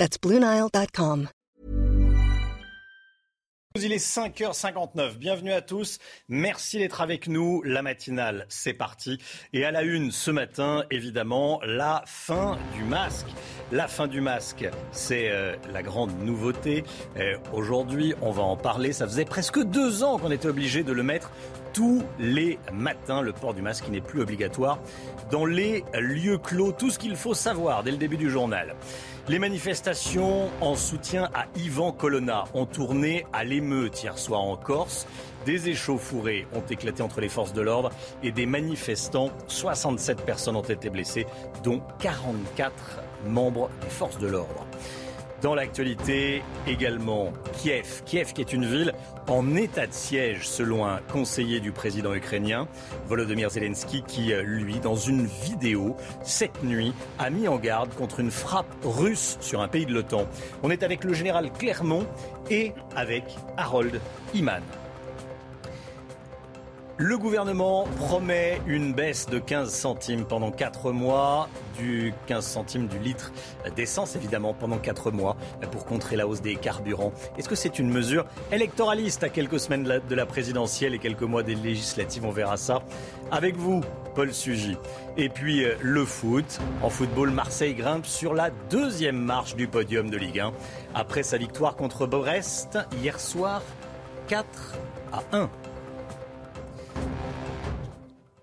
[0.00, 1.28] That's BlueNile.com.
[3.76, 5.18] Il est 5h59.
[5.18, 5.98] Bienvenue à tous.
[6.30, 7.62] Merci d'être avec nous.
[7.64, 9.18] La matinale, c'est parti.
[9.52, 13.26] Et à la une ce matin, évidemment, la fin du masque.
[13.72, 16.82] La fin du masque, c'est euh, la grande nouveauté.
[17.18, 18.94] Euh, Aujourd'hui, on va en parler.
[18.94, 21.30] Ça faisait presque deux ans qu'on était obligé de le mettre
[21.74, 23.20] tous les matins.
[23.20, 24.80] Le port du masque n'est plus obligatoire
[25.30, 26.72] dans les lieux clos.
[26.72, 28.74] Tout ce qu'il faut savoir dès le début du journal.
[29.30, 35.06] Les manifestations en soutien à Yvan Colonna ont tourné à l'émeute hier soir en Corse.
[35.46, 37.92] Des échauffourées ont éclaté entre les forces de l'ordre
[38.24, 39.30] et des manifestants.
[39.46, 41.26] 67 personnes ont été blessées,
[41.62, 42.72] dont 44
[43.24, 44.66] membres des forces de l'ordre.
[45.42, 48.02] Dans l'actualité également, Kiev.
[48.04, 48.92] Kiev qui est une ville
[49.26, 52.68] en état de siège selon un conseiller du président ukrainien,
[53.08, 58.30] Volodymyr Zelensky, qui, lui, dans une vidéo cette nuit, a mis en garde contre une
[58.30, 60.26] frappe russe sur un pays de l'OTAN.
[60.62, 62.06] On est avec le général Clermont
[62.50, 63.24] et avec
[63.56, 63.98] Harold
[64.34, 64.62] Iman.
[67.02, 71.48] Le gouvernement promet une baisse de 15 centimes pendant 4 mois,
[71.78, 73.32] du 15 centimes du litre
[73.74, 75.34] d'essence évidemment pendant 4 mois
[75.72, 77.14] pour contrer la hausse des carburants.
[77.38, 81.42] Est-ce que c'est une mesure électoraliste à quelques semaines de la présidentielle et quelques mois
[81.42, 82.26] des législatives?
[82.26, 82.82] On verra ça
[83.30, 83.80] avec vous,
[84.14, 84.76] Paul Sugy.
[85.16, 86.58] Et puis le foot.
[86.82, 90.52] En football, Marseille grimpe sur la deuxième marche du podium de Ligue 1
[90.94, 93.62] après sa victoire contre Brest hier soir
[94.28, 94.44] 4
[95.14, 95.48] à 1.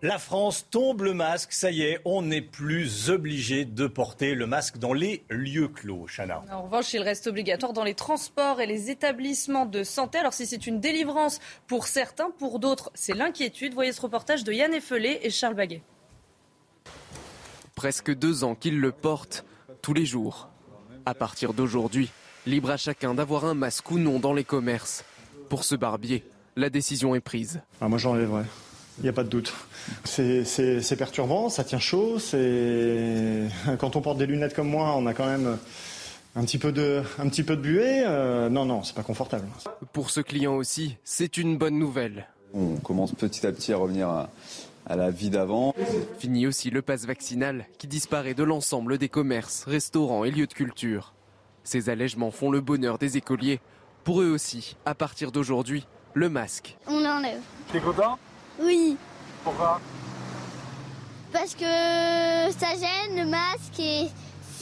[0.04, 4.46] La France tombe le masque, ça y est, on n'est plus obligé de porter le
[4.46, 6.44] masque dans les lieux clos, Chana.
[6.52, 10.20] En revanche, il reste obligatoire dans les transports et les établissements de santé.
[10.20, 13.74] Alors si c'est une délivrance pour certains, pour d'autres, c'est l'inquiétude.
[13.74, 15.82] Voyez ce reportage de Yann Effelé et Charles Baguet.
[17.74, 19.46] Presque deux ans qu'ils le portent
[19.82, 20.48] tous les jours.
[21.08, 22.12] À partir d'aujourd'hui,
[22.46, 25.04] libre à chacun d'avoir un masque ou non dans les commerces.
[25.50, 26.24] Pour ce barbier,
[26.58, 27.62] la décision est prise.
[27.80, 28.44] Ah, moi j'enlèverai.
[28.98, 29.54] Il n'y a pas de doute.
[30.04, 32.18] C'est perturbant, ça tient chaud.
[33.78, 35.58] Quand on porte des lunettes comme moi, on a quand même
[36.36, 38.04] un petit peu de, un petit peu de buée.
[38.06, 39.46] Euh, non, non, c'est pas confortable.
[39.94, 42.28] Pour ce client aussi, c'est une bonne nouvelle.
[42.54, 44.30] On commence petit à petit à revenir à,
[44.88, 45.76] à la vie d'avant.
[46.18, 50.54] Fini aussi le pass vaccinal qui disparaît de l'ensemble des commerces, restaurants et lieux de
[50.54, 51.14] culture.
[51.64, 53.60] Ces allègements font le bonheur des écoliers.
[54.04, 55.86] Pour eux aussi, à partir d'aujourd'hui,
[56.18, 56.76] le masque.
[56.88, 57.42] On l'enlève.
[57.72, 58.18] T'es content?
[58.60, 58.98] Oui.
[59.44, 59.80] Pourquoi?
[61.32, 64.08] Parce que ça gêne le masque et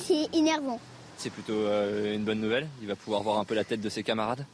[0.03, 0.79] c'est énervant.
[1.17, 2.67] C'est plutôt euh, une bonne nouvelle.
[2.81, 4.45] Il va pouvoir voir un peu la tête de ses camarades.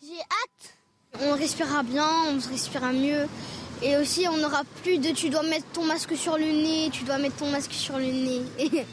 [0.00, 1.22] J'ai hâte.
[1.22, 3.26] On respirera bien, on respirera mieux.
[3.82, 7.02] Et aussi, on n'aura plus de tu dois mettre ton masque sur le nez, tu
[7.02, 8.42] dois mettre ton masque sur le nez.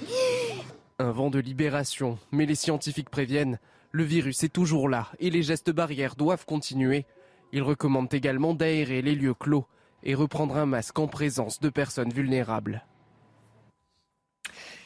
[1.00, 3.60] Un vent de libération, mais les scientifiques préviennent,
[3.92, 7.06] le virus est toujours là et les gestes barrières doivent continuer.
[7.52, 9.66] Ils recommandent également d'aérer les lieux clos
[10.04, 12.86] et reprendre un masque en présence de personnes vulnérables.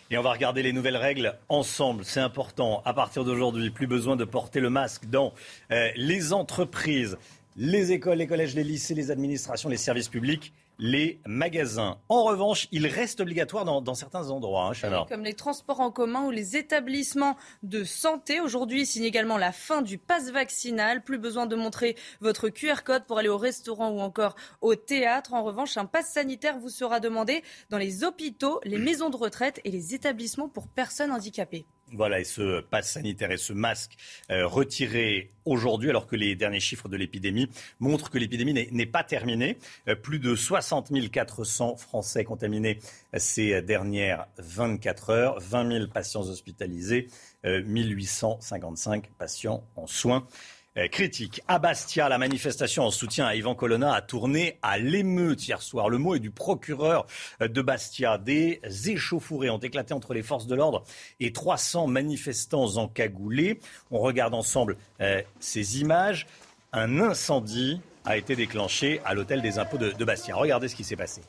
[0.10, 2.06] Et on va regarder les nouvelles règles ensemble.
[2.06, 2.82] C'est important.
[2.86, 5.34] À partir d'aujourd'hui, plus besoin de porter le masque dans
[5.72, 7.18] euh, les entreprises,
[7.56, 11.98] les écoles, les collèges, les lycées, les administrations, les services publics les magasins.
[12.10, 14.74] En revanche, il reste obligatoire dans, certains endroits.
[14.84, 15.06] Hein.
[15.08, 18.42] Comme les transports en commun ou les établissements de santé.
[18.42, 21.02] Aujourd'hui, signe également la fin du pass vaccinal.
[21.02, 25.34] Plus besoin de montrer votre QR code pour aller au restaurant ou encore au théâtre.
[25.34, 29.62] En revanche, un pass sanitaire vous sera demandé dans les hôpitaux, les maisons de retraite
[29.64, 31.66] et les établissements pour personnes handicapées.
[31.96, 33.98] Voilà, et ce pass sanitaire et ce masque
[34.32, 37.50] euh, retiré aujourd'hui, alors que les derniers chiffres de l'épidémie
[37.80, 39.58] montrent que l'épidémie n'est pas terminée.
[39.88, 42.80] Euh, plus de 60 400 Français contaminés
[43.16, 47.10] ces dernières 24 heures, 20 000 patients hospitalisés,
[47.46, 50.28] euh, 1855 patients en soins.
[50.76, 51.40] Euh, critique.
[51.48, 55.88] À Bastia, la manifestation en soutien à Ivan Colonna a tourné à l'émeute hier soir.
[55.88, 57.06] Le mot est du procureur
[57.44, 58.18] euh, de Bastia.
[58.18, 60.84] Des échauffourées ont éclaté entre les forces de l'ordre
[61.20, 63.60] et 300 manifestants encagoulés.
[63.92, 66.26] On regarde ensemble euh, ces images.
[66.72, 70.36] Un incendie a été déclenché à l'hôtel des impôts de Bastia.
[70.36, 71.22] Regardez ce qui s'est passé.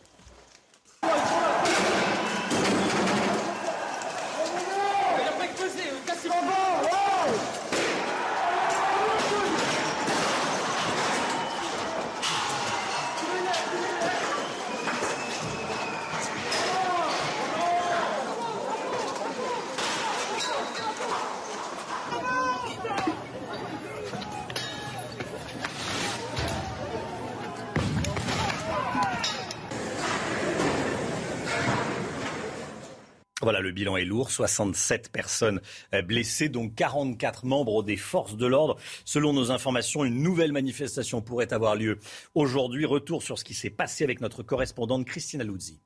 [34.25, 35.61] Le bilan est lourd, 67 personnes
[35.93, 38.77] euh, blessées, dont 44 membres des forces de l'ordre.
[39.05, 41.99] Selon nos informations, une nouvelle manifestation pourrait avoir lieu
[42.35, 42.85] aujourd'hui.
[42.85, 45.81] Retour sur ce qui s'est passé avec notre correspondante Christina Luzzi.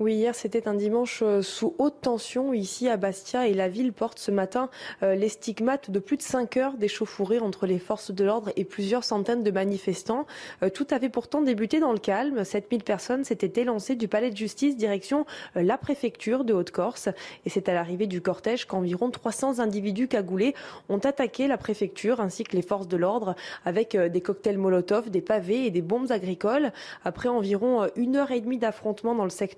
[0.00, 3.92] Oui, hier c'était un dimanche euh, sous haute tension ici à Bastia et la ville
[3.92, 4.68] porte ce matin
[5.04, 8.64] euh, les stigmates de plus de 5 heures d'échauffourée entre les forces de l'ordre et
[8.64, 10.26] plusieurs centaines de manifestants.
[10.64, 12.42] Euh, tout avait pourtant débuté dans le calme.
[12.42, 15.24] 7000 personnes s'étaient élancées du palais de justice direction
[15.54, 17.08] la préfecture de Haute-Corse
[17.44, 20.54] et c'est à l'arrivée du cortège qu'environ 300 individus cagoulés
[20.88, 25.20] ont attaqué la préfecture ainsi que les forces de l'ordre avec des cocktails Molotov, des
[25.20, 26.72] pavés et des bombes agricoles.
[27.04, 29.51] Après environ une heure et demie d'affrontement dans le secteur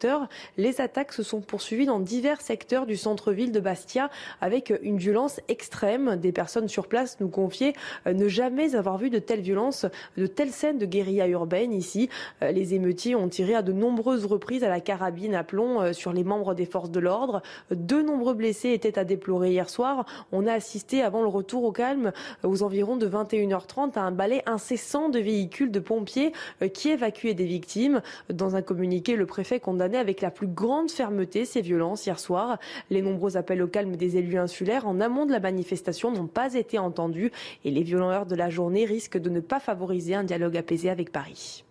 [0.57, 4.11] les attaques se sont poursuivies dans divers secteurs du centre-ville de Bastia
[4.41, 6.17] avec une violence extrême.
[6.17, 7.75] Des personnes sur place nous confiaient
[8.07, 9.87] euh, ne jamais avoir vu de telles violences,
[10.17, 12.09] de telles scènes de guérilla urbaine ici.
[12.43, 15.93] Euh, les émeutiers ont tiré à de nombreuses reprises à la carabine à plomb euh,
[15.93, 17.43] sur les membres des forces de l'ordre.
[17.71, 20.07] De nombreux blessés étaient à déplorer hier soir.
[20.33, 22.13] On a assisté avant le retour au calme
[22.43, 26.33] aux environs de 21h30 à un balai incessant de véhicules de pompiers
[26.73, 28.03] qui évacuaient des victimes.
[28.31, 32.59] Dans un communiqué, le préfet condamne avec la plus grande fermeté ces violences hier soir.
[32.91, 36.55] Les nombreux appels au calme des élus insulaires en amont de la manifestation n'ont pas
[36.55, 37.31] été entendus
[37.65, 41.13] et les violents de la journée risquent de ne pas favoriser un dialogue apaisé avec
[41.13, 41.65] Paris.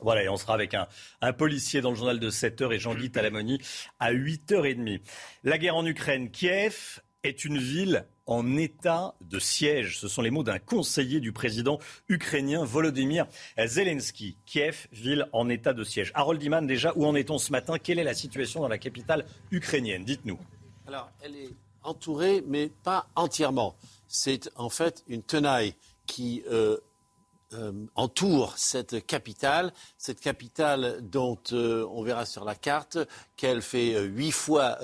[0.00, 0.88] Voilà, et on sera avec un,
[1.20, 3.60] un, policier dans le journal de 7h et Jean-Guy Talamoni
[4.00, 5.00] à 8h30.
[5.44, 9.98] La guerre en Ukraine, Kiev est une ville en état de siège.
[9.98, 11.78] Ce sont les mots d'un conseiller du président
[12.08, 13.26] ukrainien Volodymyr
[13.58, 14.36] Zelensky.
[14.46, 16.12] Kiev, ville en état de siège.
[16.14, 17.78] Harold Iman, déjà, où en est-on ce matin?
[17.78, 20.04] Quelle est la situation dans la capitale ukrainienne?
[20.04, 20.38] Dites-nous.
[20.86, 21.50] Alors, elle est
[21.82, 23.76] entourée, mais pas entièrement.
[24.08, 25.74] C'est en fait une tenaille
[26.06, 26.76] qui euh,
[27.54, 32.98] euh, entoure cette capitale, cette capitale dont euh, on verra sur la carte
[33.36, 34.78] qu'elle fait huit fois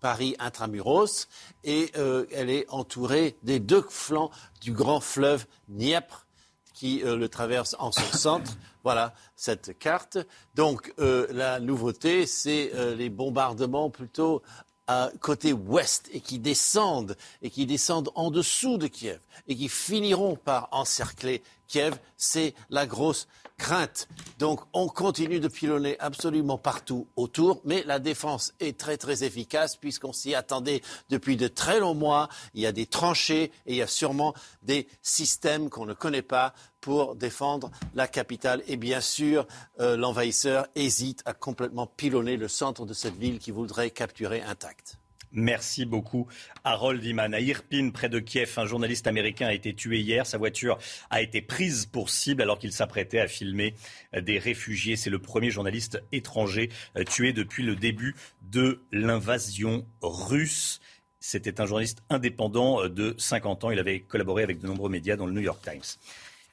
[0.00, 1.28] Paris intramuros,
[1.64, 4.30] et euh, elle est entourée des deux flancs
[4.60, 6.26] du grand fleuve Dniepr
[6.74, 8.52] qui euh, le traverse en son centre.
[8.82, 10.18] Voilà cette carte.
[10.54, 14.42] Donc euh, la nouveauté, c'est les bombardements plutôt
[14.86, 19.68] à côté ouest et qui descendent et qui descendent en dessous de Kiev et qui
[19.68, 21.98] finiront par encercler Kiev.
[22.16, 23.28] C'est la grosse
[23.60, 24.08] crainte.
[24.38, 29.76] Donc on continue de pilonner absolument partout autour, mais la défense est très très efficace
[29.76, 30.80] puisqu'on s'y attendait
[31.10, 32.28] depuis de très longs mois.
[32.54, 36.22] Il y a des tranchées et il y a sûrement des systèmes qu'on ne connaît
[36.22, 38.62] pas pour défendre la capitale.
[38.66, 39.46] Et bien sûr,
[39.78, 44.99] euh, l'envahisseur hésite à complètement pilonner le centre de cette ville qu'il voudrait capturer intact.
[45.32, 46.26] Merci beaucoup,
[46.64, 47.32] Harold Iman.
[47.34, 50.26] À Irpin, près de Kiev, un journaliste américain a été tué hier.
[50.26, 50.78] Sa voiture
[51.08, 53.74] a été prise pour cible alors qu'il s'apprêtait à filmer
[54.12, 54.96] des réfugiés.
[54.96, 60.80] C'est le premier journaliste étranger euh, tué depuis le début de l'invasion russe.
[61.20, 63.70] C'était un journaliste indépendant euh, de 50 ans.
[63.70, 65.98] Il avait collaboré avec de nombreux médias, dont le New York Times.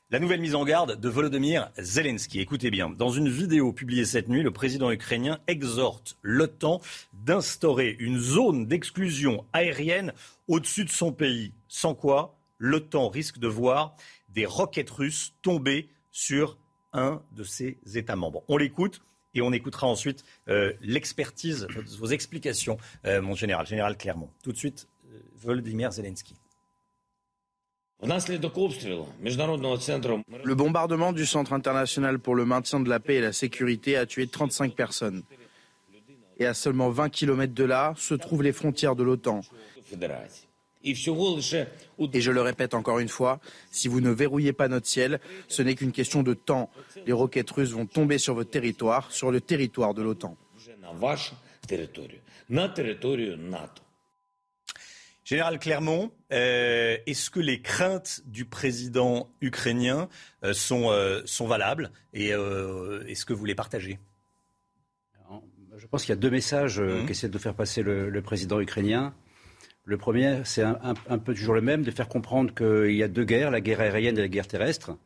[0.10, 2.40] La nouvelle mise en garde de Volodymyr Zelensky.
[2.40, 6.80] Écoutez bien, dans une vidéo publiée cette nuit, le président ukrainien exhorte l'OTAN
[7.12, 10.14] d'instaurer une zone d'exclusion aérienne
[10.48, 11.52] au-dessus de son pays.
[11.68, 13.98] Sans quoi, l'OTAN risque de voir
[14.30, 16.58] des roquettes russes tomber sur
[16.94, 18.46] un de ses États membres.
[18.48, 19.02] On l'écoute
[19.34, 21.68] et on écoutera ensuite euh, l'expertise,
[22.00, 24.30] vos explications, euh, mon général, général Clermont.
[24.42, 26.36] Tout de suite, euh, Volodymyr Zelensky.
[30.44, 34.06] Le bombardement du Centre international pour le maintien de la paix et la sécurité a
[34.06, 35.24] tué 35 personnes.
[36.38, 39.42] Et à seulement 20 km de là se trouvent les frontières de l'OTAN.
[40.84, 43.40] Et je le répète encore une fois,
[43.72, 46.70] si vous ne verrouillez pas notre ciel, ce n'est qu'une question de temps.
[47.08, 50.38] Les roquettes russes vont tomber sur votre territoire, sur le territoire de l'OTAN.
[55.28, 60.08] Général Clermont, euh, est-ce que les craintes du président ukrainien
[60.46, 64.00] euh, sont, euh, sont valables et est-ce que vous les partagez?
[65.76, 67.08] Je pense qu'il y a deux messages mmh.
[67.08, 69.14] qu'essaie de faire passer le, président ukrainien.
[69.84, 70.80] Le premier, c'est un,
[71.10, 73.82] un, peu toujours le même, de faire comprendre qu'il y a deux guerres, la guerre
[73.82, 74.98] aérienne et la guerre terrestre,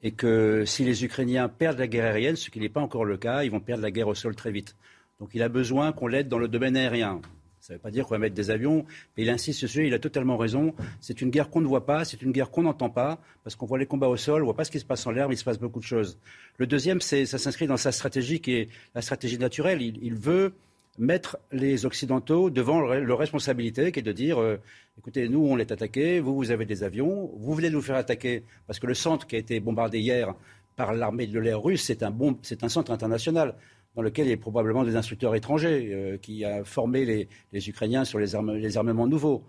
[0.00, 3.16] et que si les Ukrainiens perdent la guerre aérienne, ce qui n'est pas encore le
[3.16, 4.76] cas, ils vont perdre la guerre au sol très vite.
[5.18, 7.20] Donc il a besoin qu'on l'aide dans le domaine aérien.
[7.66, 8.84] Ça ne veut pas dire qu'on va mettre des avions,
[9.16, 10.72] mais il insiste sur ce sujet, il a totalement raison.
[11.00, 13.66] C'est une guerre qu'on ne voit pas, c'est une guerre qu'on n'entend pas, parce qu'on
[13.66, 15.28] voit les combats au sol, on ne voit pas ce qui se passe en l'air,
[15.28, 16.16] mais il se passe beaucoup de choses.
[16.58, 19.82] Le deuxième, c'est, ça s'inscrit dans sa stratégie qui est la stratégie naturelle.
[19.82, 20.52] Il, veut
[20.96, 24.60] mettre les Occidentaux devant leur responsabilité, qui est de dire euh,
[24.96, 28.44] écoutez, nous, on est attaqué, vous, vous avez des avions, vous venez nous faire attaquer,
[28.68, 30.36] parce que le centre qui a été bombardé hier
[30.76, 33.56] par l'armée de l'air russe, c'est un centre international.
[33.96, 38.18] Dans lequel il y a probablement des instructeurs étrangers qui a formé les, Ukrainiens sur
[38.18, 38.36] les,
[38.76, 39.42] armements nouveaux.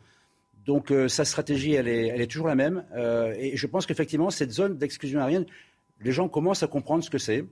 [0.65, 2.85] Donc sa stratégie, elle est, toujours la même.
[3.37, 5.45] et je pense qu'effectivement, cette zone d'exclusion aérienne,
[5.99, 7.45] les gens commencent à comprendre ce que c'est.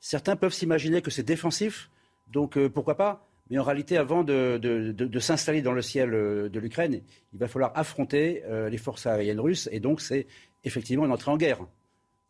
[0.00, 1.90] Certains peuvent s'imaginer que c'est défensif,
[2.32, 7.02] donc pourquoi pas mais en réalité, avant de, s'installer dans le ciel euh, de l'Ukraine,
[7.32, 9.68] il va falloir affronter euh, les forces aériennes russes.
[9.72, 10.28] Et donc, c'est
[10.62, 11.66] effectivement une entrée en guerre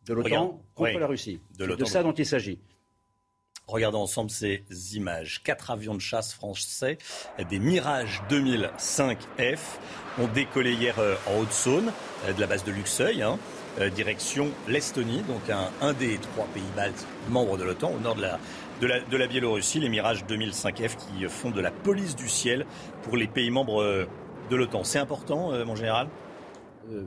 [0.07, 1.39] de l'OTAN contre la Russie.
[1.57, 2.59] C'est de ça dont il s'agit.
[3.71, 4.63] Regardons ensemble ces
[4.93, 5.41] images.
[5.43, 6.97] Quatre avions de chasse français,
[7.49, 9.59] des Mirage 2005F,
[10.19, 11.93] ont décollé hier euh, en Haute-Saône,
[12.27, 13.39] de la base de Luxeuil, hein,
[13.95, 18.39] direction l'Estonie, donc un, des trois pays baltes membres de l'OTAN, au nord de la,
[18.81, 22.65] de la, Biélorussie, les Mirage 2005F qui font de la police du ciel
[23.03, 24.07] pour les pays membres euh,
[24.49, 24.83] de l'OTAN.
[24.83, 26.07] C'est important, euh, mon général?
[26.07, 26.30] euh,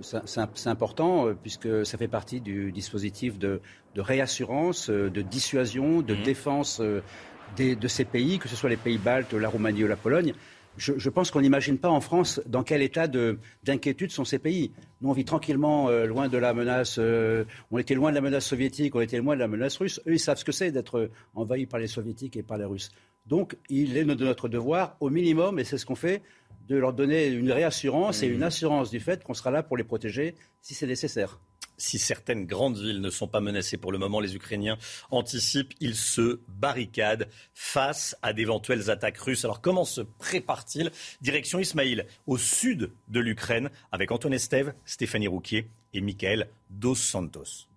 [0.03, 3.61] c'est important puisque ça fait partie du dispositif de,
[3.97, 6.23] réassurance, de dissuasion, de mmh.
[6.23, 10.35] défense de ces pays, que ce soit les pays baltes, la Roumanie ou la Pologne
[10.76, 14.73] je, pense qu'on n'imagine pas en France dans quel état d'inquiétude sont ces pays.
[15.00, 16.97] Nous, on vit tranquillement euh, loin de la menace.
[16.99, 20.00] Euh, on était loin de la menace soviétique, on était loin de la menace russe.
[20.07, 22.91] Eux, ils savent ce que c'est d'être envahis par les soviétiques et par les Russes.
[23.26, 26.23] Donc, il est de notre devoir, au minimum, et c'est ce qu'on fait,
[26.68, 28.44] de leur donner une réassurance et une mmh.
[28.44, 31.38] assurance du fait qu'on sera là pour les protéger si c'est nécessaire
[31.76, 34.78] si certaines grandes villes ne sont pas menacées pour le moment, les Ukrainiens
[35.11, 39.44] anticipent, ils se barricadent face à d'éventuelles attaques russes.
[39.44, 40.90] Alors comment se prépare-t-il?
[41.21, 47.68] Direction Ismaïl, au sud de l'Ukraine, avec Antoine Estève, Stéphanie Rouquier et Michael Dos Santos.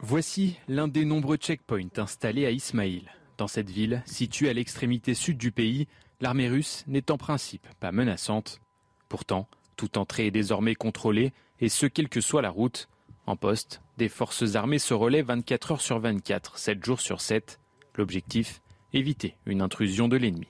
[0.00, 3.10] Voici l'un des nombreux checkpoints installés à Ismaïl.
[3.36, 5.86] Dans cette ville, située à l'extrémité sud du pays,
[6.20, 8.60] l'armée russe n'est en principe pas menaçante.
[9.08, 12.88] Pourtant, toute entrée est désormais contrôlée et ce quelle que soit la route.
[13.26, 17.60] En poste, des forces armées se relaient 24 heures sur 24, 7 jours sur 7.
[17.96, 20.48] L'objectif éviter une intrusion de l'ennemi.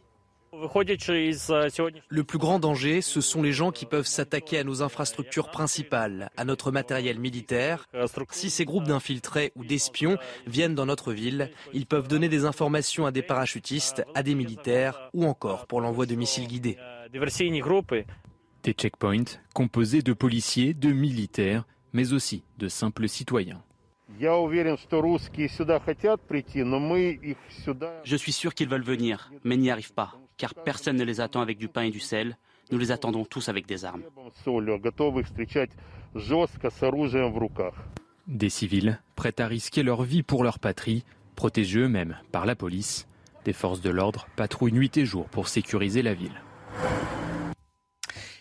[2.09, 6.31] Le plus grand danger, ce sont les gens qui peuvent s'attaquer à nos infrastructures principales,
[6.37, 7.87] à notre matériel militaire.
[8.31, 13.07] Si ces groupes d'infiltrés ou d'espions viennent dans notre ville, ils peuvent donner des informations
[13.07, 16.79] à des parachutistes, à des militaires ou encore pour l'envoi de missiles guidés.
[18.63, 23.63] Des checkpoints composés de policiers, de militaires, mais aussi de simples citoyens.
[28.05, 31.41] Je suis sûr qu'ils veulent venir, mais n'y arrivent pas, car personne ne les attend
[31.41, 32.39] avec du pain et du sel.
[32.71, 34.03] Nous les attendons tous avec des armes.
[38.27, 41.05] Des civils prêts à risquer leur vie pour leur patrie,
[41.35, 43.07] protégés eux-mêmes par la police.
[43.45, 46.41] Des forces de l'ordre patrouillent nuit et jour pour sécuriser la ville.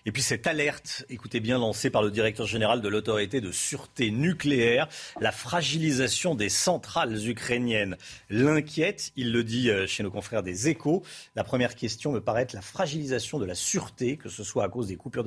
[0.07, 4.09] Et puis cette alerte, écoutez bien, lancée par le directeur général de l'autorité de sûreté
[4.09, 4.87] nucléaire,
[5.19, 7.97] la fragilisation des centrales ukrainiennes
[8.29, 9.11] l'inquiète.
[9.17, 11.03] Il le dit euh, chez nos confrères des échos.
[11.35, 14.69] La première question me paraît être la fragilisation de la sûreté, que ce soit à
[14.69, 15.25] cause des coupures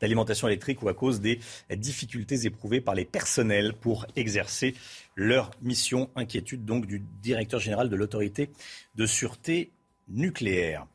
[0.00, 1.38] d'alimentation électrique ou à cause des
[1.70, 4.74] difficultés éprouvées par les personnels pour exercer
[5.14, 6.08] leur mission.
[6.16, 8.48] Inquiétude donc du directeur général de l'autorité
[8.94, 9.72] de sûreté
[10.08, 10.86] nucléaire.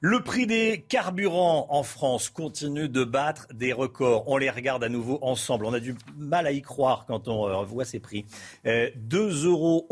[0.00, 4.24] Le prix des carburants en France continue de battre des records.
[4.26, 5.64] On les regarde à nouveau ensemble.
[5.64, 8.26] On a du mal à y croire quand on euh, voit ces prix.
[8.66, 9.86] 2,11 euros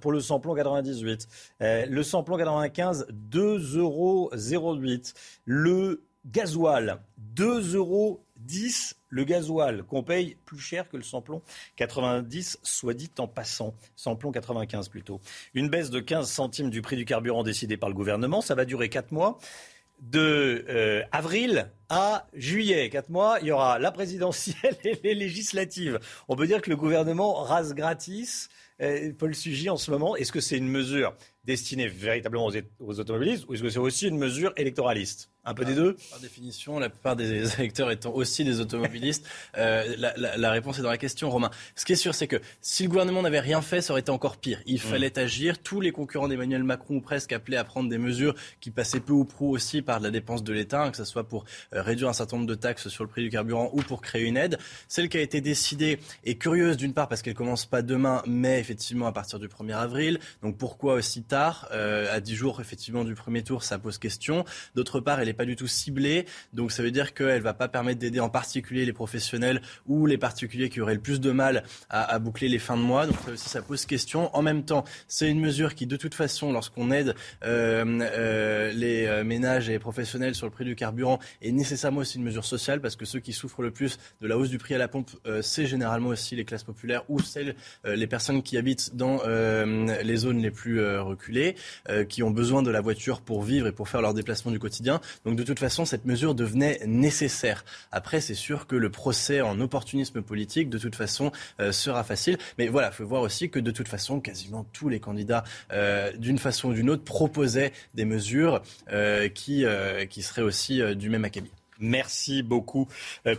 [0.00, 1.28] pour le samplon 98.
[1.62, 4.32] Euh, le samplon 95, 2,08 euros.
[5.44, 6.98] Le gasoil,
[7.36, 8.24] 2,10 euros
[9.14, 11.40] le gasoil qu'on paye plus cher que le samplon
[11.76, 13.74] 90, soit dit en passant.
[13.94, 15.20] Samplon 95 plutôt.
[15.54, 18.40] Une baisse de 15 centimes du prix du carburant décidé par le gouvernement.
[18.40, 19.38] Ça va durer 4 mois.
[20.00, 26.00] De euh, avril à juillet, 4 mois, il y aura la présidentielle et les législatives.
[26.26, 28.48] On peut dire que le gouvernement rase gratis.
[28.82, 33.46] Euh, Paul Sugy en ce moment, est-ce que c'est une mesure destinée véritablement aux automobilistes
[33.48, 35.30] ou est-ce que c'est aussi une mesure électoraliste?
[35.44, 39.26] Un peu des deux Par définition, la plupart des électeurs étant aussi des automobilistes,
[39.58, 41.50] euh, la, réponse est dans la question, Romain.
[41.76, 44.10] Ce qui est sûr, c'est que si le gouvernement n'avait rien fait, ça aurait été
[44.10, 44.60] encore pire.
[44.66, 44.78] Il mm.
[44.78, 45.58] fallait agir.
[45.58, 49.24] Tous les concurrents d'Emmanuel Macron, presque appelés à prendre des mesures qui passaient peu ou
[49.24, 52.12] prou aussi par la dépense de l'État, hein, que ce soit pour euh, réduire un
[52.12, 54.58] certain nombre de taxes sur le prix du carburant ou pour créer une aide.
[54.88, 58.58] Celle qui a été décidée est curieuse d'une part parce qu'elle commence pas demain, mais
[58.60, 60.18] effectivement à partir du 1er avril.
[60.42, 64.44] Donc pourquoi aussi tard euh, À 10 jours effectivement du premier tour, ça pose question.
[64.74, 66.26] D'autre part, elle est pas du tout ciblée.
[66.52, 70.18] Donc ça veut dire qu'elle va pas permettre d'aider en particulier les professionnels ou les
[70.18, 73.06] particuliers qui auraient le plus de mal à, boucler les fins de mois.
[73.06, 74.34] Donc ça aussi, ça pose question.
[74.34, 77.14] En même temps, c'est une mesure qui, de toute façon, lorsqu'on aide
[77.44, 82.18] euh, euh, les ménages et les professionnels sur le prix du carburant, est nécessairement aussi
[82.18, 84.74] une mesure sociale parce que ceux qui souffrent le plus de la hausse du prix
[84.74, 85.10] à la pompe,
[85.42, 90.38] c'est généralement aussi les classes populaires ou celles, les personnes qui habitent dans les zones
[90.38, 91.56] les plus reculées,
[92.08, 95.00] qui ont besoin de la voiture pour vivre et pour faire leurs déplacements du quotidien.
[95.24, 97.64] Donc de toute façon, cette mesure devenait nécessaire.
[97.92, 102.38] Après, c'est sûr que le procès en opportunisme politique, de toute façon, euh, sera facile.
[102.58, 106.12] Mais voilà, il faut voir aussi que de toute façon, quasiment tous les candidats, euh,
[106.12, 108.62] d'une façon ou d'une autre, proposaient des mesures
[108.92, 109.64] euh, qui,
[110.10, 111.50] qui seraient aussi du même acabit.
[111.80, 112.88] Merci beaucoup,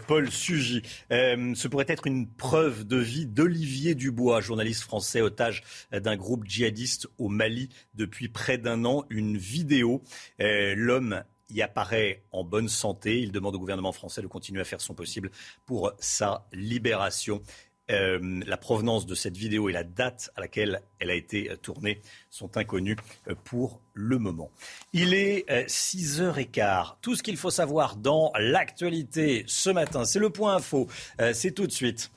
[0.07, 0.81] Paul Sugy.
[1.09, 7.07] ce pourrait être une preuve de vie d'Olivier Dubois, journaliste français otage d'un groupe djihadiste
[7.17, 9.05] au Mali depuis près d'un an.
[9.09, 10.03] Une vidéo.
[10.39, 13.19] L'homme y apparaît en bonne santé.
[13.19, 15.31] Il demande au gouvernement français de continuer à faire son possible
[15.65, 17.41] pour sa libération.
[17.91, 21.55] Euh, la provenance de cette vidéo et la date à laquelle elle a été euh,
[21.55, 22.95] tournée sont inconnues
[23.27, 24.49] euh, pour le moment.
[24.91, 26.95] Il est 6h15.
[27.01, 30.87] Tout ce qu'il faut savoir dans l'actualité ce matin, c'est le point info.
[31.33, 32.11] C'est tout de suite.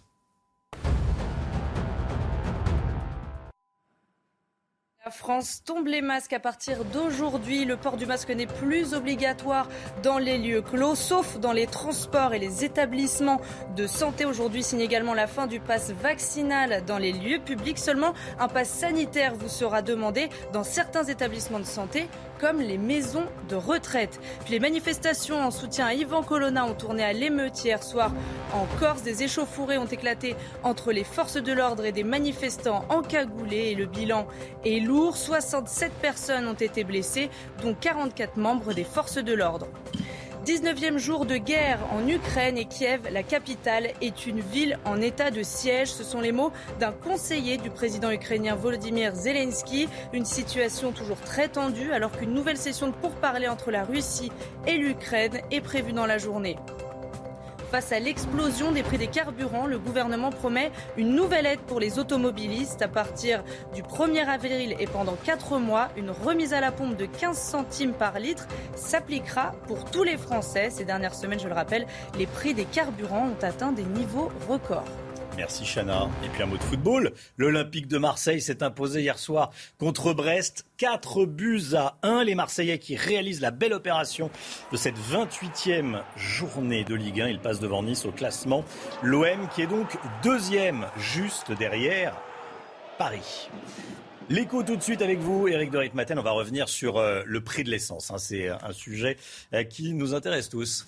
[5.11, 7.65] France tombe les masques à partir d'aujourd'hui.
[7.65, 9.69] Le port du masque n'est plus obligatoire
[10.03, 13.41] dans les lieux clos, sauf dans les transports et les établissements
[13.77, 14.25] de santé.
[14.25, 17.79] Aujourd'hui signe également la fin du pass vaccinal dans les lieux publics.
[17.79, 23.27] Seulement un pass sanitaire vous sera demandé dans certains établissements de santé comme les maisons
[23.49, 24.21] de retraite.
[24.49, 28.13] Les manifestations en soutien à Yvan Colonna ont tourné à l'émeute hier soir
[28.53, 29.03] en Corse.
[29.03, 33.87] Des échauffourées ont éclaté entre les forces de l'ordre et des manifestants encagoulés et le
[33.87, 34.27] bilan
[34.65, 35.17] est lourd.
[35.17, 37.31] 67 personnes ont été blessées,
[37.63, 39.69] dont 44 membres des forces de l'ordre.
[40.49, 45.31] 19e jour de guerre en Ukraine et Kiev, la capitale, est une ville en état
[45.31, 45.89] de siège.
[45.89, 49.91] Ce sont les mots d'un conseiller du président ukrainien Volodymyr Zelensky.
[50.15, 54.33] Une situation toujours très tendue alors qu'une nouvelle session de pourparlers entre la Russie
[54.67, 56.57] et l'Ukraine est prévue dans la journée.
[57.71, 61.99] Face à l'explosion des prix des carburants, le gouvernement promet une nouvelle aide pour les
[61.99, 62.81] automobilistes.
[62.81, 67.05] À partir du 1er avril et pendant 4 mois, une remise à la pompe de
[67.05, 70.71] 15 centimes par litre s'appliquera pour tous les Français.
[70.71, 74.89] Ces dernières semaines, je le rappelle, les prix des carburants ont atteint des niveaux records.
[75.39, 76.11] Merci Chana.
[76.25, 77.13] Et puis un mot de football.
[77.37, 80.67] L'Olympique de Marseille s'est imposé hier soir contre Brest.
[80.79, 82.25] 4 buts à 1.
[82.25, 84.33] Les Marseillais qui réalisent la belle opération
[84.73, 87.29] de cette 28e journée de Ligue 1.
[87.29, 88.65] Ils passent devant Nice au classement.
[89.05, 92.17] L'OM qui est donc deuxième juste derrière
[92.99, 93.49] Paris.
[94.31, 96.19] L'écho tout de suite avec vous, Eric de Ritmaten.
[96.19, 98.11] On va revenir sur euh, le prix de l'essence.
[98.11, 98.19] Hein.
[98.19, 99.17] C'est un sujet
[99.55, 100.85] euh, qui nous intéresse tous.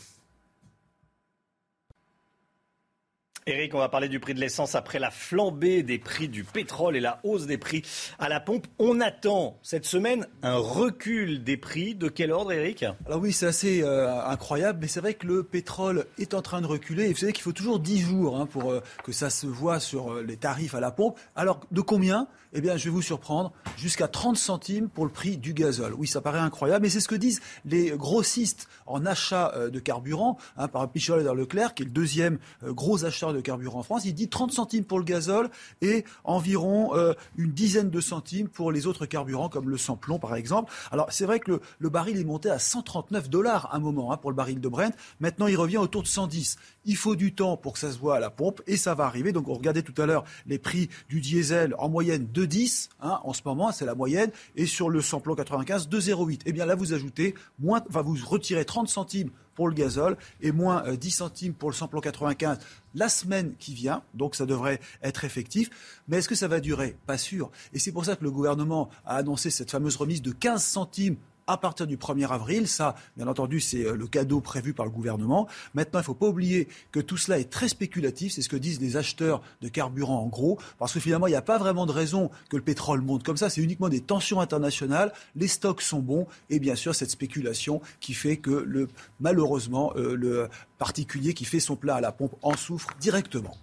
[3.46, 6.94] Eric, on va parler du prix de l'essence après la flambée des prix du pétrole
[6.96, 7.82] et la hausse des prix
[8.18, 8.66] à la pompe.
[8.78, 11.94] On attend cette semaine un recul des prix.
[11.94, 15.42] De quel ordre, Eric Alors oui, c'est assez euh, incroyable, mais c'est vrai que le
[15.42, 17.04] pétrole est en train de reculer.
[17.04, 19.80] Et vous savez qu'il faut toujours 10 jours hein, pour euh, que ça se voit
[19.80, 21.18] sur euh, les tarifs à la pompe.
[21.34, 22.28] Alors de combien?
[22.52, 25.94] Eh bien, je vais vous surprendre, jusqu'à 30 centimes pour le prix du gazole.
[25.94, 30.36] Oui, ça paraît incroyable, mais c'est ce que disent les grossistes en achat de carburant,
[30.56, 34.04] hein, par Pichol et Leclerc, qui est le deuxième gros acheteur de carburant en France.
[34.04, 36.92] Il dit 30 centimes pour le gazole et environ
[37.36, 40.72] une dizaine de centimes pour les autres carburants, comme le samplon, par exemple.
[40.90, 44.30] Alors, c'est vrai que le, baril est monté à 139 dollars un moment hein, pour
[44.30, 44.94] le baril de Brent.
[45.20, 46.56] Maintenant, il revient autour de 110.
[46.84, 49.04] Il faut du temps pour que ça se voit à la pompe et ça va
[49.04, 49.32] arriver.
[49.32, 53.32] Donc, on regardait tout à l'heure les prix du diesel en moyenne 2,10 hein, en
[53.32, 56.40] ce moment, c'est la moyenne, et sur le samplon 95 2,08.
[56.46, 60.52] Eh bien là, vous ajoutez moins, enfin vous retirez 30 centimes pour le gazole et
[60.52, 62.58] moins 10 euh, centimes pour le samplon 95
[62.94, 64.02] la semaine qui vient.
[64.14, 65.68] Donc ça devrait être effectif.
[66.08, 66.96] Mais est-ce que ça va durer?
[67.06, 67.50] Pas sûr.
[67.74, 71.16] Et c'est pour ça que le gouvernement a annoncé cette fameuse remise de 15 centimes
[71.50, 72.68] à partir du 1er avril.
[72.68, 75.48] Ça, bien entendu, c'est euh, le cadeau prévu par le gouvernement.
[75.74, 78.32] Maintenant, il ne faut pas oublier que tout cela est très spéculatif.
[78.32, 80.58] C'est ce que disent les acheteurs de carburant en gros.
[80.78, 83.36] Parce que finalement, il n'y a pas vraiment de raison que le pétrole monte comme
[83.36, 83.50] ça.
[83.50, 85.12] C'est uniquement des tensions internationales.
[85.34, 86.26] Les stocks sont bons.
[86.48, 91.60] Et bien sûr, cette spéculation qui fait que le, malheureusement, euh, le particulier qui fait
[91.60, 93.56] son plat à la pompe en souffre directement.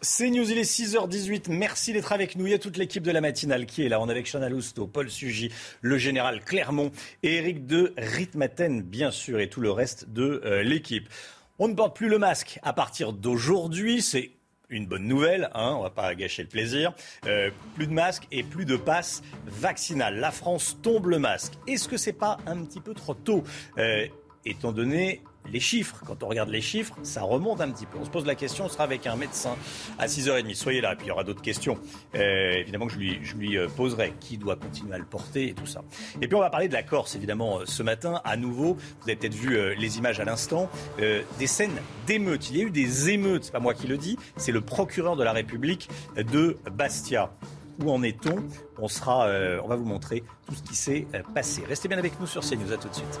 [0.00, 1.50] C'est News, il est 6h18.
[1.50, 2.46] Merci d'être avec nous.
[2.46, 4.00] Il y a toute l'équipe de la matinale qui est là.
[4.00, 6.92] On est avec Chana Lousteau, Paul Sugy, le général Clermont
[7.24, 11.08] et Eric de Ritmaten, bien sûr, et tout le reste de euh, l'équipe.
[11.58, 14.00] On ne porte plus le masque à partir d'aujourd'hui.
[14.00, 14.30] C'est
[14.70, 16.92] une bonne nouvelle, hein, on va pas gâcher le plaisir.
[17.26, 20.20] Euh, plus de masques et plus de passes vaccinales.
[20.20, 21.54] La France tombe le masque.
[21.66, 23.42] Est-ce que c'est pas un petit peu trop tôt,
[23.78, 24.06] euh,
[24.44, 25.96] étant donné les chiffres.
[26.06, 27.98] Quand on regarde les chiffres, ça remonte un petit peu.
[28.00, 29.56] On se pose la question, on sera avec un médecin
[29.98, 30.54] à 6h30.
[30.54, 31.78] Soyez là, et puis il y aura d'autres questions,
[32.14, 34.14] euh, évidemment, que je lui, euh, poserai.
[34.20, 35.82] Qui doit continuer à le porter et tout ça.
[36.20, 38.74] Et puis on va parler de la Corse, évidemment, euh, ce matin, à nouveau.
[38.74, 40.70] Vous avez peut-être vu les images à l'instant.
[40.98, 42.50] des scènes d'émeutes.
[42.50, 45.16] Il y a eu des émeutes, c'est pas moi qui le dis, c'est le procureur
[45.16, 47.30] de la République de Bastia.
[47.82, 48.36] Où en est-on?
[48.78, 49.28] On sera,
[49.62, 51.62] on va vous montrer tout ce qui s'est passé.
[51.68, 52.72] Restez bien avec nous sur CNews.
[52.72, 53.20] À tout de suite.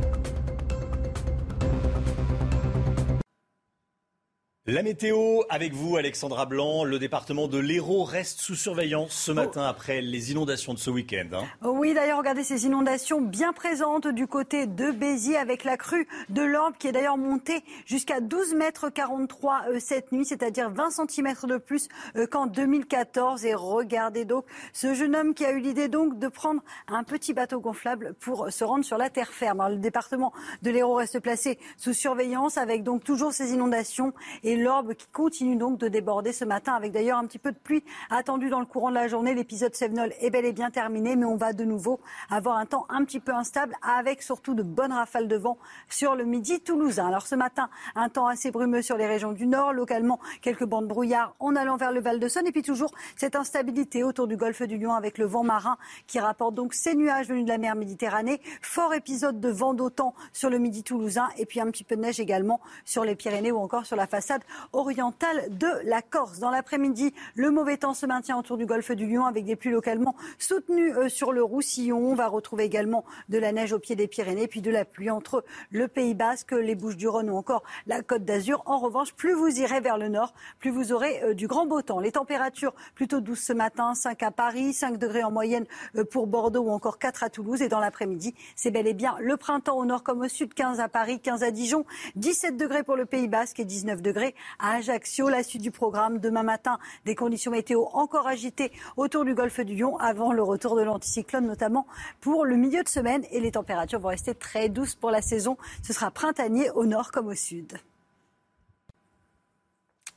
[4.71, 6.85] La météo avec vous, Alexandra Blanc.
[6.85, 11.27] Le département de l'Hérault reste sous surveillance ce matin après les inondations de ce week-end.
[11.33, 11.43] Hein.
[11.61, 16.41] Oui, d'ailleurs, regardez ces inondations bien présentes du côté de Béziers avec la crue de
[16.41, 21.33] l'Orbe qui est d'ailleurs montée jusqu'à 12 mètres 43 euh, cette nuit, c'est-à-dire 20 cm
[21.49, 23.43] de plus euh, qu'en 2014.
[23.43, 27.33] Et regardez donc ce jeune homme qui a eu l'idée donc de prendre un petit
[27.33, 29.67] bateau gonflable pour se rendre sur la terre ferme.
[29.69, 30.31] le département
[30.61, 34.13] de l'Hérault reste placé sous surveillance avec donc toujours ces inondations
[34.45, 37.57] et l'Orbe qui continue donc de déborder ce matin avec d'ailleurs un petit peu de
[37.57, 39.33] pluie attendue dans le courant de la journée.
[39.33, 42.85] L'épisode Sévenol est bel et bien terminé, mais on va de nouveau avoir un temps
[42.89, 45.57] un petit peu instable avec surtout de bonnes rafales de vent
[45.89, 47.07] sur le midi toulousain.
[47.07, 50.87] Alors ce matin, un temps assez brumeux sur les régions du nord, localement quelques bandes
[50.87, 54.77] brouillard en allant vers le Val-de-Saône et puis toujours cette instabilité autour du golfe du
[54.77, 58.41] Lion avec le vent marin qui rapporte donc ces nuages venus de la mer Méditerranée.
[58.61, 62.01] Fort épisode de vent d'autant sur le midi toulousain et puis un petit peu de
[62.01, 64.40] neige également sur les Pyrénées ou encore sur la façade
[64.73, 66.39] orientale de la Corse.
[66.39, 69.71] Dans l'après-midi, le mauvais temps se maintient autour du golfe du Lion avec des pluies
[69.71, 71.97] localement soutenues euh, sur le Roussillon.
[71.97, 75.09] On va retrouver également de la neige au pied des Pyrénées, puis de la pluie
[75.09, 78.63] entre le Pays Basque, les Bouches-du-Rhône ou encore la Côte d'Azur.
[78.65, 81.81] En revanche, plus vous irez vers le nord, plus vous aurez euh, du grand beau
[81.81, 81.99] temps.
[81.99, 86.27] Les températures plutôt douces ce matin, 5 à Paris, 5 degrés en moyenne euh, pour
[86.27, 87.61] Bordeaux ou encore 4 à Toulouse.
[87.61, 90.79] Et dans l'après-midi, c'est bel et bien le printemps au nord comme au sud, 15
[90.79, 94.75] à Paris, 15 à Dijon, 17 degrés pour le Pays Basque et 19 degrés à
[94.75, 95.29] Ajaccio.
[95.29, 99.75] La suite du programme demain matin, des conditions météo encore agitées autour du golfe du
[99.75, 101.85] Lion avant le retour de l'anticyclone, notamment
[102.19, 103.23] pour le milieu de semaine.
[103.31, 105.57] Et les températures vont rester très douces pour la saison.
[105.83, 107.77] Ce sera printanier au nord comme au sud.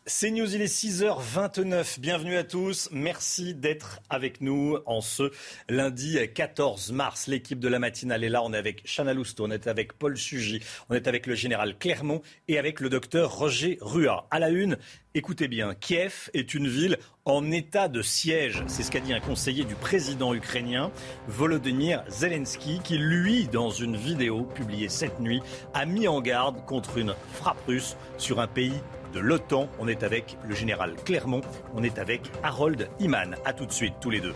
[0.06, 1.98] C'est News, il est 6h29.
[1.98, 2.90] Bienvenue à tous.
[2.92, 5.30] Merci d'être avec nous en ce
[5.70, 7.26] lundi 14 mars.
[7.26, 8.42] L'équipe de la matinale est là.
[8.42, 11.78] On est avec Chana Lousteau, on est avec Paul Sugy, on est avec le général
[11.78, 14.26] Clermont et avec le docteur Roger Rua.
[14.30, 14.76] À la une,
[15.14, 18.62] écoutez bien, Kiev est une ville en état de siège.
[18.66, 20.92] C'est ce qu'a dit un conseiller du président ukrainien,
[21.28, 25.40] Volodymyr Zelensky, qui, lui, dans une vidéo publiée cette nuit,
[25.72, 28.82] a mis en garde contre une frappe russe sur un pays
[29.14, 29.68] de l'OTAN.
[29.78, 31.40] On est avec le général Clermont,
[31.74, 33.36] on est avec Harold Iman.
[33.44, 34.34] A tout de suite, tous les deux.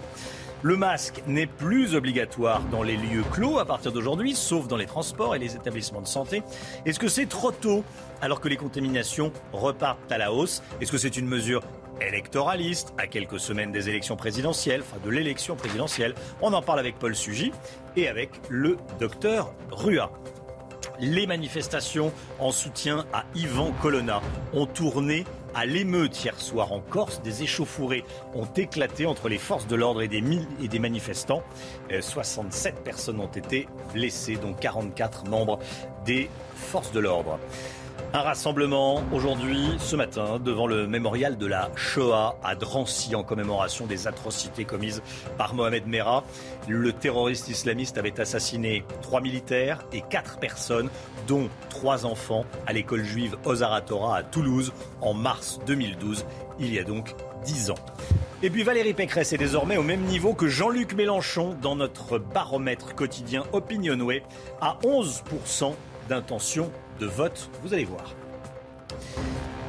[0.62, 4.86] Le masque n'est plus obligatoire dans les lieux clos à partir d'aujourd'hui, sauf dans les
[4.86, 6.42] transports et les établissements de santé.
[6.84, 7.84] Est-ce que c'est trop tôt
[8.20, 10.62] alors que les contaminations repartent à la hausse?
[10.80, 11.62] Est-ce que c'est une mesure
[12.00, 12.92] électoraliste?
[12.98, 17.14] À quelques semaines des élections présidentielles, enfin de l'élection présidentielle On en parle avec Paul
[17.14, 17.52] Sugy
[17.94, 20.10] et avec le docteur Rua.
[21.00, 24.20] Les manifestations en soutien à Yvan Colonna
[24.52, 27.22] ont tourné à l'émeute hier soir en Corse.
[27.22, 30.22] Des échauffourées ont éclaté entre les forces de l'ordre et des,
[30.62, 31.42] et des manifestants.
[32.00, 35.58] 67 euh, personnes ont été blessées, dont 44 membres
[36.04, 37.38] des forces de l'ordre.
[38.14, 43.84] Un rassemblement aujourd'hui, ce matin, devant le mémorial de la Shoah à Drancy en commémoration
[43.84, 45.02] des atrocités commises
[45.36, 46.24] par Mohamed Merah.
[46.68, 50.88] Le terroriste islamiste avait assassiné trois militaires et quatre personnes,
[51.26, 56.24] dont trois enfants, à l'école juive Ozaratora à Toulouse en mars 2012.
[56.60, 57.78] Il y a donc dix ans.
[58.42, 62.94] Et puis Valérie Pécresse est désormais au même niveau que Jean-Luc Mélenchon dans notre baromètre
[62.94, 64.22] quotidien Opinionway
[64.62, 65.74] à 11%
[66.08, 67.50] d'intention de vote.
[67.62, 68.16] Vous allez voir.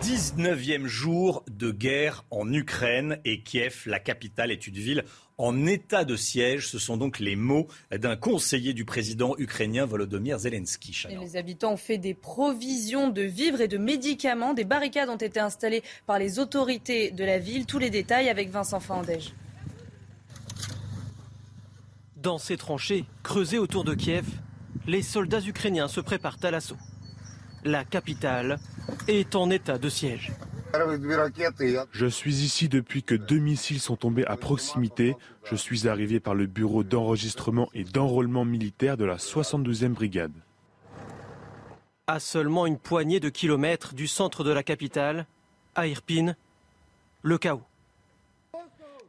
[0.01, 5.03] 19e jour de guerre en Ukraine et Kiev, la capitale, est une ville
[5.37, 6.69] en état de siège.
[6.69, 11.05] Ce sont donc les mots d'un conseiller du président ukrainien Volodymyr Zelensky.
[11.09, 14.53] les habitants ont fait des provisions de vivres et de médicaments.
[14.53, 17.65] Des barricades ont été installées par les autorités de la ville.
[17.65, 19.33] Tous les détails avec Vincent Fandège.
[22.15, 24.25] Dans ces tranchées creusées autour de Kiev,
[24.89, 26.77] les soldats ukrainiens se préparent à l'assaut.
[27.63, 28.57] La capitale
[29.07, 30.31] est en état de siège.
[31.91, 35.15] Je suis ici depuis que deux missiles sont tombés à proximité.
[35.43, 40.33] Je suis arrivé par le bureau d'enregistrement et d'enrôlement militaire de la 72e brigade.
[42.07, 45.27] À seulement une poignée de kilomètres du centre de la capitale,
[45.75, 46.33] à Irpin,
[47.21, 47.61] le chaos.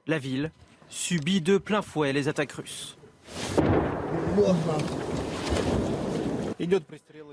[0.07, 0.51] La ville
[0.91, 2.99] subit de plein fouet les attaques russes.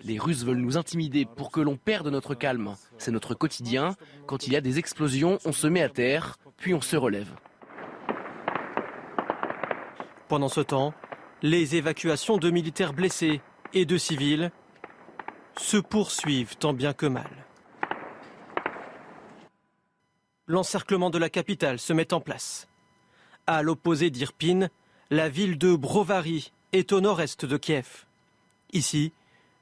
[0.03, 2.75] Les Russes veulent nous intimider pour que l'on perde notre calme.
[2.97, 3.95] C'est notre quotidien.
[4.25, 7.29] Quand il y a des explosions, on se met à terre, puis on se relève.
[10.27, 10.93] Pendant ce temps,
[11.41, 13.41] les évacuations de militaires blessés
[13.73, 14.51] et de civils
[15.59, 17.45] se poursuivent tant bien que mal.
[20.47, 22.67] L'encerclement de la capitale se met en place.
[23.45, 24.69] À l'opposé d'Irpin,
[25.09, 28.06] la ville de Brovary est au nord-est de Kiev.
[28.73, 29.13] Ici,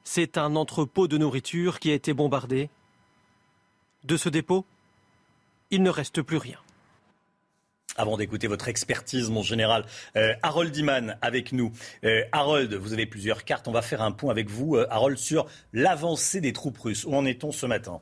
[0.04, 2.70] c'est un entrepôt de nourriture qui a été bombardé.
[4.04, 4.64] De ce dépôt,
[5.70, 6.58] il ne reste plus rien.
[7.96, 11.72] Avant d'écouter votre expertise, mon général, euh, Harold Iman avec nous.
[12.04, 13.68] Euh, Harold, vous avez plusieurs cartes.
[13.68, 17.04] On va faire un point avec vous, euh, Harold, sur l'avancée des troupes russes.
[17.04, 18.00] Où en est-on ce matin?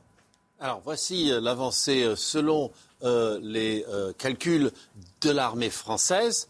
[0.59, 2.71] Alors voici l'avancée selon
[3.03, 3.85] les
[4.17, 4.71] calculs
[5.21, 6.47] de l'armée française.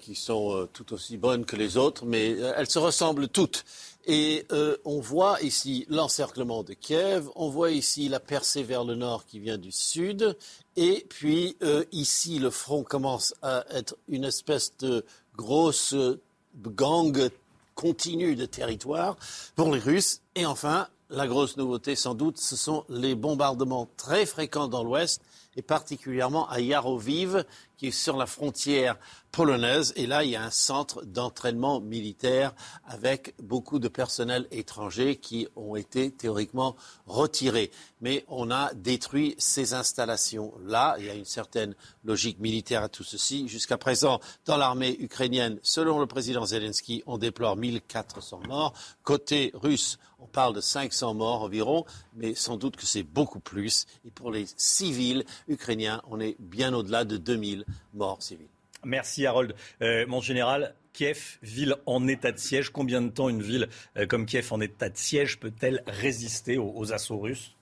[0.00, 3.64] Qui sont tout aussi bonnes que les autres, mais elles se ressemblent toutes.
[4.06, 4.46] Et
[4.84, 9.38] on voit ici l'encerclement de Kiev, on voit ici la percée vers le nord qui
[9.38, 10.36] vient du sud,
[10.80, 15.04] et puis euh, ici, le front commence à être une espèce de
[15.36, 15.92] grosse
[16.54, 17.30] gang
[17.74, 19.16] continue de territoire
[19.56, 20.20] pour les Russes.
[20.36, 25.20] Et enfin, la grosse nouveauté, sans doute, ce sont les bombardements très fréquents dans l'Ouest
[25.58, 27.44] et particulièrement à Yaroviv,
[27.76, 28.96] qui est sur la frontière
[29.32, 29.92] polonaise.
[29.96, 32.54] Et là, il y a un centre d'entraînement militaire
[32.86, 37.72] avec beaucoup de personnel étranger qui ont été théoriquement retirés.
[38.00, 40.94] Mais on a détruit ces installations-là.
[41.00, 43.48] Il y a une certaine logique militaire à tout ceci.
[43.48, 48.74] Jusqu'à présent, dans l'armée ukrainienne, selon le président Zelensky, on déplore 1400 morts.
[49.02, 51.84] Côté russe, on parle de 500 morts environ,
[52.16, 53.86] mais sans doute que c'est beaucoup plus.
[54.06, 58.48] Et pour les civils ukrainiens, on est bien au-delà de 2000 morts civils.
[58.84, 59.54] Merci Harold.
[59.82, 64.06] Euh, mon général, Kiev, ville en état de siège, combien de temps une ville euh,
[64.06, 67.56] comme Kiev en état de siège peut-elle résister aux, assauts russes?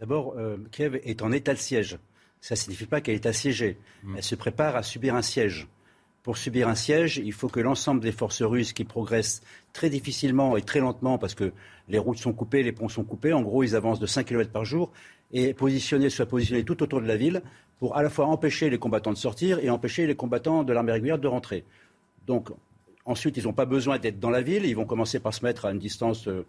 [0.00, 1.98] D'abord, euh, Kiev est en état de siège.
[2.40, 3.78] Ça ne signifie pas qu'elle est assiégée.
[4.02, 4.16] Hmm.
[4.16, 5.68] Elle se prépare à subir un siège.
[6.22, 9.40] Pour subir un siège, il faut que l'ensemble des forces russes qui progressent
[9.72, 11.52] très difficilement et très lentement parce que
[11.88, 14.50] les routes sont coupées, les ponts sont coupés, en gros ils avancent de 5 km
[14.50, 14.92] par jour,
[15.32, 17.42] et positionnés, soient positionnés tout autour de la ville
[17.78, 20.92] pour à la fois empêcher les combattants de sortir et empêcher les combattants de l'armée
[20.92, 21.64] régulière de rentrer.
[22.26, 22.50] Donc,
[23.06, 24.66] ensuite, ils n'ont pas besoin d'être dans la ville.
[24.66, 26.44] Ils vont commencer par se mettre à une distance euh,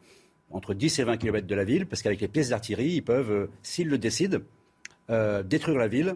[0.52, 3.32] entre 10 et 20 km de la ville, parce qu'avec les pièces d'artillerie, ils peuvent,
[3.32, 4.40] euh, s'ils le décident,
[5.10, 6.16] euh, détruire la ville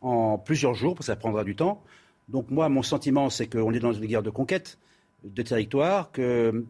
[0.00, 1.82] en plusieurs jours, parce que ça prendra du temps.
[2.28, 4.78] Donc, moi, mon sentiment, c'est qu'on est dans une guerre de conquête
[5.24, 6.64] de territoire, que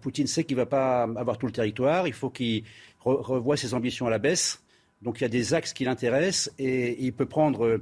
[0.00, 2.06] Poutine sait qu'il ne va pas avoir tout le territoire.
[2.06, 2.64] Il faut qu'il
[3.00, 4.62] revoie ses ambitions à la baisse
[5.02, 7.80] donc il y a des axes qui l'intéressent et il peut prendre.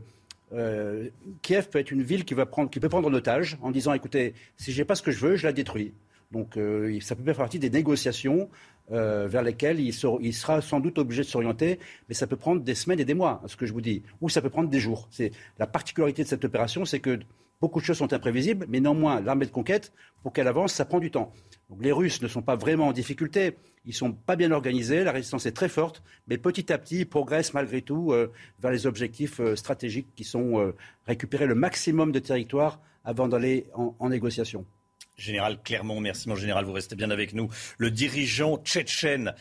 [0.53, 1.09] Euh,
[1.42, 3.92] Kiev peut être une ville qui, va prendre, qui peut prendre en otage en disant
[3.92, 5.92] écoutez, si je n'ai pas ce que je veux, je la détruis.
[6.31, 8.48] Donc euh, ça peut faire partie des négociations
[8.92, 12.62] euh, vers lesquelles il, il, sera sans doute obligé de s'orienter, mais ça peut prendre
[12.62, 14.81] des semaines et des mois, ce que je vous dis, ou ça peut prendre des
[14.81, 15.09] jours.
[15.11, 17.18] C'est la particularité de cette opération, c'est que
[17.61, 19.92] beaucoup de choses sont imprévisibles, mais néanmoins l'armée de conquête,
[20.23, 21.33] pour qu'elle avance, ça prend du temps.
[21.71, 23.57] Donc les Russes ne sont pas vraiment en difficulté.
[23.85, 27.01] Ils ne sont pas bien organisés, la résistance est très forte, mais petit à petit,
[27.01, 30.75] ils progressent malgré tout euh, vers les objectifs euh, stratégiques qui sont euh,
[31.07, 34.66] récupérer le maximum de territoire avant d'aller en, négociation.
[35.16, 37.49] Général Clermont, merci mon général, vous restez bien avec nous.
[37.79, 39.35] Le dirigeant tchétchène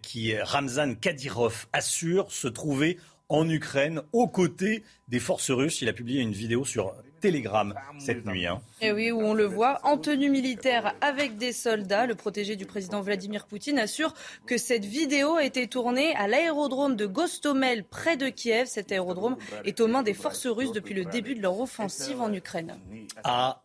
[0.00, 2.98] qui Ramzan Kadyrov assure se trouver
[3.28, 5.82] en Ukraine aux côtés des forces russes.
[5.82, 8.42] Il a publié une vidéo sur Telegram cette nuit.
[8.42, 8.60] Et hein.
[8.82, 12.04] eh oui, où on le voit en tenue militaire avec des soldats.
[12.04, 14.12] Le protégé du président Vladimir Poutine assure
[14.46, 18.66] que cette vidéo a été tournée à l'aérodrome de Gostomel près de Kiev.
[18.66, 22.32] Cet aérodrome est aux mains des forces russes depuis le début de leur offensive en
[22.32, 22.76] Ukraine.
[23.24, 23.62] À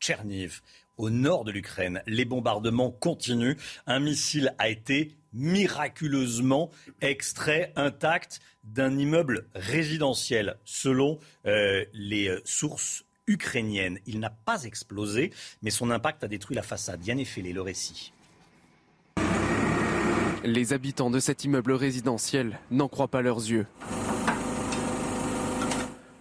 [0.00, 0.62] Tcherniv,
[0.96, 3.56] au nord de l'Ukraine, les bombardements continuent.
[3.86, 13.04] Un missile a été miraculeusement extrait intact d'un immeuble résidentiel, selon euh, les euh, sources
[13.26, 13.98] ukrainiennes.
[14.06, 17.04] Il n'a pas explosé, mais son impact a détruit la façade.
[17.06, 18.12] Yann Effelé, le récit.
[20.44, 23.66] Les habitants de cet immeuble résidentiel n'en croient pas leurs yeux.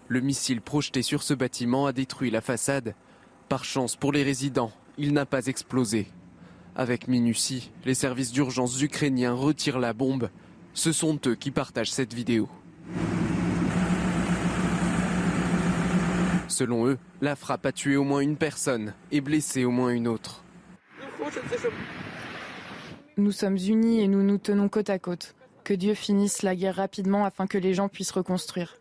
[0.08, 2.96] Le missile projeté sur ce bâtiment a détruit la façade.
[3.48, 6.08] Par chance pour les résidents, il n'a pas explosé.
[6.76, 10.30] Avec minutie, les services d'urgence ukrainiens retirent la bombe
[10.74, 12.48] Ce sont eux qui partagent cette vidéo.
[16.48, 20.08] Selon eux, la frappe a tué au moins une personne et blessé au moins une
[20.08, 20.44] autre.
[23.18, 25.36] Nous sommes unis et nous nous tenons côte à côte.
[25.64, 28.78] Que Dieu finisse la guerre rapidement afin que les gens puissent reconstruire.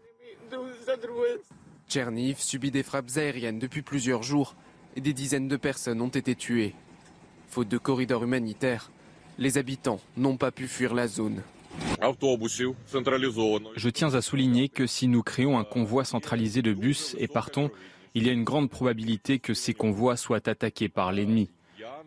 [1.88, 4.54] Tcherniv subit des frappes aériennes depuis plusieurs jours
[4.96, 6.74] et des dizaines de personnes ont été tuées.
[7.48, 8.90] Faute de corridors humanitaires,
[9.38, 11.42] les habitants n'ont pas pu fuir la zone.
[13.76, 17.70] Je tiens à souligner que si nous créons un convoi centralisé de bus et partons,
[18.14, 21.50] il y a une grande probabilité que ces convois soient attaqués par l'ennemi.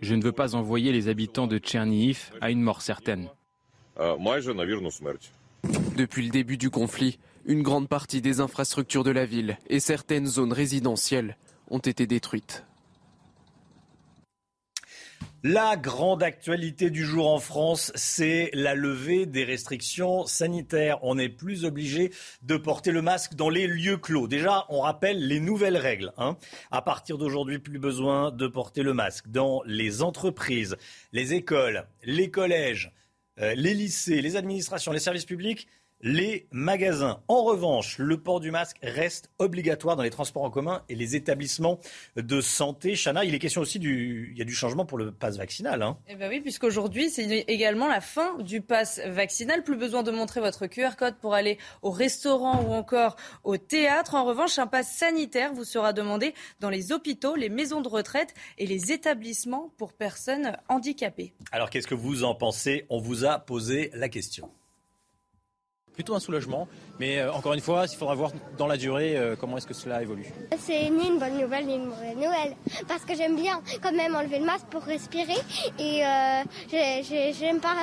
[0.02, 3.30] Je ne veux pas envoyer les habitants de Tchernihiv à une mort certaine.
[5.96, 10.28] Depuis le début du conflit, une grande partie des infrastructures de la ville et certaines
[10.28, 11.38] zones résidentielles
[11.70, 12.66] ont été détruites.
[15.44, 21.00] La grande actualité du jour en France, c'est la levée des restrictions sanitaires.
[21.02, 22.12] On n'est plus obligé
[22.44, 24.28] de porter le masque dans les lieux clos.
[24.28, 26.14] Déjà, on rappelle les nouvelles règles.
[26.20, 26.38] Hein.
[26.70, 30.78] À partir d'aujourd'hui, plus besoin de porter le masque dans les entreprises,
[31.12, 32.92] les écoles, les collèges,
[33.40, 35.68] euh, les lycées, les administrations, les services publics
[36.04, 37.22] les magasins.
[37.28, 41.16] En revanche, le port du masque reste obligatoire dans les transports en commun et les
[41.16, 41.80] établissements
[42.16, 42.96] de santé.
[42.96, 45.82] Chana, il est question aussi du, il y a du changement pour le pass vaccinal.
[45.82, 45.98] Hein.
[46.08, 49.64] Eh ben oui, puisqu'aujourd'hui, c'est également la fin du pass vaccinal.
[49.64, 54.16] Plus besoin de montrer votre QR code pour aller au restaurant ou encore au théâtre.
[54.16, 58.34] En revanche, un pass sanitaire vous sera demandé dans les hôpitaux, les maisons de retraite
[58.58, 61.34] et les établissements pour personnes handicapées.
[61.52, 62.86] Alors, qu'est-ce que vous en pensez?
[62.90, 64.50] On vous a posé la question
[65.94, 66.68] plutôt un soulagement.
[67.00, 69.74] Mais euh, encore une fois, il faudra voir dans la durée euh, comment est-ce que
[69.74, 70.26] cela évolue.
[70.60, 72.56] C'est ni une bonne nouvelle ni une mauvaise nouvelle.
[72.88, 75.38] Parce que j'aime bien quand même enlever le masque pour respirer.
[75.80, 76.44] Et euh,
[77.40, 77.76] j'aime pas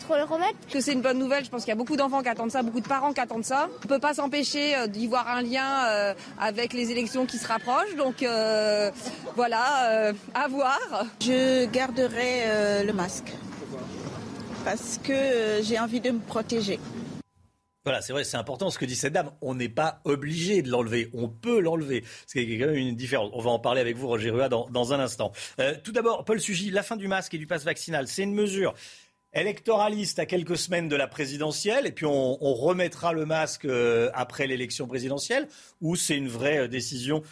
[0.00, 0.56] trop le remettre.
[0.70, 2.62] Que c'est une bonne nouvelle, je pense qu'il y a beaucoup d'enfants qui attendent ça,
[2.62, 3.68] beaucoup de parents qui attendent ça.
[3.84, 7.96] On peut pas s'empêcher d'y voir un lien avec les élections qui se rapprochent.
[7.96, 8.24] Donc
[9.34, 10.78] voilà, à voir.
[11.20, 13.32] Je garderai le masque.
[14.64, 16.78] Parce que j'ai envie de me protéger.
[17.86, 19.30] Voilà, c'est vrai, c'est important ce que dit cette dame.
[19.40, 21.08] On n'est pas obligé de l'enlever.
[21.14, 22.02] On peut l'enlever.
[22.26, 23.30] C'est quand même une différence.
[23.32, 25.30] On va en parler avec vous, Roger Rua, dans, un instant.
[25.60, 28.34] Euh, tout d'abord, Paul Sugy, la fin du masque et du passe vaccinal, c'est une
[28.34, 28.74] mesure
[29.34, 34.48] électoraliste à quelques semaines de la présidentielle, et puis on, remettra le masque euh, après
[34.48, 35.46] l'élection présidentielle,
[35.80, 37.22] ou c'est une vraie euh, décision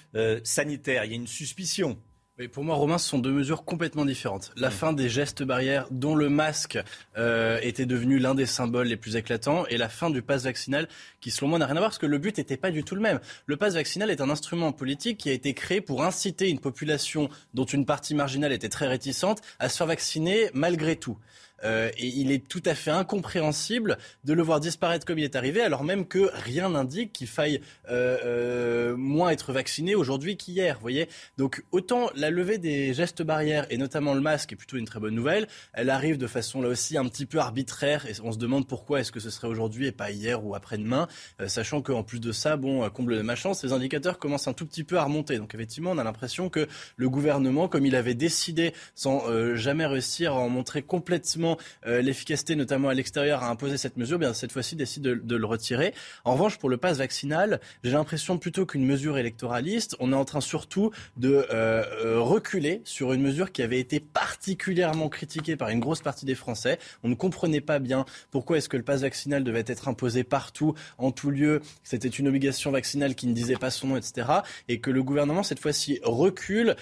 [0.44, 1.04] sanitaire?
[1.04, 1.98] Il y a une suspicion.
[2.36, 4.50] Mais pour moi, Romain, ce sont deux mesures complètement différentes.
[4.56, 6.76] La fin des gestes barrières, dont le masque
[7.16, 10.88] euh, était devenu l'un des symboles les plus éclatants, et la fin du pass vaccinal,
[11.20, 12.96] qui selon moi n'a rien à voir, parce que le but n'était pas du tout
[12.96, 13.20] le même.
[13.46, 17.28] Le pass vaccinal est un instrument politique qui a été créé pour inciter une population
[17.54, 21.16] dont une partie marginale était très réticente à se faire vacciner malgré tout.
[21.62, 25.36] Euh, et il est tout à fait incompréhensible de le voir disparaître comme il est
[25.36, 30.78] arrivé, alors même que rien n'indique qu'il faille euh, euh, moins être vacciné aujourd'hui qu'hier.
[30.80, 34.84] Voyez, donc autant la levée des gestes barrières et notamment le masque est plutôt une
[34.84, 35.46] très bonne nouvelle.
[35.72, 39.00] Elle arrive de façon là aussi un petit peu arbitraire et on se demande pourquoi
[39.00, 41.08] est-ce que ce serait aujourd'hui et pas hier ou après-demain,
[41.46, 44.66] sachant qu'en plus de ça, bon, comble de ma chance, les indicateurs commencent un tout
[44.66, 45.38] petit peu à remonter.
[45.38, 50.32] Donc effectivement, on a l'impression que le gouvernement, comme il avait décidé sans jamais réussir
[50.32, 51.53] à en montrer complètement
[51.86, 55.46] euh, l'efficacité, notamment à l'extérieur, à imposer cette mesure, bien cette fois-ci décide de, le
[55.46, 55.94] retirer.
[56.24, 60.24] En revanche, pour le pass vaccinal, j'ai l'impression plutôt qu'une mesure électoraliste, on est en
[60.24, 65.68] train surtout de euh, euh, reculer sur une mesure qui avait été particulièrement critiquée par
[65.68, 66.78] une grosse partie des Français.
[67.02, 70.74] On ne comprenait pas bien pourquoi est-ce que le pass vaccinal devait être imposé partout,
[70.98, 74.28] en tout lieu, c'était une obligation vaccinale qui ne disait pas son nom, etc.
[74.68, 76.76] Et que le gouvernement, cette fois-ci, recule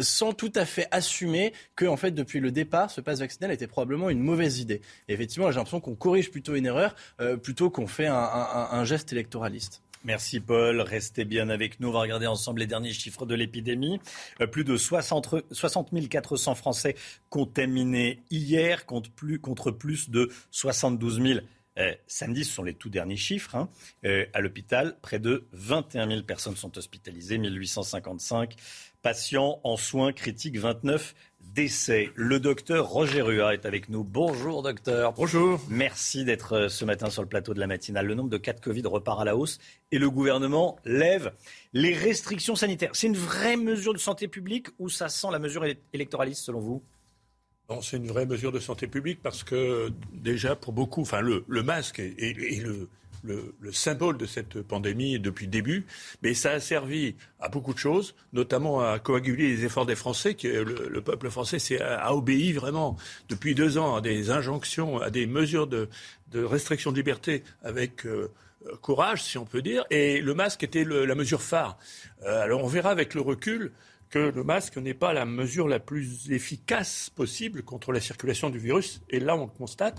[0.00, 3.66] sans tout à fait assumer que, en fait, depuis le départ, ce pass vaccinal était
[3.66, 4.80] probablement une mauvaise idée.
[5.08, 9.82] effectivement, j'ai l'impression qu'on corrige plutôt une erreur euh, plutôt qu'on fait un, geste électoraliste.
[10.04, 11.88] Merci Paul, restez bien avec nous.
[11.88, 14.00] On va regarder ensemble les derniers chiffres de l'épidémie.
[14.40, 15.34] Euh, plus de 60,
[16.08, 16.94] 400 Français
[17.28, 21.40] contaminés hier contre plus, contre plus de 72 000
[21.78, 23.54] euh, samedi, ce sont les tout derniers chiffres.
[23.54, 23.68] Hein.
[24.32, 28.56] à l'hôpital, près de 21 000 personnes sont hospitalisées, 1855
[29.02, 31.14] patients en soins critiques, 29
[31.54, 32.10] décès.
[32.14, 34.04] Le docteur Roger Rua est avec nous.
[34.04, 35.12] Bonjour docteur.
[35.12, 35.60] Bonjour.
[35.68, 38.06] Merci d'être euh, ce matin sur le plateau de la matinale.
[38.06, 39.58] Le nombre de cas de Covid repart à la hausse
[39.92, 41.32] et le gouvernement lève
[41.72, 42.90] les restrictions sanitaires.
[42.92, 46.82] C'est une vraie mesure de santé publique ou ça sent la mesure électoraliste selon vous?
[47.82, 52.00] C'est une vraie mesure de santé publique parce que déjà pour beaucoup, enfin le, masque
[52.00, 52.88] et, le,
[53.22, 55.86] le, symbole de cette pandémie depuis le début,
[56.22, 60.34] mais ça a servi à beaucoup de choses, notamment à coaguler les efforts des Français.
[60.34, 62.96] Qui, le, peuple français a, obéi vraiment
[63.28, 65.88] depuis deux ans à des injonctions, à des mesures de,
[66.34, 68.30] restriction de liberté avec euh,
[68.80, 71.78] courage, si on peut dire, et le masque était la mesure phare.
[72.22, 73.72] Euh, alors on verra avec le recul
[74.10, 78.58] que le masque n'est pas la mesure la plus efficace possible contre la circulation du
[78.58, 79.00] virus.
[79.08, 79.96] Et là, on le constate.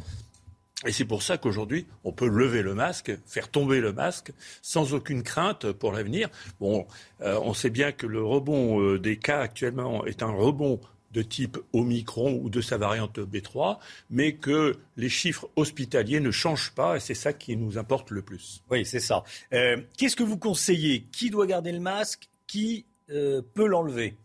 [0.85, 4.93] Et c'est pour ça qu'aujourd'hui, on peut lever le masque, faire tomber le masque, sans
[4.93, 6.29] aucune crainte pour l'avenir.
[6.59, 6.87] Bon,
[7.21, 10.79] euh, on sait bien que le rebond euh, des cas actuellement est un rebond
[11.11, 13.77] de type Omicron ou de sa variante B3,
[14.09, 18.21] mais que les chiffres hospitaliers ne changent pas et c'est ça qui nous importe le
[18.21, 18.63] plus.
[18.71, 19.23] Oui, c'est ça.
[19.53, 21.05] Euh, qu'est-ce que vous conseillez?
[21.11, 22.29] Qui doit garder le masque?
[22.47, 24.15] Qui peut l'enlever?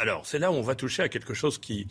[0.00, 1.86] Alors, c'est là où on va toucher à quelque chose qui,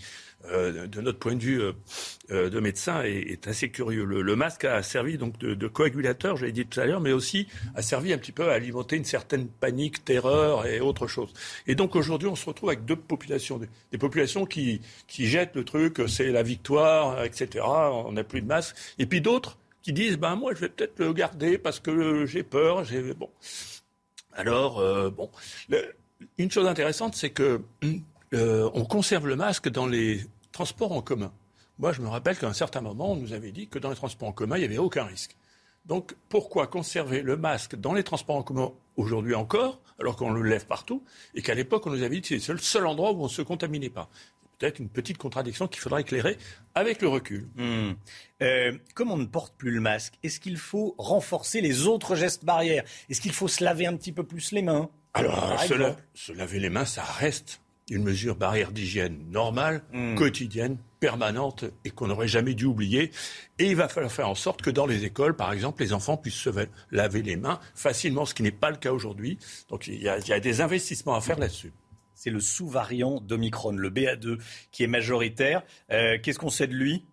[0.45, 4.05] euh, de notre point de vue euh, de médecin, est, assez curieux.
[4.05, 7.47] Le, masque a servi donc de, coagulateur, je l'ai dit tout à l'heure, mais aussi
[7.75, 11.33] a servi un petit peu à alimenter une certaine panique, terreur et autre chose.
[11.67, 13.59] Et donc aujourd'hui, on se retrouve avec deux populations,
[13.91, 17.65] des, populations qui, qui jettent le truc, c'est la victoire, etc.
[17.65, 20.99] On n'a plus de masque, et puis d'autres qui disent, ben moi, je vais peut-être
[20.99, 23.29] le garder parce que j'ai peur, j'ai bon.
[24.33, 24.81] Alors,
[25.11, 25.29] bon,
[26.37, 27.61] une chose intéressante, c'est que
[28.33, 30.21] euh, on conserve le masque dans les
[30.51, 31.31] transports en commun.
[31.77, 33.95] Moi, je me rappelle qu'à un certain moment, on nous avait dit que dans les
[33.95, 35.35] transports en commun, il n'y avait aucun risque.
[35.85, 40.43] Donc, pourquoi conserver le masque dans les transports en commun aujourd'hui encore, alors qu'on le
[40.43, 41.03] lève partout,
[41.33, 43.29] et qu'à l'époque, on nous avait dit que c'est le seul endroit où on ne
[43.29, 44.09] se contaminait pas?
[44.57, 46.37] Peut-être une petite contradiction qu'il faudra éclairer
[46.75, 47.47] avec le recul.
[47.55, 47.93] Hmm.
[48.41, 52.43] Euh, comme on ne porte plus le masque, est-ce qu'il faut renforcer les autres gestes
[52.43, 52.83] barrières?
[53.09, 54.89] Est-ce qu'il faut se laver un petit peu plus les mains?
[55.13, 55.57] Alors,
[56.13, 57.61] se, laver les mains, ça reste
[57.95, 60.15] une mesure barrière d'hygiène normale, hmm.
[60.15, 63.11] quotidienne, permanente et qu'on n'aurait jamais dû oublier.
[63.57, 66.17] Et il va falloir faire en sorte que dans les écoles, par exemple, les enfants
[66.17, 66.49] puissent se
[66.91, 69.37] laver les mains facilement, ce qui n'est pas le cas aujourd'hui.
[69.69, 71.73] Donc il y, a, des investissements à faire là-dessus.
[72.13, 74.39] C'est le sous-variant d'Omicron, le BA2,
[74.71, 75.63] qui est majoritaire.
[75.91, 77.05] Euh, qu'est-ce qu'on sait de lui?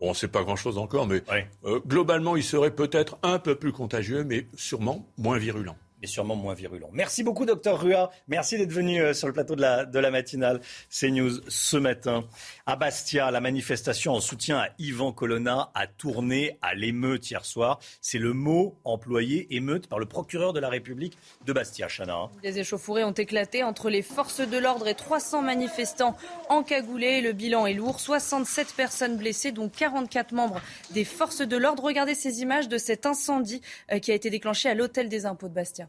[0.00, 1.22] On ne sait pas grand-chose encore, mais
[1.64, 6.54] euh, globalement, il serait peut-être un peu plus contagieux, mais sûrement moins virulent sûrement moins
[6.54, 6.90] virulent.
[6.92, 8.10] Merci beaucoup, docteur Rua.
[8.28, 12.24] Merci d'être venu euh, sur le plateau de la, de la matinale CNews ce matin.
[12.66, 17.78] À Bastia, la manifestation en soutien à Yvan Colonna a tourné à l'émeute hier soir.
[18.00, 22.28] C'est le mot employé, émeute, par le procureur de la République de Bastia, Chana.
[22.42, 26.16] Des échauffourées ont éclaté entre les forces de l'ordre et 300 manifestants
[26.48, 27.20] encagoulés.
[27.20, 28.00] Le bilan est lourd.
[28.00, 31.82] 67 personnes blessées, dont 44 membres des forces de l'ordre.
[31.82, 35.48] Regardez ces images de cet incendie euh, qui a été déclenché à l'hôtel des impôts
[35.48, 35.88] de Bastia.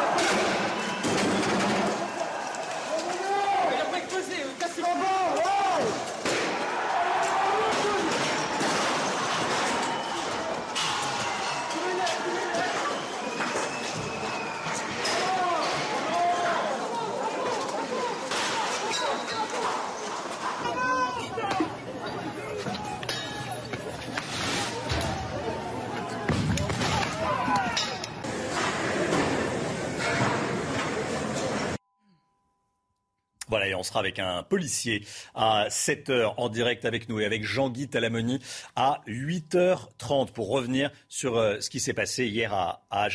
[33.51, 35.03] Voilà, et on sera avec un policier
[35.33, 38.39] à 7h en direct avec nous et avec Jean-Guy Talamoni
[38.75, 43.09] à 8h30 pour revenir sur euh, ce qui s'est passé hier à,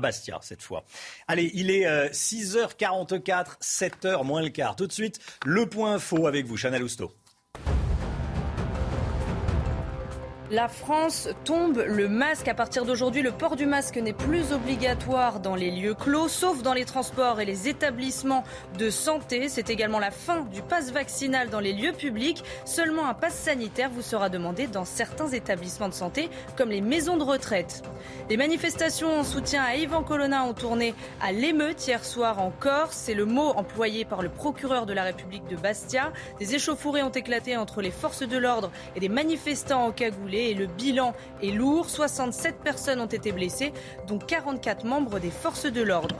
[0.00, 0.84] Bastia cette fois.
[1.26, 4.76] Allez, il est 6h44, euh, 7h moins le quart.
[4.76, 7.12] Tout de suite, le point faux avec vous, Chanel Housteau.
[10.52, 12.48] La France tombe le masque.
[12.48, 16.64] À partir d'aujourd'hui, le port du masque n'est plus obligatoire dans les lieux clos, sauf
[16.64, 18.42] dans les transports et les établissements
[18.76, 19.48] de santé.
[19.48, 22.42] C'est également la fin du pass vaccinal dans les lieux publics.
[22.64, 27.16] Seulement un pass sanitaire vous sera demandé dans certains établissements de santé, comme les maisons
[27.16, 27.84] de retraite.
[28.28, 32.96] Les manifestations en soutien à Yvan Colonna ont tourné à l'émeute hier soir en Corse.
[32.96, 36.12] C'est le mot employé par le procureur de la République de Bastia.
[36.40, 39.86] Des échauffourées ont éclaté entre les forces de l'ordre et des manifestants
[40.48, 41.88] et le bilan est lourd.
[41.88, 43.72] 67 personnes ont été blessées,
[44.08, 46.16] dont 44 membres des forces de l'ordre.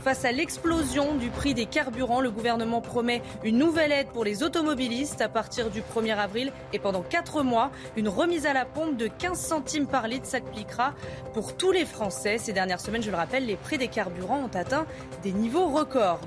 [0.00, 4.44] Face à l'explosion du prix des carburants, le gouvernement promet une nouvelle aide pour les
[4.44, 7.72] automobilistes à partir du 1er avril et pendant 4 mois.
[7.96, 10.94] Une remise à la pompe de 15 centimes par litre s'appliquera
[11.34, 12.38] pour tous les Français.
[12.38, 14.86] Ces dernières semaines, je le rappelle, les prix des carburants ont atteint
[15.24, 16.20] des niveaux records.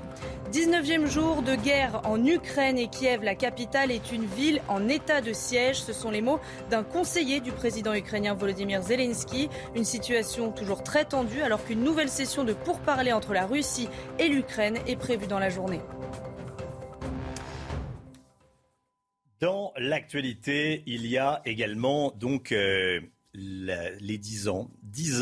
[0.52, 5.22] 19e jour de guerre en Ukraine et Kiev, la capitale, est une ville en état
[5.22, 5.80] de siège.
[5.80, 9.48] Ce sont les mots d'un conseiller du président ukrainien Volodymyr Zelensky.
[9.74, 13.61] Une situation toujours très tendue alors qu'une nouvelle session de pourparlers entre la Russie
[14.18, 15.80] et l'Ukraine est prévue dans la journée.
[19.40, 23.00] Dans l'actualité, il y a également donc euh,
[23.34, 24.70] les dix ans,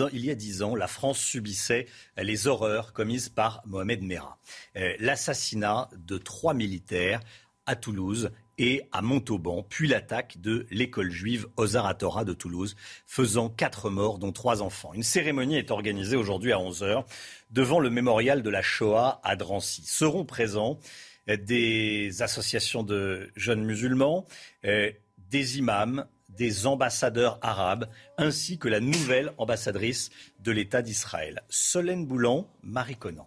[0.03, 1.86] ans, il y a dix ans, la France subissait
[2.16, 4.38] les horreurs commises par Mohamed Merah.
[4.76, 7.20] Euh, l'assassinat de trois militaires
[7.66, 8.30] à Toulouse
[8.61, 14.18] et à Montauban, puis l'attaque de l'école juive Ozar Torah de Toulouse, faisant quatre morts,
[14.18, 14.92] dont trois enfants.
[14.92, 17.06] Une cérémonie est organisée aujourd'hui à 11h
[17.50, 19.82] devant le mémorial de la Shoah à Drancy.
[19.86, 20.78] Seront présents
[21.26, 24.26] des associations de jeunes musulmans,
[24.66, 24.90] euh,
[25.30, 27.88] des imams, des ambassadeurs arabes,
[28.18, 31.42] ainsi que la nouvelle ambassadrice de l'État d'Israël.
[31.48, 33.26] Solène Boulan, Marie Conan.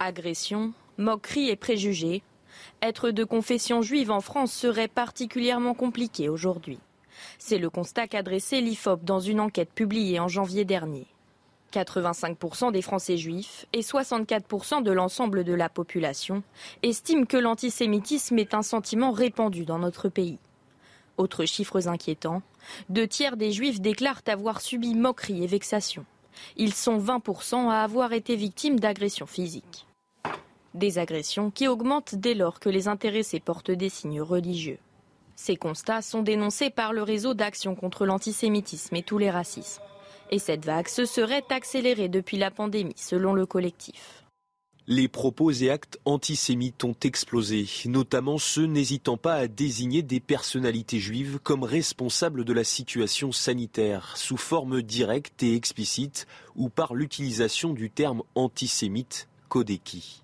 [0.00, 2.22] Agression, moquerie et préjugés.
[2.82, 6.78] Être de confession juive en France serait particulièrement compliqué aujourd'hui.
[7.38, 11.06] C'est le constat qu'a dressé l'IFOP dans une enquête publiée en janvier dernier.
[11.74, 16.42] 85% des Français juifs et 64% de l'ensemble de la population
[16.82, 20.38] estiment que l'antisémitisme est un sentiment répandu dans notre pays.
[21.18, 22.40] Autres chiffres inquiétants,
[22.88, 26.06] deux tiers des juifs déclarent avoir subi moquerie et vexation.
[26.56, 29.86] Ils sont 20% à avoir été victimes d'agressions physiques.
[30.74, 34.78] Des agressions qui augmentent dès lors que les intéressés portent des signes religieux.
[35.34, 39.82] Ces constats sont dénoncés par le réseau d'action contre l'antisémitisme et tous les racismes.
[40.30, 44.24] Et cette vague se serait accélérée depuis la pandémie, selon le collectif.
[44.86, 50.98] Les propos et actes antisémites ont explosé, notamment ceux n'hésitant pas à désigner des personnalités
[50.98, 57.72] juives comme responsables de la situation sanitaire, sous forme directe et explicite, ou par l'utilisation
[57.72, 60.22] du terme antisémite Kodeki.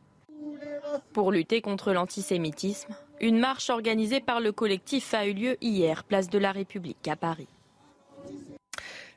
[1.12, 6.28] Pour lutter contre l'antisémitisme, une marche organisée par le collectif a eu lieu hier, place
[6.28, 7.48] de la République à Paris.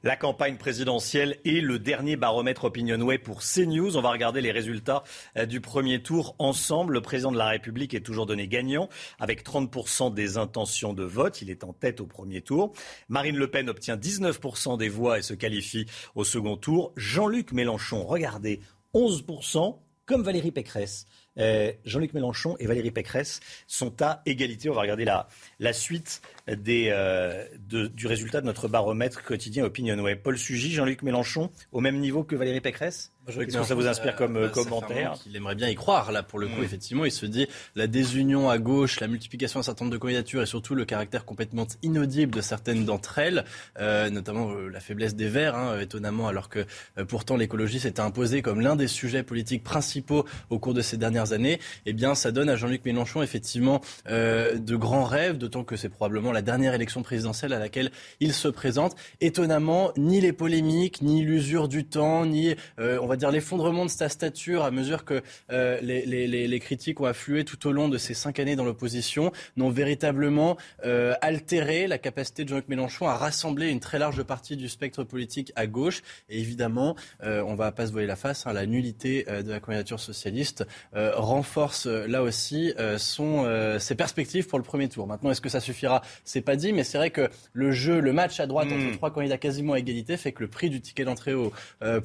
[0.01, 3.97] La campagne présidentielle et le dernier baromètre Opinionway pour CNews.
[3.97, 5.03] On va regarder les résultats
[5.36, 6.93] euh, du premier tour ensemble.
[6.93, 8.88] Le président de la République est toujours donné gagnant
[9.20, 11.41] avec 30% des intentions de vote.
[11.41, 12.72] Il est en tête au premier tour.
[13.09, 16.93] Marine Le Pen obtient 19% des voix et se qualifie au second tour.
[16.95, 18.61] Jean-Luc Mélenchon, regardez,
[18.93, 21.07] 11% comme Valérie Pécresse.
[21.39, 24.69] Euh, Jean-Luc Mélenchon et Valérie Pécresse sont à égalité.
[24.69, 25.27] On va regarder la,
[25.59, 26.21] la suite
[26.55, 30.15] des, euh, du résultat de notre baromètre quotidien Opinionway.
[30.15, 33.11] Paul Sugy, Jean-Luc Mélenchon, au même niveau que Valérie Pécresse?
[33.37, 36.39] Qu'est-ce que ça vous inspire comme euh, commentaire Il aimerait bien y croire, là, pour
[36.39, 36.63] le coup, mm.
[36.63, 37.05] effectivement.
[37.05, 40.45] Il se dit la désunion à gauche, la multiplication d'un certain nombre de candidatures et
[40.45, 43.45] surtout le caractère complètement inaudible de certaines d'entre elles,
[43.79, 46.65] euh, notamment euh, la faiblesse des Verts, hein, étonnamment, alors que
[47.07, 51.33] pourtant l'écologie s'était imposée comme l'un des sujets politiques principaux au cours de ces dernières
[51.33, 51.59] années.
[51.85, 56.31] Eh bien, ça donne à Jean-Luc Mélenchon, effectivement, de grands rêves, d'autant que c'est probablement
[56.31, 58.95] la dernière élection présidentielle à laquelle il se présente.
[59.21, 64.09] Étonnamment, ni les polémiques, ni l'usure du temps, ni, on va dire l'effondrement de sa
[64.09, 65.21] stature à mesure que
[65.51, 69.69] euh, les, critiques ont afflué tout au long de ces cinq années dans l'opposition, n'ont
[69.69, 74.67] véritablement euh, altéré la capacité de Jean-Luc Mélenchon à rassembler une très large partie du
[74.67, 76.01] spectre politique à gauche.
[76.29, 79.49] Et évidemment, euh, on ne va pas se voiler la face, hein, la nullité de
[79.49, 85.07] la candidature socialiste renforce là aussi son, ses perspectives pour le premier tour.
[85.07, 86.01] Maintenant, est-ce que ça suffira?
[86.30, 88.97] C'est pas dit, mais c'est vrai que le jeu, le match à droite entre hmm.
[88.97, 91.51] trois candidats quasiment à égalité fait que le prix du ticket d'entrée au,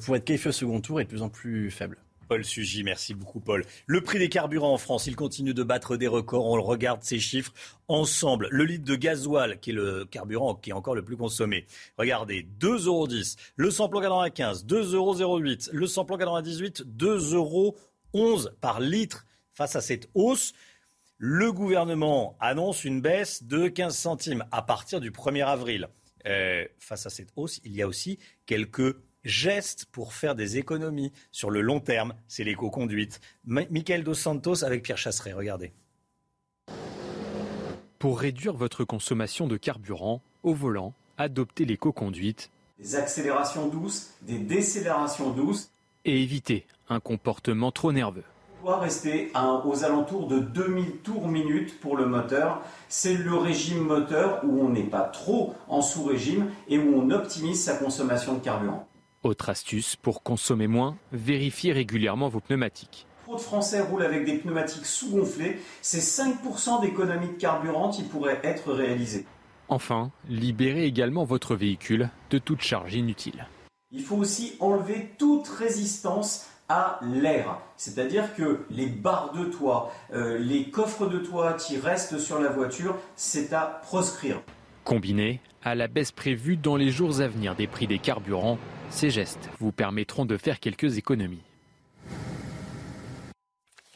[0.03, 1.99] pour être qualifié au second tour est de plus en plus faible.
[2.27, 3.63] Paul Sugy, merci beaucoup Paul.
[3.85, 6.43] Le prix des carburants en France, il continue de battre des records.
[6.43, 7.53] On regarde ces chiffres
[7.87, 8.47] ensemble.
[8.49, 11.67] Le litre de gasoil, qui est le carburant qui est encore le plus consommé.
[11.99, 13.07] Regardez, 2,10 euros.
[13.57, 15.39] Le samplon 95, 2,08 euros.
[15.39, 17.77] Le samplon 98, 2,11 euros
[18.59, 19.27] par litre.
[19.53, 20.53] Face à cette hausse,
[21.17, 25.87] le gouvernement annonce une baisse de 15 centimes à partir du 1er avril.
[26.25, 31.11] Euh, face à cette hausse, il y a aussi quelques Geste pour faire des économies
[31.31, 32.13] sur le long terme.
[32.27, 33.21] C'est l'éco-conduite.
[33.45, 35.73] Michael Dos Santos avec Pierre Chasseret, regardez.
[37.97, 42.51] Pour réduire votre consommation de carburant, au volant, adoptez l'éco-conduite.
[42.77, 45.71] Des accélérations douces, des décélérations douces.
[46.03, 48.25] Et évitez un comportement trop nerveux
[48.65, 49.31] doit rester
[49.63, 52.63] aux alentours de 2000 tours minutes pour le moteur.
[52.89, 57.63] C'est le régime moteur où on n'est pas trop en sous-régime et où on optimise
[57.63, 58.87] sa consommation de carburant.
[59.21, 63.05] Autre astuce, pour consommer moins, vérifiez régulièrement vos pneumatiques.
[63.25, 65.59] Trop de Français roulent avec des pneumatiques sous-gonflés.
[65.83, 69.27] C'est 5% d'économie de carburant qui pourrait être réalisée.
[69.67, 73.47] Enfin, libérez également votre véhicule de toute charge inutile.
[73.91, 77.59] Il faut aussi enlever toute résistance à l'air.
[77.77, 82.49] C'est-à-dire que les barres de toit, euh, les coffres de toit qui restent sur la
[82.49, 84.41] voiture, c'est à proscrire.
[84.83, 88.59] Combiné à la baisse prévue dans les jours à venir des prix des carburants,
[88.89, 91.41] ces gestes vous permettront de faire quelques économies.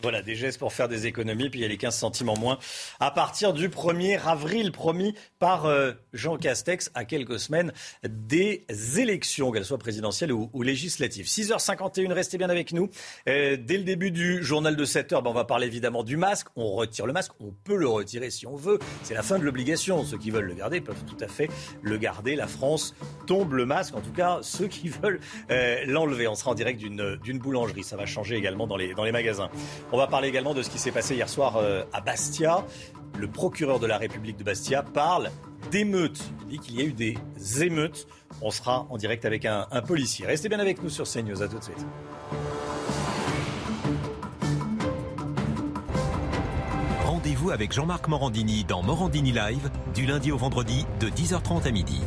[0.02, 2.38] Voilà, des gestes pour faire des économies, puis il y a les 15 centimes en
[2.38, 2.58] moins
[3.02, 7.74] à partir du 1er avril, promis par euh, Jean Castex à quelques semaines
[8.08, 8.66] des
[8.98, 11.26] élections, qu'elles soient présidentielles ou, législatives.
[11.26, 12.90] 6h51, restez bien avec nous.
[13.28, 16.48] Euh, dès le début du journal de 7h, ben, on va parler évidemment du masque.
[16.56, 18.80] On retire le masque, on peut le retirer si on veut.
[19.04, 20.06] C'est la fin de l'obligation.
[20.06, 21.50] Ceux qui veulent le garder peuvent tout à fait
[21.82, 22.38] le garder.
[22.38, 22.96] La France
[23.28, 25.20] tombe le masque, en tout cas ceux qui veulent
[25.52, 26.28] euh, l'enlever.
[26.30, 29.50] On sera en direct d'une boulangerie, ça va changer également dans les, dans les magasins.
[29.92, 32.64] On va parler également de ce qui s'est passé hier soir euh, à Bastia.
[33.18, 35.32] Le procureur de la République de Bastia parle
[35.72, 36.22] d'émeutes.
[36.44, 37.18] Il dit qu'il y a eu des
[37.64, 38.08] émeutes.
[38.42, 40.28] On sera en direct avec un, policier.
[40.28, 41.42] Restez bien avec nous sur CNews.
[41.42, 41.86] À tout de suite.
[47.04, 52.02] Rendez-vous avec Jean-Marc Morandini dans Morandini Live du lundi au vendredi de 10h30 à midi.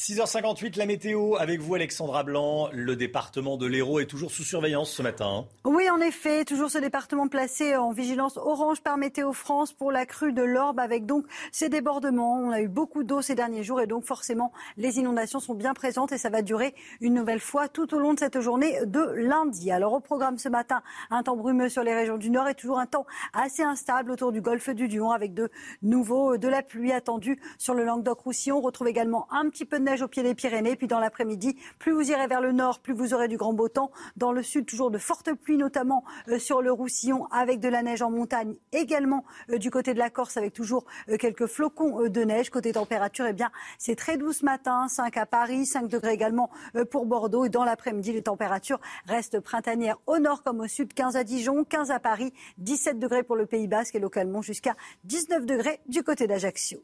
[0.00, 2.70] 6h58, la météo avec vous Alexandra Blanc.
[2.72, 5.44] Le département de l'Hérault est toujours sous surveillance ce matin.
[5.44, 5.44] Hein.
[5.66, 10.06] Oui, en effet, toujours ce département placé en vigilance orange par Météo France pour la
[10.06, 12.38] crue de l'Orbe avec donc ces débordements.
[12.38, 15.74] On a eu beaucoup d'eau ces derniers jours et donc forcément les inondations sont bien
[15.74, 19.02] présentes et ça va durer une nouvelle fois tout au long de cette journée de
[19.16, 19.70] lundi.
[19.70, 22.78] Alors au programme ce matin, un temps brumeux sur les régions du Nord et toujours
[22.78, 25.50] un temps assez instable autour du golfe du Lion avec de
[25.82, 28.56] nouveau de la pluie attendue sur le Languedoc-Roussillon.
[28.56, 30.76] On retrouve également un petit peu de au pied des Pyrénées.
[30.76, 33.68] Puis dans l'après-midi, plus vous irez vers le nord, plus vous aurez du grand beau
[33.68, 33.90] temps.
[34.16, 37.82] Dans le sud, toujours de fortes pluies, notamment euh, sur le Roussillon, avec de la
[37.82, 38.54] neige en montagne.
[38.72, 42.50] Également euh, du côté de la Corse, avec toujours euh, quelques flocons de neige.
[42.50, 44.86] Côté température, eh bien, c'est très doux ce matin.
[44.88, 46.50] 5 à Paris, 5 degrés également
[46.90, 47.44] pour Bordeaux.
[47.44, 50.94] Et dans l'après-midi, les températures restent printanières au nord comme au sud.
[50.94, 54.76] 15 à Dijon, 15 à Paris, 17 degrés pour le Pays Basque et localement jusqu'à
[55.04, 56.82] 19 degrés du côté d'Ajaccio.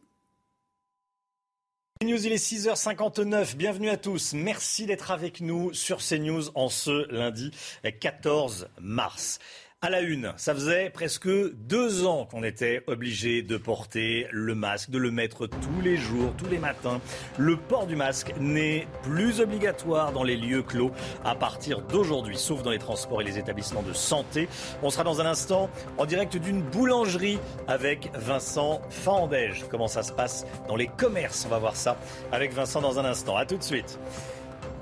[2.05, 3.57] News, il est 6h59.
[3.57, 4.34] Bienvenue à tous.
[4.34, 7.51] Merci d'être avec nous sur CNews en ce lundi
[8.01, 9.38] 14 mars.
[9.87, 14.91] À la une, ça faisait presque deux ans qu'on était obligé de porter le masque,
[14.91, 17.01] de le mettre tous les jours, tous les matins.
[17.39, 20.91] Le port du masque n'est plus obligatoire dans les lieux clos
[21.24, 24.49] à partir d'aujourd'hui, sauf dans les transports et les établissements de santé.
[24.82, 29.66] On sera dans un instant en direct d'une boulangerie avec Vincent Fandège.
[29.70, 31.45] Comment ça se passe dans les commerces?
[31.47, 31.97] On va voir ça
[32.32, 33.37] avec Vincent dans un instant.
[33.37, 34.01] À tout de suite.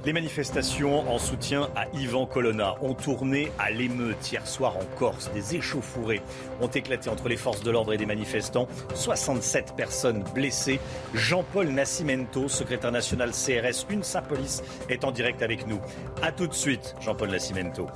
[0.05, 5.31] Les manifestations en soutien à Ivan Colonna ont tourné à l'émeute hier soir en Corse.
[5.33, 6.21] Des échauffourées
[6.61, 8.69] ont éclaté entre les forces de l'ordre et des manifestants.
[8.95, 10.79] 67 personnes blessées.
[11.15, 15.81] Jean-Paul Nascimento, secrétaire national CRS, une Police, est en direct avec nous.
[16.21, 17.87] A tout de suite, Jean-Paul Nascimento.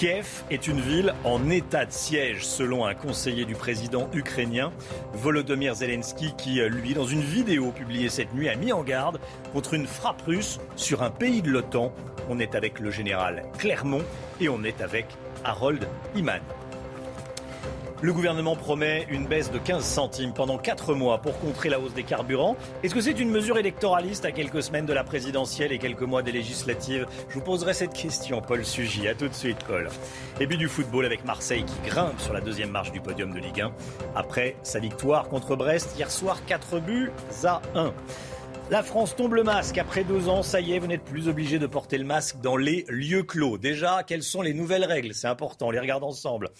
[0.00, 4.72] Kiev est une ville en état de siège, selon un conseiller du président ukrainien,
[5.12, 9.20] Volodymyr Zelensky, qui, euh, lui, dans une vidéo publiée cette nuit, a mis en garde
[9.52, 11.92] contre une frappe russe sur un pays de l'OTAN.
[12.30, 14.00] On est avec le général Clermont
[14.40, 15.04] et on est avec
[15.44, 15.86] Harold
[16.16, 16.40] Iman.
[18.02, 21.92] Le gouvernement promet une baisse de 15 centimes pendant 4 mois pour contrer la hausse
[21.92, 22.56] des carburants.
[22.82, 26.22] Est-ce que c'est une mesure électoraliste à quelques semaines de la présidentielle et quelques mois
[26.22, 27.06] des législatives?
[27.28, 29.06] Je vous poserai cette question, Paul Sugy.
[29.06, 29.90] A tout de suite, Paul.
[30.40, 33.38] Et puis du football avec Marseille qui grimpe sur la deuxième marche du podium de
[33.38, 33.70] Ligue 1
[34.16, 37.10] après sa victoire contre Brest hier soir 4 buts
[37.44, 37.92] à 1.
[38.70, 39.78] La France tombe le masque.
[39.78, 42.56] Après deux ans, ça y est, vous n'êtes plus obligé de porter le masque dans
[42.56, 43.58] les lieux clos.
[43.58, 45.12] Déjà, quelles sont les nouvelles règles?
[45.12, 46.50] C'est important, on les regarde ensemble.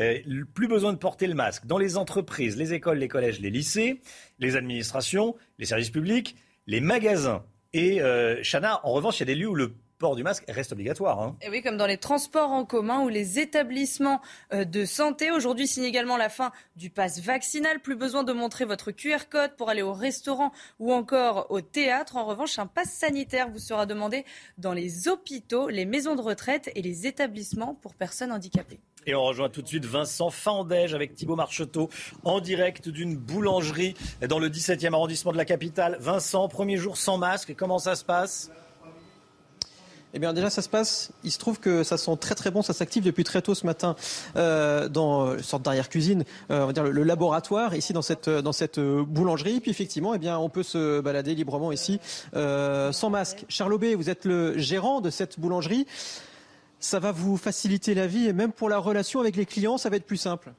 [0.00, 0.18] Euh,
[0.52, 4.00] plus besoin de porter le masque dans les entreprises, les écoles, les collèges, les lycées,
[4.40, 6.34] les administrations, les services publics,
[6.66, 7.44] les magasins.
[7.72, 10.44] Et euh, Chana, en revanche, il y a des lieux où le port du masque
[10.48, 11.20] reste obligatoire.
[11.20, 11.36] Hein.
[11.42, 14.20] Et oui, comme dans les transports en commun ou les établissements
[14.52, 15.30] euh, de santé.
[15.30, 17.80] Aujourd'hui signe également la fin du pass vaccinal.
[17.80, 22.16] Plus besoin de montrer votre QR code pour aller au restaurant ou encore au théâtre.
[22.16, 24.24] En revanche, un pass sanitaire vous sera demandé
[24.58, 28.80] dans les hôpitaux, les maisons de retraite et les établissements pour personnes handicapées.
[29.06, 31.88] Et on rejoint tout de suite Vincent Fandège avec Thibault Marcheteau
[32.24, 33.94] en direct d'une boulangerie
[34.28, 35.96] dans le 17e arrondissement de la capitale.
[36.00, 38.50] Vincent, premier jour sans masque, comment ça se passe?
[40.14, 42.62] Eh bien déjà ça se passe, il se trouve que ça sent très très bon,
[42.62, 43.96] ça s'active depuis très tôt ce matin
[44.36, 48.52] euh, dans une sorte d'arrière-cuisine, euh, on va dire le, laboratoire ici dans cette dans
[48.52, 49.60] cette boulangerie.
[49.60, 52.00] Puis effectivement, eh bien on peut se balader librement ici
[52.34, 53.44] euh, sans masque.
[53.48, 55.86] Charles Aubé, vous êtes le gérant de cette boulangerie.
[56.78, 59.90] Ça va vous faciliter la vie et même pour la relation avec les clients, ça
[59.90, 60.52] va être plus simple.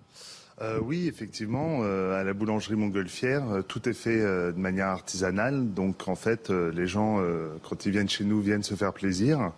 [0.62, 5.74] Euh, oui, effectivement, euh, à la boulangerie Montgolfière, euh, tout est fait de manière artisanale.
[5.74, 7.20] Donc, en fait, les gens,
[7.68, 9.52] quand ils viennent chez nous, viennent se faire plaisir.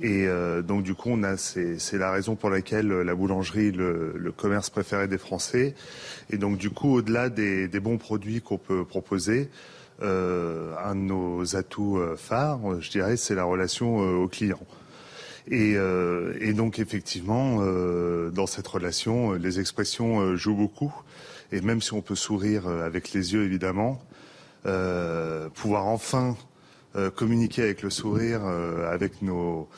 [0.00, 0.26] Et
[0.66, 4.70] donc, du coup, on a, c'est, la raison pour laquelle la boulangerie, le, le, commerce
[4.70, 5.74] préféré des Français.
[6.30, 9.50] Et donc, du coup, au-delà des, des bons produits qu'on peut proposer,
[10.02, 14.60] un de nos atouts phares, je dirais, c'est la relation au client.
[15.50, 15.74] Et,
[16.40, 17.58] et donc effectivement,
[18.30, 20.94] dans cette relation, les expressions jouent beaucoup.
[21.52, 24.00] Et même si on peut sourire avec les yeux, évidemment,
[24.62, 26.36] pouvoir enfin
[27.14, 29.68] communiquer avec le sourire, avec nos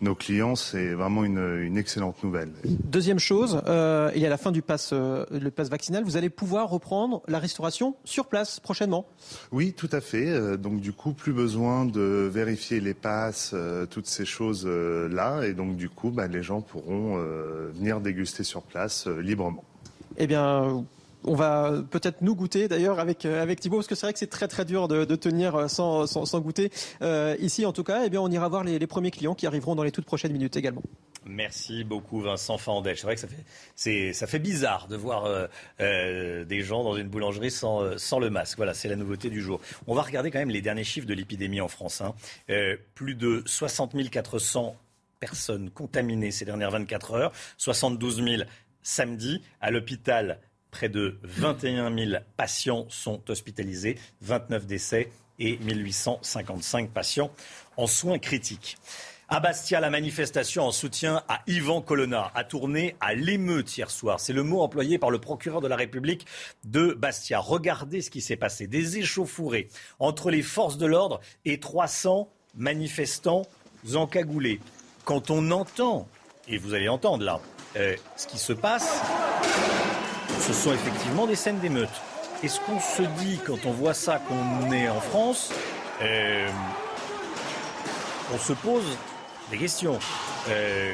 [0.00, 2.50] nos clients, c'est vraiment une, excellente nouvelle.
[2.64, 6.04] Deuxième chose, euh, il y a la fin du pass, euh, le pass vaccinal.
[6.04, 9.06] Vous allez pouvoir reprendre la restauration sur place prochainement
[9.52, 10.28] Oui, tout à fait.
[10.28, 13.54] Euh, donc du coup, plus besoin de vérifier les passes,
[13.90, 15.42] toutes ces choses-là.
[15.46, 17.16] Et donc du coup, bah, les gens pourront
[17.74, 19.64] venir déguster sur place librement.
[20.16, 20.84] Eh bien,
[21.24, 24.18] on va peut-être nous goûter d'ailleurs avec euh, avec Thibaut parce que c'est vrai que
[24.18, 26.70] c'est très très dur de, tenir euh, sans, sans, goûter
[27.02, 28.02] euh, ici en tout cas.
[28.04, 30.56] Eh bien, on ira voir les, premiers clients qui arriveront dans les toutes prochaines minutes
[30.56, 30.82] également.
[31.26, 32.96] Merci beaucoup Vincent Fandel.
[32.96, 33.28] C'est vrai que ça
[33.74, 35.48] fait, ça fait bizarre de voir
[35.78, 38.58] des gens dans une boulangerie sans, sans le masque.
[38.58, 39.60] Voilà, c'est la nouveauté du jour.
[39.86, 42.02] On va regarder quand même les derniers chiffres de l'épidémie en France.
[42.02, 42.14] Hein.
[42.94, 44.76] plus de 60 400
[45.18, 48.42] personnes contaminées ces dernières 24 heures, 72 000
[48.82, 49.42] samedi.
[49.62, 50.38] À l'hôpital,
[50.74, 55.08] Près de 21 000 patients sont hospitalisés, 29 décès
[55.38, 57.30] et 1855 patients
[57.76, 58.76] en soins critiques.
[59.28, 64.18] À Bastia, la manifestation en soutien à Yvan Colonna a tourné à l'émeute hier soir.
[64.18, 66.26] C'est le mot employé par le procureur de la République
[66.64, 67.38] de Bastia.
[67.38, 68.66] Regardez ce qui s'est passé.
[68.66, 69.68] Des échauffourées
[70.00, 73.46] entre les forces de l'ordre et 300 manifestants
[73.94, 74.58] encagoulés.
[75.04, 76.08] Quand on entend,
[76.48, 77.40] et vous allez entendre là,
[77.76, 79.00] euh, ce qui se passe,
[80.40, 81.88] ce sont effectivement des scènes d'émeute.
[82.42, 85.52] Est-ce qu'on se dit, quand on voit ça, qu'on est en France,
[86.02, 86.48] euh,
[88.34, 88.84] on se pose
[89.50, 89.98] des questions
[90.48, 90.92] euh,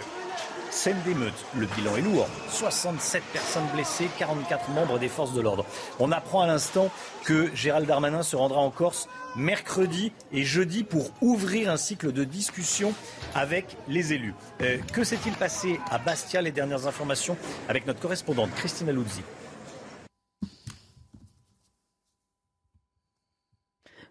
[0.70, 2.28] Scène d'émeute, le bilan est lourd.
[2.48, 5.66] 67 personnes blessées, 44 membres des forces de l'ordre.
[5.98, 6.90] On apprend à l'instant
[7.24, 12.24] que Gérald Darmanin se rendra en Corse mercredi et jeudi pour ouvrir un cycle de
[12.24, 12.94] discussion
[13.34, 14.34] avec les élus.
[14.62, 16.40] Euh, que s'est-il passé à Bastia?
[16.40, 17.36] Les dernières informations
[17.68, 19.22] avec notre correspondante Christina Luzzi.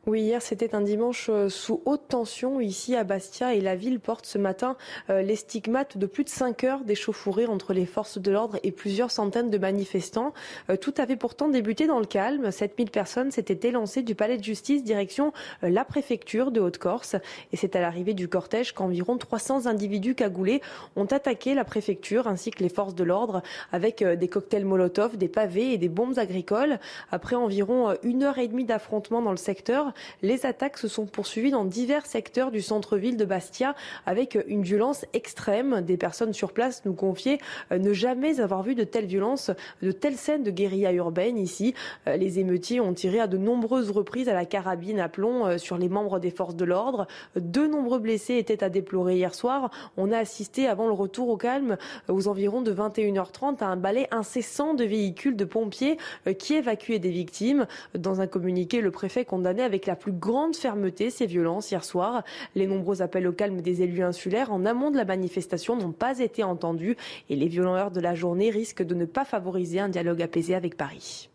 [0.07, 3.99] Oui, hier c'était un dimanche euh, sous haute tension ici à Bastia et la ville
[3.99, 4.77] porte ce matin
[5.09, 8.71] euh, les stigmates de plus de 5 heures d'échauffourée entre les forces de l'ordre et
[8.71, 10.33] plusieurs centaines de manifestants.
[10.69, 12.49] Euh, tout avait pourtant débuté dans le calme.
[12.49, 17.17] 7000 personnes s'étaient élancées du palais de justice direction la préfecture de Haute-Corse
[17.51, 20.61] et c'est à l'arrivée du cortège qu'environ 300 individus cagoulés
[20.95, 23.43] ont attaqué la préfecture ainsi que les forces de l'ordre
[23.73, 26.79] avec des cocktails Molotov, des pavés et des bombes agricoles.
[27.11, 29.88] Après environ une heure et demie d'affrontement dans le secteur,
[30.21, 33.75] les attaques se sont poursuivies dans divers secteurs du centre-ville de Bastia
[34.05, 35.81] avec une violence extrême.
[35.81, 37.39] Des personnes sur place nous confiaient
[37.71, 41.73] euh, ne jamais avoir vu de telles violences, de telles scènes de guérilla urbaine ici.
[42.07, 45.57] Euh, les émeutiers ont tiré à de nombreuses reprises à la carabine à plomb euh,
[45.57, 47.07] sur les membres des forces de l'ordre.
[47.35, 49.71] De nombreux blessés étaient à déplorer hier soir.
[49.97, 51.77] On a assisté avant le retour au calme
[52.07, 55.97] aux environs de 21h30 à un balai incessant de véhicules de pompiers
[56.37, 57.67] qui évacuaient des victimes.
[57.95, 62.23] Dans un communiqué, le préfet condamnait avec la plus grande fermeté ces violences hier soir.
[62.55, 66.19] Les nombreux appels au calme des élus insulaires en amont de la manifestation n'ont pas
[66.19, 66.97] été entendus
[67.29, 70.75] et les violents de la journée risquent de ne pas favoriser un dialogue apaisé avec
[70.75, 71.29] Paris.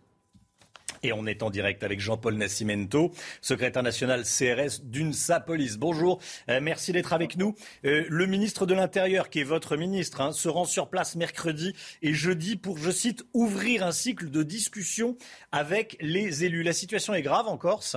[1.05, 5.77] Et on est en direct avec Jean-Paul Nascimento, secrétaire national CRS d'UNSA Police.
[5.77, 6.19] Bonjour,
[6.49, 7.55] euh, merci d'être avec nous.
[7.85, 11.75] Euh, le ministre de l'Intérieur, qui est votre ministre, hein, se rend sur place mercredi
[12.01, 15.19] et jeudi pour, je cite, ouvrir un cycle de discussion
[15.53, 16.63] avec les élus.
[16.63, 17.97] La situation est grave en Corse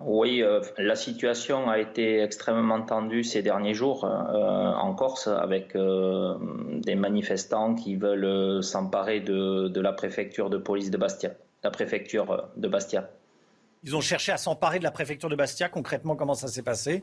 [0.00, 5.74] oui, euh, la situation a été extrêmement tendue ces derniers jours euh, en Corse avec
[5.74, 6.36] euh,
[6.84, 11.32] des manifestants qui veulent s'emparer de, la préfecture de police de Bastia,
[11.64, 13.10] la préfecture de Bastia.
[13.82, 15.68] Ils ont cherché à s'emparer de la préfecture de Bastia.
[15.68, 17.02] Concrètement, comment ça s'est passé?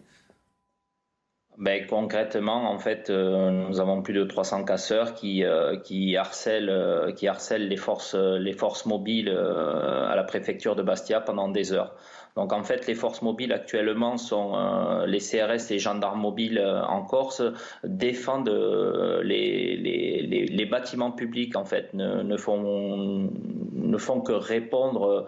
[1.58, 5.44] Ben, concrètement, en fait, nous avons plus de 300 casseurs qui,
[5.86, 11.48] qui, harcèlent, qui harcèlent les forces, les forces mobiles à la préfecture de Bastia pendant
[11.48, 11.96] des heures.
[12.36, 16.84] Donc en fait, les forces mobiles actuellement sont euh, les CRS, les gendarmes mobiles euh,
[16.84, 17.42] en Corse
[17.86, 25.26] défendent euh, les, bâtiments publics en fait, ne, ne, font que répondre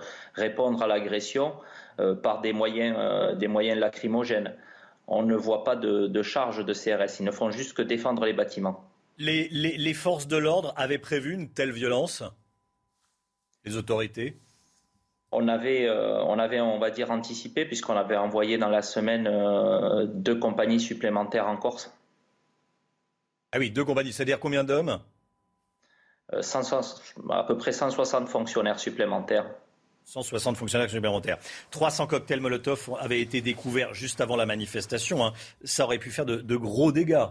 [0.82, 1.54] à l'agression
[2.24, 4.56] par des moyens des moyens lacrymogènes.
[5.08, 8.26] On ne voit pas de, de charge de CRS, ils ne font juste que défendre
[8.26, 8.84] les bâtiments.
[9.20, 12.24] Les forces de l'ordre avaient prévu une telle violence?
[13.64, 14.38] Les autorités?
[15.32, 19.28] On avait, euh, on avait, on va dire, anticipé, puisqu'on avait envoyé dans la semaine
[19.28, 21.94] euh, deux compagnies supplémentaires en Corse.
[23.52, 25.00] Ah oui, deux compagnies, c'est-à-dire combien d'hommes?
[26.34, 26.42] Euh,
[27.30, 29.50] À peu près 160 fonctionnaires supplémentaires.
[30.06, 31.38] 160 fonctionnaires supplémentaires.
[31.72, 35.26] 300 cocktails Molotov avaient été découverts juste avant la manifestation.
[35.26, 35.34] Hein.
[35.64, 37.26] Ça aurait pu faire de, gros dégâts.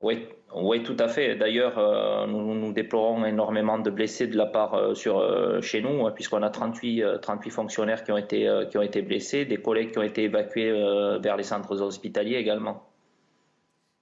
[0.00, 1.36] Oui, oui, tout à fait.
[1.36, 6.12] D'ailleurs, euh, nous, déplorons énormément de blessés de la part euh, euh, chez nous, hein,
[6.12, 9.98] puisqu'on a 38, 38 fonctionnaires qui ont, été, qui ont été blessés, des collègues qui
[9.98, 10.72] ont été évacués
[11.20, 12.84] vers les centres hospitaliers également.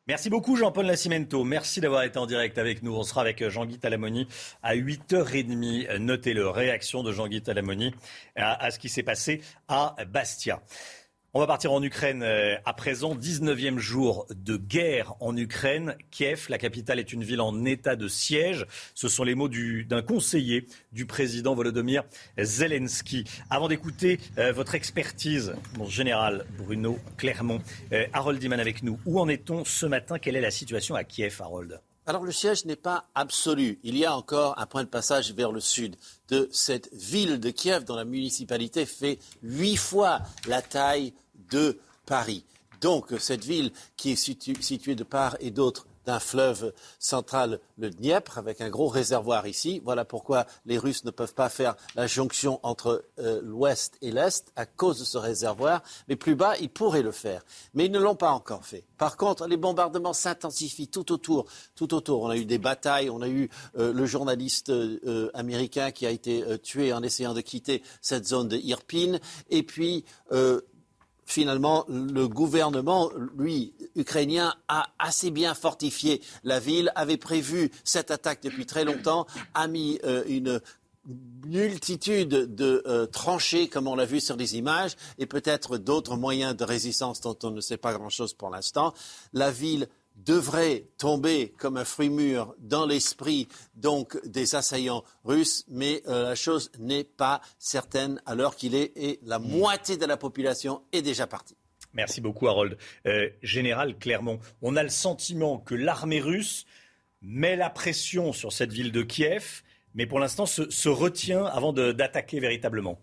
[0.06, 1.44] Merci beaucoup Jean-Paul Nascimento.
[1.44, 2.96] Merci d'avoir été en direct avec nous.
[2.96, 4.26] On sera avec Jean-Guy Talamoni
[4.62, 5.98] à 8h30.
[5.98, 7.92] Notez-le, réaction de Jean-Guy Talamoni
[8.36, 10.62] à ce qui s'est passé à Bastia.
[11.34, 13.14] On va partir en Ukraine euh, à présent.
[13.14, 15.94] 19e jour de guerre en Ukraine.
[16.10, 18.64] Kiev, la capitale, est une ville en état de siège.
[18.94, 22.04] Ce sont les mots d'un conseiller du président Volodymyr
[22.38, 23.24] Zelensky.
[23.50, 27.60] Avant d'écouter euh, votre expertise, mon général Bruno Clermont,
[27.92, 28.98] euh, Harold Diman avec nous.
[29.04, 30.18] Où en est-on ce matin?
[30.18, 31.78] Quelle est la situation à Kiev, Harold?
[32.08, 33.78] Alors le siège n'est pas absolu.
[33.82, 35.96] Il y a encore un point de passage vers le sud
[36.30, 41.12] de cette ville de Kiev dont la municipalité fait huit fois la taille
[41.50, 42.44] de Paris.
[42.80, 48.38] Donc cette ville qui est située de part et d'autre d'un fleuve central, le Dniepr,
[48.38, 49.82] avec un gros réservoir ici.
[49.84, 54.50] Voilà pourquoi les Russes ne peuvent pas faire la jonction entre euh, l'ouest et l'est
[54.56, 55.82] à cause de ce réservoir.
[56.08, 57.42] Mais plus bas, ils pourraient le faire.
[57.74, 58.84] Mais ils ne l'ont pas encore fait.
[58.96, 61.44] Par contre, les bombardements s'intensifient tout autour.
[61.76, 62.22] Tout autour.
[62.22, 63.10] On a eu des batailles.
[63.10, 67.42] On a eu euh, le journaliste euh, américain qui a été tué en essayant de
[67.42, 69.18] quitter cette zone de Irpin.
[69.50, 70.06] Et puis
[71.28, 78.42] finalement, le gouvernement, lui, ukrainien, a assez bien fortifié la ville, avait prévu cette attaque
[78.42, 80.60] depuis très longtemps, a mis euh, une
[81.46, 86.56] multitude de euh, tranchées, comme on l'a vu sur les images, et peut-être d'autres moyens
[86.56, 88.94] de résistance dont on ne sait pas grand-chose pour l'instant.
[89.34, 89.86] La ville
[90.24, 96.34] devrait tomber comme un fruit mûr dans l'esprit donc des assaillants russes, mais euh, la
[96.34, 101.02] chose n'est pas certaine à l'heure qu'il est et la moitié de la population est
[101.02, 101.56] déjà partie.
[101.94, 102.76] Merci beaucoup Harold.
[103.06, 106.66] Euh, Général Clermont, on a le sentiment que l'armée russe
[107.22, 109.62] met la pression sur cette ville de Kiev,
[109.94, 113.00] mais pour l'instant se, retient avant d'attaquer véritablement.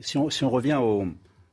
[0.00, 1.06] si, on, si on revient au,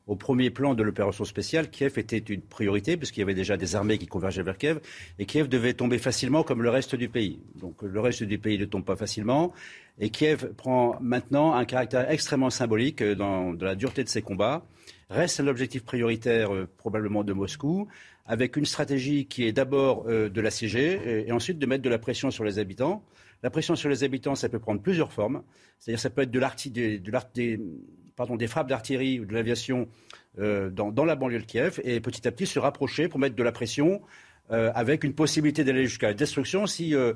[0.06, 3.76] au premier plan de l'opération spéciale, Kiev était une priorité puisqu'il y avait déjà des
[3.76, 4.82] armées qui convergeaient vers Kiev
[5.18, 7.39] et Kiev devait tomber facilement comme le reste du pays.
[7.56, 9.54] Donc le reste du pays ne tombe pas facilement
[9.99, 14.66] et Kiev prend maintenant un caractère extrêmement symbolique dans, la dureté de ses combats.
[15.10, 17.88] Reste l'objectif prioritaire euh, probablement de Moscou
[18.26, 21.99] avec une stratégie qui est d'abord euh, de l'assiéger et, ensuite de mettre de la
[21.99, 23.04] pression sur les habitants.
[23.41, 25.43] La pression sur les habitants, ça peut prendre plusieurs formes.
[25.80, 27.60] C'est-à-dire ça peut être de l'artillerie
[28.16, 29.88] pardon, des frappes d'artillerie ou de l'aviation
[30.39, 33.43] euh, dans, la banlieue de Kiev et petit à petit se rapprocher pour mettre de
[33.43, 34.01] la pression
[34.51, 37.14] euh, avec une possibilité d'aller jusqu'à la destruction si, euh,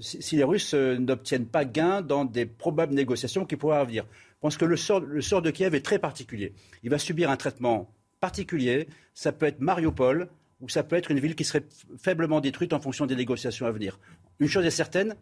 [0.00, 4.02] si, les Russes n'obtiennent pas gain dans des probables négociations qui pourraient arriver.
[4.02, 6.52] Je pense que le sort, le sort de Kiev est très particulier.
[6.82, 7.90] Il va subir un traitement
[8.20, 8.88] particulier.
[9.14, 10.28] Ça peut être Mariupol
[10.60, 11.64] ou ça peut être une ville qui serait
[11.98, 13.98] faiblement détruite en fonction des négociations à venir.
[14.40, 15.14] Une chose est certaine,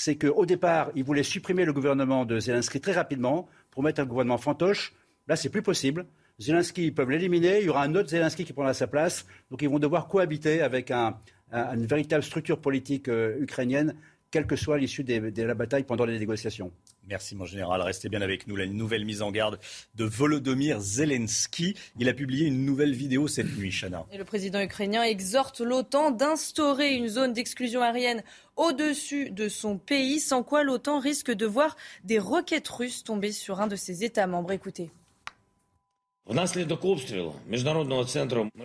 [0.00, 4.04] c'est qu'au départ, ils voulaient supprimer le gouvernement de Zelensky très rapidement pour mettre un
[4.04, 4.94] gouvernement fantoche.
[5.26, 6.06] Là, c'est plus possible.
[6.38, 7.58] Zelensky, ils peuvent l'éliminer.
[7.58, 9.26] Il y aura un autre Zelensky qui prendra sa place.
[9.50, 13.96] Donc, ils vont devoir cohabiter avec une véritable structure politique euh, ukrainienne,
[14.30, 16.70] quelle que soit l'issue de la bataille pendant les négociations.
[17.08, 17.80] Merci mon général.
[17.80, 18.56] Restez bien avec nous.
[18.56, 19.58] La nouvelle mise en garde
[19.94, 21.74] de Volodymyr Zelensky.
[21.98, 24.04] Il a publié une nouvelle vidéo cette nuit, Chana.
[24.12, 28.22] Et le président ukrainien exhorte l'OTAN d'instaurer une zone d'exclusion aérienne
[28.56, 33.60] au-dessus de son pays, sans quoi l'OTAN risque de voir des roquettes russes tomber sur
[33.60, 34.52] un de ses États membres.
[34.52, 34.90] Écoutez.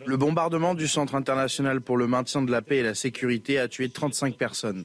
[0.05, 3.69] Le bombardement du Centre international pour le maintien de la paix et la sécurité a
[3.69, 4.83] tué 35 personnes.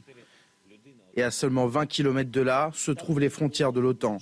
[1.19, 4.19] Et à seulement 20 km de là se trouvent les frontières de l'OTAN.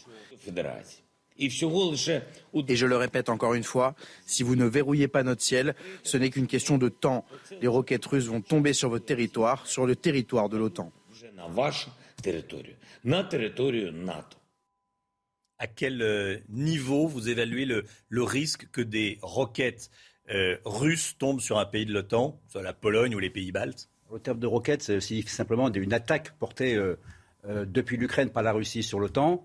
[1.38, 3.94] Et je le répète encore une fois,
[4.24, 5.74] si vous ne verrouillez pas notre ciel,
[6.05, 7.26] ce n'est qu'une question de temps.
[7.61, 10.90] Les roquettes russes vont tomber sur votre territoire, sur le territoire de l'OTAN.
[15.59, 17.84] À quel euh, niveau vous évaluez le,
[18.22, 19.90] risque que des roquettes
[20.30, 23.90] euh, russes tombent sur un pays de l'OTAN, soit la Pologne ou les pays baltes?
[24.11, 26.98] Au terme de roquettes, c'est simplement une attaque portée euh,
[27.48, 29.44] euh, depuis l'Ukraine par la Russie sur l'OTAN.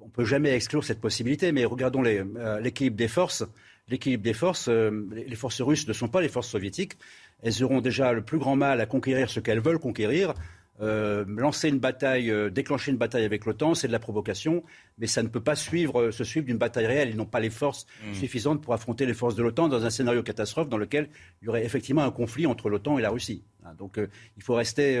[0.00, 3.44] On ne peut jamais exclure cette possibilité, mais regardons euh, l'équilibre des forces.
[3.88, 6.94] L'équilibre des forces, les forces russes ne sont pas les forces soviétiques.
[7.42, 10.32] Elles auront déjà le plus grand mal à conquérir ce qu'elles veulent conquérir.
[10.80, 14.64] Euh, lancer une bataille, euh, déclencher une bataille avec l'OTAN, c'est de la provocation,
[14.98, 17.10] mais ça ne peut pas suivre, euh, se suivre d'une bataille réelle.
[17.10, 18.14] Ils n'ont pas les forces mmh.
[18.14, 21.08] suffisantes pour affronter les forces de l'OTAN dans un scénario catastrophe dans lequel
[21.42, 23.44] il y aurait effectivement un conflit entre l'OTAN et la Russie.
[23.64, 24.00] Hein, donc
[24.36, 25.00] il faut rester,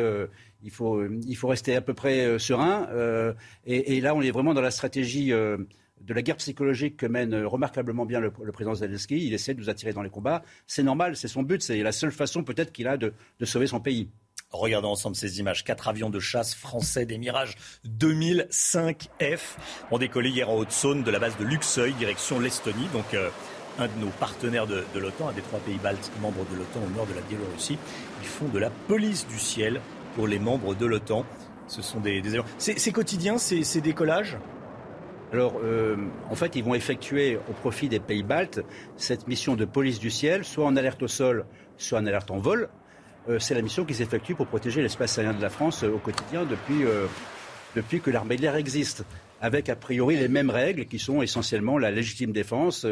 [0.62, 2.88] il faut, il faut rester à peu près serein.
[3.66, 5.32] Et, et, là, on est vraiment dans la stratégie
[6.04, 9.26] de la guerre psychologique que mène remarquablement bien le, président Zelensky.
[9.26, 10.42] Il essaie de nous attirer dans les combats.
[10.66, 13.12] C'est normal, c'est son but, c'est la seule façon peut-être qu'il a de,
[13.42, 14.10] sauver son pays.
[14.54, 15.64] Regardons ensemble ces images.
[15.64, 17.56] Quatre avions de chasse français des Mirage
[17.98, 19.56] 2005F
[19.90, 22.86] ont décollé hier en Haute-Saône de la base de Luxeuil, direction l'Estonie.
[22.92, 23.30] Donc, euh,
[23.80, 26.96] un de nos partenaires de, l'OTAN, un des trois pays baltes membres de l'OTAN au
[26.96, 27.78] nord de la Biélorussie.
[28.22, 29.80] Ils font de la police du ciel
[30.14, 31.26] pour les membres de l'OTAN.
[31.66, 32.00] Ce sont
[32.58, 34.38] C'est quotidien ces décollages?
[35.32, 35.96] Alors, euh,
[36.30, 38.60] en fait, ils vont effectuer au profit des pays baltes
[38.96, 41.44] cette mission de police du ciel, soit en alerte au sol,
[41.76, 42.68] soit en alerte en vol.
[43.28, 45.98] Euh, c'est la mission qui s'effectue pour protéger l'espace aérien de la France euh, au
[45.98, 46.84] quotidien depuis,
[47.74, 49.04] depuis que l'armée de l'air existe,
[49.40, 52.86] avec a priori les mêmes règles qui sont essentiellement la légitime défense.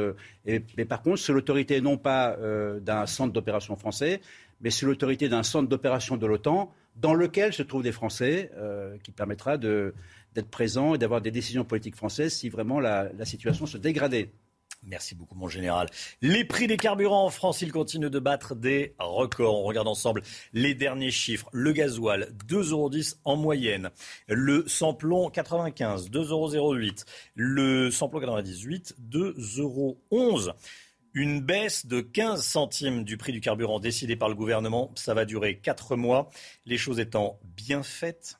[0.47, 2.37] Et, mais par contre, sous l'autorité non pas
[2.81, 4.21] d'un centre d'opération français,
[4.61, 8.51] mais sous l'autorité d'un centre d'opération de l'OTAN dans lequel se trouvent des Français,
[9.03, 13.79] qui permettra d'être présent et d'avoir des décisions politiques françaises si vraiment la, situation se
[13.79, 14.31] dégradait.
[14.85, 15.89] Merci beaucoup, mon général.
[16.23, 19.61] Les prix des carburants en France, ils continuent de battre des records.
[19.61, 20.23] On regarde ensemble
[20.53, 21.49] les derniers chiffres.
[21.53, 22.91] Le gasoil, 2,10 euros
[23.25, 23.91] en moyenne.
[24.27, 26.75] Le samplon, 95, 2,08 euros.
[27.37, 30.01] Le samplon 98, 2,11 euros.
[31.15, 34.91] Une baisse de 15 centimes du prix du carburant décidé par le gouvernement.
[34.97, 36.29] Ça va durer 4 mois.
[36.67, 38.39] Les choses étant bien faites,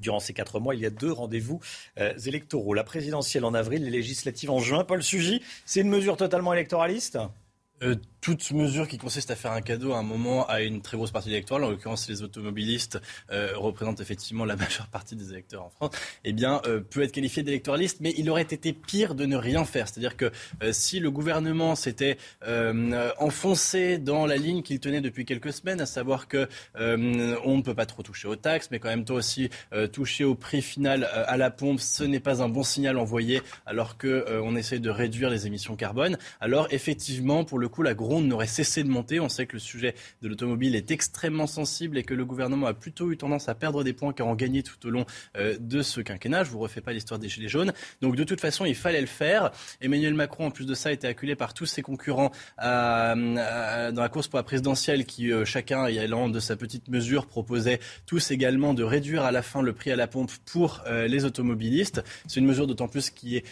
[0.00, 1.60] Durant ces quatre mois, il y a deux rendez-vous
[1.98, 2.74] euh, électoraux.
[2.74, 4.84] La présidentielle en avril, les législatives en juin.
[4.84, 7.18] Paul Sugy, c'est une mesure totalement électoraliste?
[7.82, 10.96] Euh, toute mesure qui consiste à faire un cadeau à un moment à une très
[10.96, 12.98] grosse partie électorale, en l'occurrence les automobilistes
[13.30, 15.90] euh, représentent effectivement la majeure partie des électeurs en France,
[16.24, 19.66] eh bien euh, peut être qualifié d'électoraliste, mais il aurait été pire de ne rien
[19.66, 19.88] faire.
[19.88, 20.32] C'est-à-dire que
[20.72, 22.16] si le gouvernement s'était
[23.18, 27.74] enfoncé dans la ligne qu'il tenait depuis quelques semaines, à savoir que on ne peut
[27.74, 29.50] pas trop toucher aux taxes, mais quand même toi aussi
[29.92, 33.98] toucher au prix final à la pompe, ce n'est pas un bon signal envoyé alors
[33.98, 36.16] que on essaie de réduire les émissions carbone.
[36.40, 39.20] Alors effectivement, pour le coup, la n'aurait cessé de monter.
[39.20, 42.74] On sait que le sujet de l'automobile est extrêmement sensible et que le gouvernement a
[42.74, 45.06] plutôt eu tendance à perdre des points qu'à en gagner tout au long
[45.36, 46.44] euh, de ce quinquennat.
[46.44, 47.72] Je vous refais pas l'histoire des Gilets jaunes.
[48.00, 49.50] Donc de toute façon, il fallait le faire.
[49.80, 54.28] Emmanuel Macron, en plus de ça, était acculé par tous ses concurrents dans la course
[54.28, 58.82] pour la présidentielle qui, euh, chacun allant de sa petite mesure, proposait tous également de
[58.82, 62.02] réduire à la fin le prix à la pompe pour euh, les automobilistes.
[62.26, 63.44] C'est une mesure d'autant plus qui est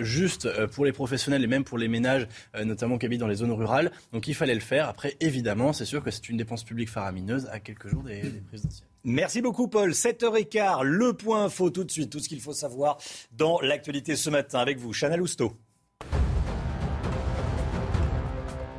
[0.00, 2.26] juste pour les professionnels et même pour les ménages,
[2.64, 3.90] notamment qui habitent dans les zones rurales.
[4.12, 4.88] Donc il fallait le faire.
[4.88, 8.88] Après, évidemment, c'est sûr que c'est une dépense publique faramineuse à quelques jours des, présidentielles.
[9.04, 9.90] Merci beaucoup Paul.
[9.90, 12.98] 7h15, le point info tout de suite, tout ce qu'il faut savoir
[13.32, 15.56] dans l'actualité ce matin avec vous, Chana Lousteau.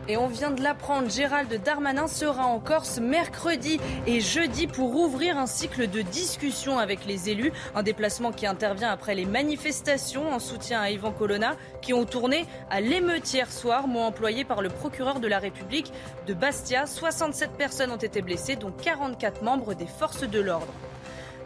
[0.10, 5.38] Et on vient de l'apprendre, Gérald Darmanin sera en Corse mercredi et jeudi pour ouvrir
[5.38, 7.54] un cycle de discussion avec les élus.
[7.74, 12.46] Un déplacement qui intervient après les manifestations en soutien à Ivan Colonna qui ont tourné
[12.70, 15.94] à l'émeute hier soir, mot employé par le procureur de la République
[16.28, 16.86] de Bastia.
[16.86, 20.74] 67 personnes ont été blessées, dont 44 membres des forces de l'ordre.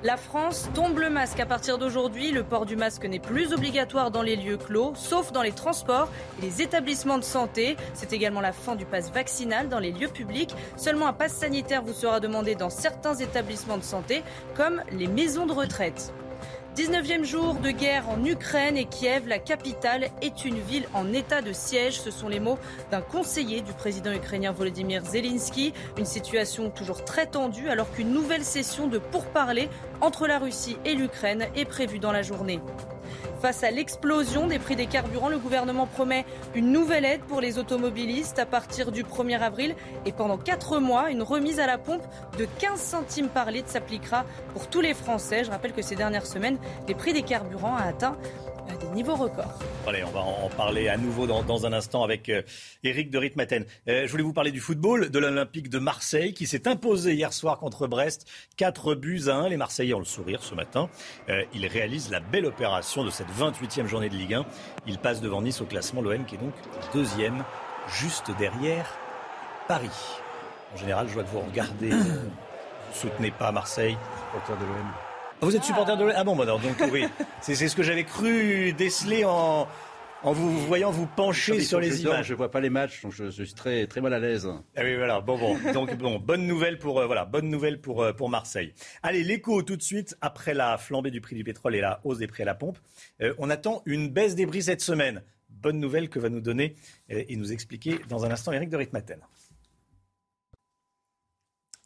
[0.04, 2.32] La France tombe le masque à partir d'aujourd'hui.
[2.32, 6.08] Le port du masque n'est plus obligatoire dans les lieux clos, sauf dans les transports
[6.38, 7.76] et les établissements de santé.
[7.96, 10.54] C'est également la fin du pass vaccinal dans les lieux publics.
[10.76, 14.22] Seulement un pass sanitaire vous sera demandé dans certains établissements de santé,
[14.56, 16.14] comme les maisons de retraite.
[16.78, 21.42] 19e jour de guerre en Ukraine et Kiev, la capitale, est une ville en état
[21.42, 22.00] de siège.
[22.00, 22.60] Ce sont les mots
[22.92, 25.74] d'un conseiller du président ukrainien Volodymyr Zelensky.
[25.98, 29.70] Une situation toujours très tendue alors qu'une nouvelle session de pourparlers
[30.02, 32.60] entre la Russie et l'Ukraine est prévue dans la journée.
[33.42, 36.26] Face à l'explosion des prix des carburants, le gouvernement promet
[36.56, 39.76] une nouvelle aide pour les automobilistes à partir du 1er avril
[40.08, 42.02] et pendant 4 mois, une remise à la pompe
[42.40, 45.44] de 15 centimes par litre s'appliquera pour tous les Français.
[45.44, 46.58] Je rappelle que ces dernières semaines,
[46.88, 48.18] les prix des carburants a atteint
[48.76, 49.60] des niveaux records.
[49.88, 52.30] Allez, on va en parler à nouveau dans, un instant avec
[52.84, 53.66] Eric euh, de Ritmaten.
[53.88, 57.34] Euh, je voulais vous parler du football, de l'Olympique de Marseille qui s'est imposé hier
[57.34, 58.28] soir contre Brest.
[58.58, 59.50] 4 buts à 1.
[59.50, 60.90] Les Marseillais ont le sourire ce matin.
[61.30, 64.46] Euh, ils réalisent la belle opération de cette 28e journée de Ligue 1.
[64.88, 66.02] Ils passent devant Nice au classement.
[66.02, 66.54] L'OM qui est donc
[66.94, 67.44] deuxième,
[67.88, 68.98] juste derrière
[69.68, 69.90] Paris.
[70.74, 73.98] En général, je vois que vous regardez, vous ne soutenez pas Marseille.
[74.32, 75.07] Supporter de l'OM.
[75.42, 76.62] Vous êtes supporter de Ah bon, bah donc
[76.92, 77.06] oui.
[77.42, 79.68] C'est ce que j'avais cru déceler en,
[80.24, 82.28] en vous voyant vous pencher sur les images.
[82.28, 84.50] Je vois pas les matchs, donc je, suis très très mal à l'aise.
[84.76, 85.22] Ah oui, voilà.
[85.22, 85.58] Bon, bon.
[85.74, 88.74] Donc bon, bonne nouvelle pour euh, voilà, bonne nouvelle pour euh, pour Marseille.
[89.04, 92.18] Allez, l'écho tout de suite après la flambée du prix du pétrole et la hausse
[92.18, 92.80] des prix à la pompe.
[93.22, 95.22] Euh, on attend une baisse des prix cette semaine.
[95.50, 96.76] Bonne nouvelle que va nous donner
[97.10, 99.20] et nous expliquer dans un instant Eric de Ritmaten.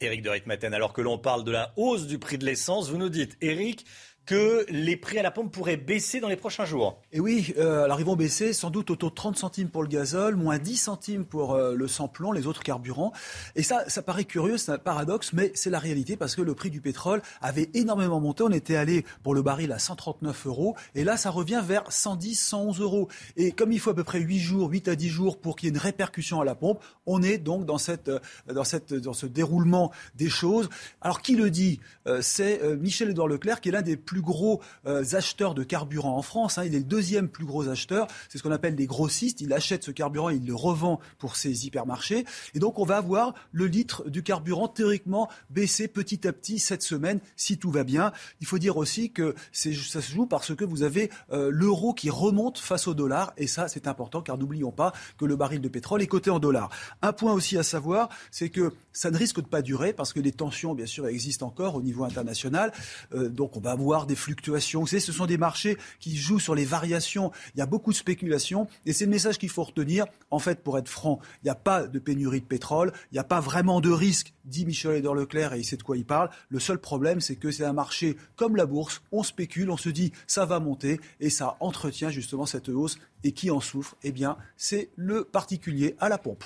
[0.02, 2.98] Éric de Ritmaten, alors que l'on parle de la hausse du prix de l'essence, vous
[2.98, 3.86] nous dites, Éric,
[4.32, 7.02] que les prix à la pompe pourraient baisser dans les prochains jours.
[7.12, 9.90] Et oui, euh, alors ils vont baisser sans doute autour de 30 centimes pour le
[9.90, 13.12] gazole, moins 10 centimes pour euh, le samplon, les autres carburants.
[13.58, 16.56] Et ça, ça paraît curieux, c'est un paradoxe, mais c'est la réalité parce que le
[16.56, 18.44] prix du pétrole avait énormément monté.
[18.44, 22.36] On était allé pour le baril à 139 euros et là, ça revient vers 110,
[22.36, 23.10] 111 euros.
[23.36, 25.68] Et comme il faut à peu près 8 jours, 8 à 10 jours pour qu'il
[25.68, 28.94] y ait une répercussion à la pompe, on est donc dans, cette, euh, dans, cette,
[28.94, 30.70] dans ce déroulement des choses.
[31.02, 31.82] Alors qui le dit?
[32.22, 36.58] C'est Michel-Édouard Leclerc qui est l'un des plus gros euh, acheteurs de carburant en France.
[36.58, 36.66] Hein.
[36.66, 38.08] Il est le deuxième plus gros acheteur.
[38.30, 39.42] C'est ce qu'on appelle des grossistes.
[39.42, 42.26] Il achète ce carburant, il le revend pour ses hypermarchés.
[42.54, 46.84] Et donc, on va avoir le litre du carburant théoriquement baisser petit à petit cette
[46.84, 48.12] semaine, si tout va bien.
[48.40, 52.10] Il faut dire aussi que ça se joue parce que vous avez euh, l'euro qui
[52.10, 53.34] remonte face au dollar.
[53.38, 56.40] Et ça, c'est important, car n'oublions pas que le baril de pétrole est coté en
[56.40, 56.70] dollars.
[57.02, 60.20] Un point aussi à savoir, c'est que ça ne risque de pas durer parce que
[60.20, 62.72] les tensions, bien sûr, existent encore au niveau international.
[63.14, 64.82] Euh, donc, on va avoir des fluctuations.
[64.82, 67.32] Vous savez, ce sont des marchés qui jouent sur les variations.
[67.56, 70.06] Il y a beaucoup de spéculation et c'est le message qu'il faut retenir.
[70.30, 73.20] En fait, pour être franc, il n'y a pas de pénurie de pétrole, il n'y
[73.20, 76.06] a pas vraiment de risque, dit Michel Edouard Leclerc et il sait de quoi il
[76.06, 76.30] parle.
[76.50, 79.02] Le seul problème, c'est que c'est un marché comme la bourse.
[79.12, 82.98] On spécule, on se dit ça va monter et ça entretient justement cette hausse.
[83.24, 83.96] Et qui en souffre?
[84.02, 86.44] Eh bien, c'est le particulier à la pompe.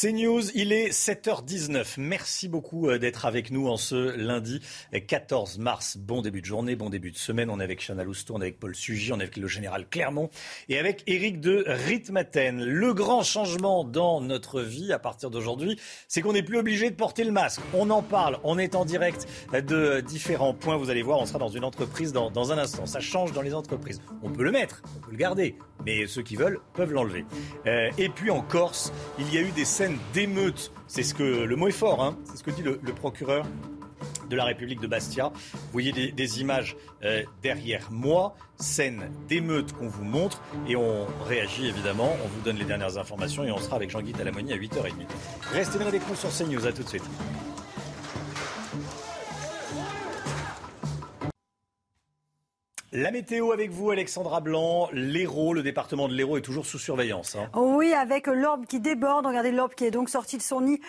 [0.00, 1.94] C'est News, il est 7h19.
[1.96, 4.60] Merci beaucoup euh, d'être avec nous en ce lundi
[4.92, 5.96] 14 mars.
[5.96, 7.50] Bon début de journée, bon début de semaine.
[7.50, 9.88] On est avec Chana Lousteau, on est avec Paul Sugy, on est avec le général
[9.88, 10.30] Clermont
[10.68, 12.62] et avec Éric de Ritmaten.
[12.64, 16.94] Le grand changement dans notre vie à partir d'aujourd'hui, c'est qu'on n'est plus obligé de
[16.94, 17.60] porter le masque.
[17.74, 20.76] On en parle, on est en direct de différents points.
[20.76, 22.86] Vous allez voir, on sera dans une entreprise dans, dans un instant.
[22.86, 24.00] Ça change dans les entreprises.
[24.22, 27.24] On peut le mettre, on peut le garder, mais ceux qui veulent peuvent l'enlever.
[27.66, 30.72] Euh, et puis en Corse, il y a eu des scènes d'émeute.
[30.86, 32.16] C'est ce que le mot est fort, hein.
[32.24, 33.46] c'est ce que dit le, procureur
[34.28, 35.30] de la République de Bastia.
[35.52, 41.66] Vous voyez des, images euh, derrière moi, scène d'émeute qu'on vous montre et on réagit
[41.66, 44.92] évidemment, on vous donne les dernières informations et on sera avec Jean-Guy Talamoni à 8h30.
[45.52, 47.04] Restez avec nous sur CNews, à tout de suite.
[52.92, 54.88] La météo avec vous, Alexandra Blanc.
[54.94, 57.36] L'Hérault, le département de l'Hérault est toujours sous surveillance.
[57.36, 57.50] Hein.
[57.54, 59.26] Oui, avec l'orbe qui déborde.
[59.26, 60.80] Regardez l'orbe qui est donc sorti de son lit,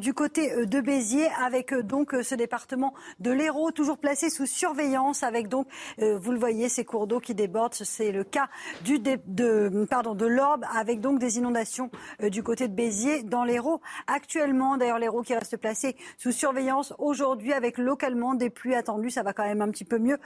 [0.00, 4.28] du côté euh, de Béziers, avec euh, donc euh, ce département de l'Hérault toujours placé
[4.28, 5.66] sous surveillance, avec donc,
[5.98, 7.72] vous le voyez, ces cours d'eau qui débordent.
[7.72, 8.50] C'est le cas
[8.84, 11.90] de, pardon, l'orbe, avec donc des inondations
[12.20, 13.80] du côté de Béziers dans l'Hérault.
[14.08, 19.10] Actuellement, d'ailleurs, l'Hérault qui reste placé sous surveillance aujourd'hui, avec localement des pluies attendues.
[19.10, 20.18] Ça va quand même un petit peu mieux.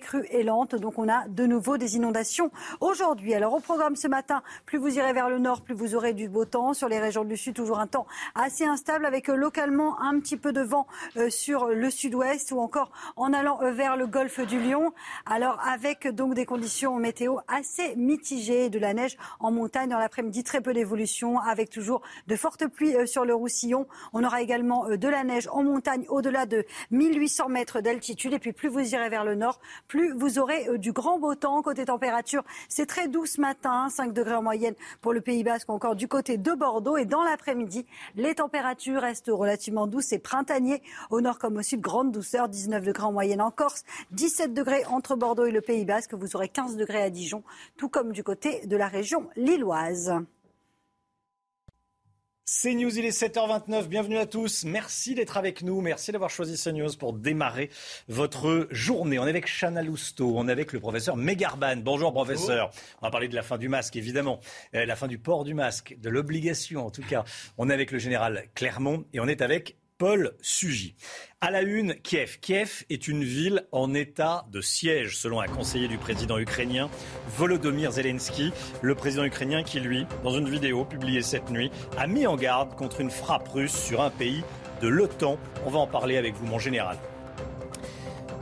[0.00, 3.34] Crue et lente, donc on a de nouveau des inondations aujourd'hui.
[3.34, 6.28] Alors au programme ce matin, plus vous irez vers le nord, plus vous aurez du
[6.28, 6.74] beau temps.
[6.74, 10.36] Sur les régions du sud, toujours un temps assez instable avec euh, localement un petit
[10.36, 10.86] peu de vent
[11.16, 14.92] euh, sur le sud-ouest ou encore en allant euh, vers le golfe du Lion.
[15.24, 20.44] Alors avec donc des conditions météo assez mitigées, de la neige en montagne dans l'après-midi,
[20.44, 23.86] très peu d'évolution avec toujours de fortes pluies sur le Roussillon.
[24.12, 28.52] On aura également de la neige en montagne au-delà de 1800 mètres d'altitude et puis
[28.52, 31.62] plus vous irez vers le nord, plus vous aurez euh, du grand beau temps.
[31.62, 35.70] Côté température, c'est très doux ce matin, 5 degrés en moyenne pour le Pays Basque,
[35.70, 36.96] encore du côté de Bordeaux.
[36.96, 40.82] Et dans l'après-midi, les températures restent relativement douces et printaniers.
[41.10, 44.84] Au nord comme au sud, grande douceur, 19 degrés en moyenne en Corse, 17 degrés
[44.86, 46.14] entre Bordeaux et le Pays Basque.
[46.14, 47.42] Vous aurez 15 degrés à Dijon,
[47.76, 50.12] tout comme du côté de la région lilloise.
[52.48, 53.88] CNews, il est 7h29.
[53.88, 54.62] Bienvenue à tous.
[54.64, 55.80] Merci d'être avec nous.
[55.80, 57.70] Merci d'avoir choisi CNews pour démarrer
[58.06, 59.18] votre journée.
[59.18, 60.32] On est avec Chana Lousteau.
[60.36, 61.78] On est avec le professeur Megarban.
[61.78, 62.70] Bonjour, professeur.
[63.02, 64.38] On va parler de la fin du masque, évidemment.
[64.76, 67.24] Euh, la fin du port du masque, de l'obligation, en tout cas.
[67.58, 70.94] On est avec le général Clermont et on est avec Paul Sugy.
[71.40, 72.38] À la une, Kiev.
[72.40, 76.90] Kiev est une ville en état de siège, selon un conseiller du président ukrainien
[77.36, 78.52] Volodymyr Zelensky.
[78.82, 82.74] Le président ukrainien qui, lui, dans une vidéo publiée cette nuit, a mis en garde
[82.74, 84.44] contre une frappe russe sur un pays
[84.82, 85.38] de l'OTAN.
[85.64, 86.98] On va en parler avec vous, mon général.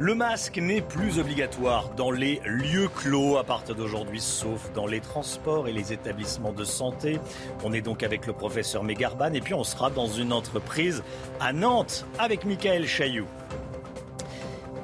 [0.01, 4.99] Le masque n'est plus obligatoire dans les lieux clos à partir d'aujourd'hui, sauf dans les
[5.01, 7.21] transports et les établissements de santé.
[7.63, 11.05] On est donc avec le professeur Megarban et puis on sera dans une entreprise
[11.39, 13.29] à Nantes avec Michael Chailloux.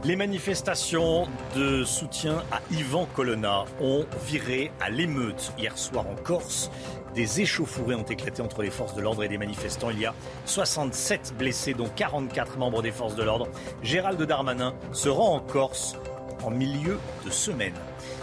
[0.03, 6.71] Les manifestations de soutien à Yvan Colonna ont viré à l'émeute hier soir en Corse.
[7.15, 9.91] Des échauffourées ont éclaté entre les forces de l'ordre et des manifestants.
[9.91, 10.15] Il y a
[10.47, 13.49] 67 blessés, dont 44 membres des forces de l'ordre.
[13.83, 15.97] Gérald Darmanin se rend en Corse
[16.43, 17.75] en milieu de semaine.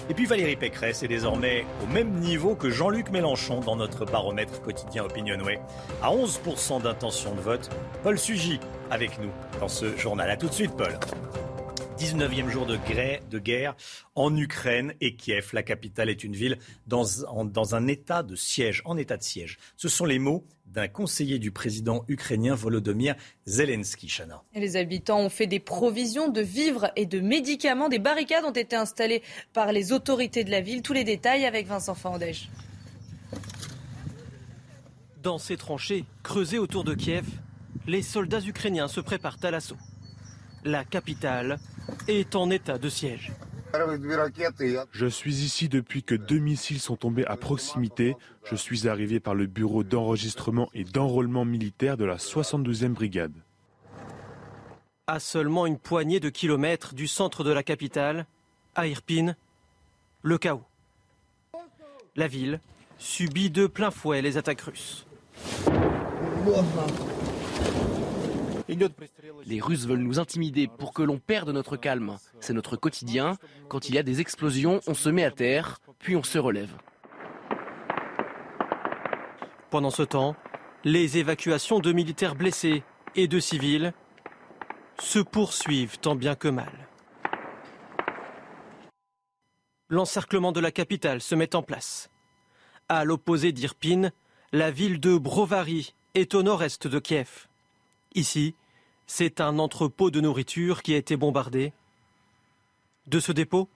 [0.09, 4.61] Et puis Valérie Pécresse est désormais au même niveau que Jean-Luc Mélenchon dans notre baromètre
[4.63, 5.59] quotidien Opinionway.
[6.01, 7.69] À 11% d'intention de vote,
[8.01, 8.59] Paul Sugy
[8.89, 9.29] avec nous
[9.59, 10.31] dans ce journal.
[10.31, 10.97] A tout de suite Paul.
[11.97, 12.77] 19e jour de,
[13.29, 13.75] de guerre
[14.13, 17.03] en Ukraine et Kiev, la capitale, est une ville dans,
[17.43, 19.57] dans, un état de siège, en état de siège.
[19.77, 23.15] Ce sont les mots d'un conseiller du président ukrainien Volodymyr
[23.47, 24.07] Zelensky.
[24.07, 24.43] Chana.
[24.53, 27.89] les habitants ont fait des provisions de vivres et de médicaments.
[27.89, 30.83] Des barricades ont été installées par les autorités de la ville.
[30.83, 32.49] Tous les détails avec Vincent Fandège.
[35.23, 37.25] Dans ces tranchées creusées autour de Kiev,
[37.87, 39.77] les soldats ukrainiens se préparent à l'assaut.
[40.67, 41.59] La capitale
[42.09, 43.31] est en état de siège.
[44.91, 48.17] Je suis ici depuis que deux missiles sont tombés à proximité.
[48.43, 53.31] Je suis arrivé par le bureau d'enregistrement et d'enrôlement militaire de la 72e brigade.
[55.07, 58.25] À seulement une poignée de kilomètres du centre de la capitale,
[58.75, 59.35] à Irpin,
[60.21, 60.65] le chaos.
[62.17, 62.59] La ville
[62.97, 65.07] subit de plein fouet les attaques russes.
[69.47, 72.17] Les Russes veulent nous intimider pour que l'on perde notre calme.
[72.41, 73.37] C'est notre quotidien.
[73.69, 76.75] Quand il y a des explosions, on se met à terre, puis on se relève.
[79.69, 80.35] Pendant ce temps,
[80.83, 82.83] les évacuations de militaires blessés
[83.15, 83.93] et de civils
[84.99, 86.89] se poursuivent tant bien que mal.
[89.87, 92.09] L'encerclement de la capitale se met en place.
[92.89, 94.09] À l'opposé d'Irpin,
[94.51, 97.47] la ville de Brovary est au nord-est de Kiev.
[98.13, 98.53] Ici,
[99.07, 101.73] c'est un entrepôt de nourriture qui a été bombardé.
[103.07, 103.69] De ce dépôt,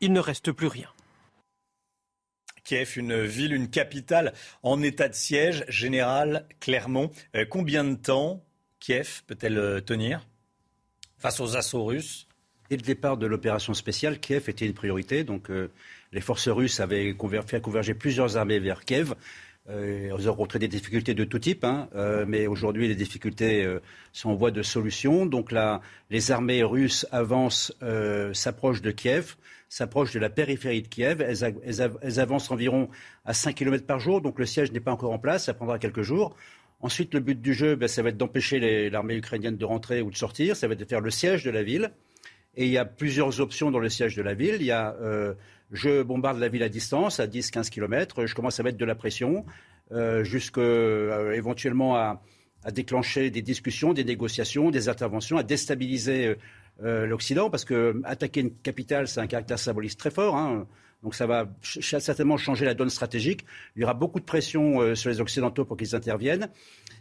[0.00, 0.88] il ne reste plus rien.
[2.64, 4.32] Kiev, une ville, une capitale
[4.62, 5.64] en état de siège.
[5.68, 8.42] Général Clermont, euh, combien de temps
[8.80, 10.26] Kiev peut-elle euh, tenir
[11.18, 12.26] face aux assauts russes?
[12.70, 15.24] Dès le départ de l'opération spéciale, Kiev était une priorité.
[15.24, 15.70] Donc, euh,
[16.12, 17.14] les forces russes avaient
[17.46, 19.14] fait converger plusieurs armées vers Kiev.
[19.70, 23.80] Euh, ont rencontré des difficultés de tout type, hein, euh, mais aujourd'hui les difficultés euh,
[24.12, 25.24] sont en voie de solution.
[25.24, 25.80] Donc là,
[26.10, 29.36] les armées russes avancent, euh, s'approchent de Kiev,
[29.70, 31.22] s'approchent de la périphérie de Kiev.
[31.22, 32.90] Elles, elles, avancent environ
[33.24, 35.78] à 5 km par jour, donc le siège n'est pas encore en place, ça prendra
[35.78, 36.36] quelques jours.
[36.80, 40.10] Ensuite, le but du jeu, ben, ça va être d'empêcher l'armée ukrainienne de rentrer ou
[40.10, 41.90] de sortir, ça va être de faire le siège de la ville.
[42.56, 44.56] Et il y a plusieurs options dans le siège de la ville.
[44.60, 44.94] Il y a
[45.72, 48.26] je bombarde la ville à distance, à 10-15 km.
[48.26, 49.44] Je commence à mettre de la pression,
[49.92, 52.20] euh, jusqu'à euh, éventuellement à,
[52.72, 56.36] déclencher des discussions, des négociations, des interventions, à déstabiliser
[56.82, 60.34] euh, l'Occident, parce que attaquer une capitale, c'est un caractère symbolique très fort.
[60.34, 60.66] Hein.
[61.02, 63.44] Donc ça va certainement changer la donne stratégique.
[63.76, 66.48] Il y aura beaucoup de pression sur les Occidentaux pour qu'ils interviennent.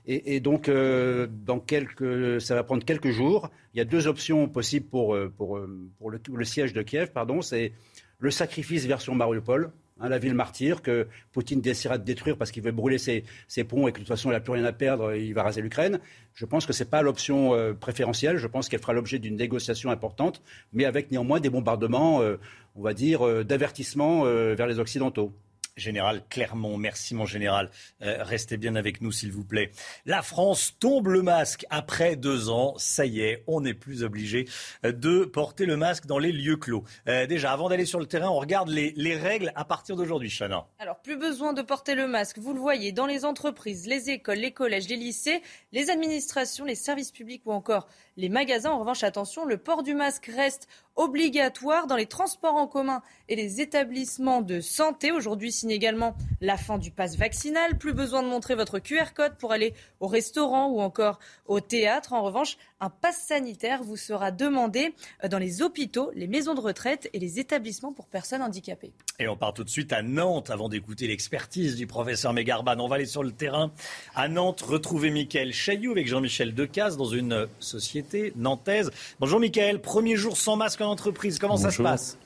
[0.05, 3.49] Et, donc, dans quelques, ça va prendre quelques jours.
[3.73, 5.61] Il y a deux options possibles pour, pour,
[5.97, 7.13] pour le, le, siège de Kiev.
[7.13, 7.71] Pardon, c'est
[8.19, 12.63] le sacrifice version Mariupol, hein, la ville martyre que Poutine essaiera de détruire parce qu'il
[12.63, 13.23] veut brûler ses,
[13.63, 15.61] ponts et que de toute façon il n'a plus rien à perdre, il va raser
[15.61, 15.99] l'Ukraine.
[16.33, 18.37] Je pense que ce n'est pas l'option euh, préférentielle.
[18.37, 20.41] Je pense qu'elle fera l'objet d'une négociation importante,
[20.71, 22.37] mais avec néanmoins des bombardements, euh,
[22.75, 25.33] on va dire, euh, d'avertissement vers les Occidentaux.
[25.75, 27.71] Général Clermont, merci mon général.
[28.03, 29.71] Euh, restez bien avec nous s'il vous plaît.
[30.05, 32.75] La France tombe le masque après deux ans.
[32.77, 34.47] Ça y est, on n'est plus obligé
[34.85, 36.83] euh, de porter le masque dans les lieux clos.
[37.07, 40.29] Euh, déjà, avant d'aller sur le terrain, on regarde les, les règles à partir d'aujourd'hui,
[40.29, 40.67] Chana.
[40.77, 42.37] Alors, plus besoin de porter le masque.
[42.37, 45.41] Vous le voyez dans les entreprises, les écoles, les collèges, les lycées,
[45.71, 47.87] les administrations, les services publics ou encore
[48.17, 48.71] les magasins.
[48.71, 53.35] En revanche, attention, le port du masque reste obligatoire dans les transports en commun et
[53.35, 55.11] les établissements de santé.
[55.11, 57.77] Aujourd'hui signe également la fin du pass vaccinal.
[57.77, 62.13] Plus besoin de montrer votre QR code pour aller au restaurant ou encore au théâtre.
[62.13, 64.93] En revanche, un pass sanitaire vous sera demandé
[65.23, 68.91] euh, dans les hôpitaux, les maisons de retraite et les établissements pour personnes handicapées.
[69.19, 72.77] Et on part tout de suite à Nantes avant d'écouter l'expertise du professeur Mégarban.
[72.79, 73.71] On va aller sur le terrain
[74.15, 78.91] à Nantes, retrouver Mickaël Chailloux avec Jean-Michel Decaze dans une société nantaise.
[79.21, 82.17] Bonjour Mickaël, premier jour sans masque en entreprise, comment ça se passe?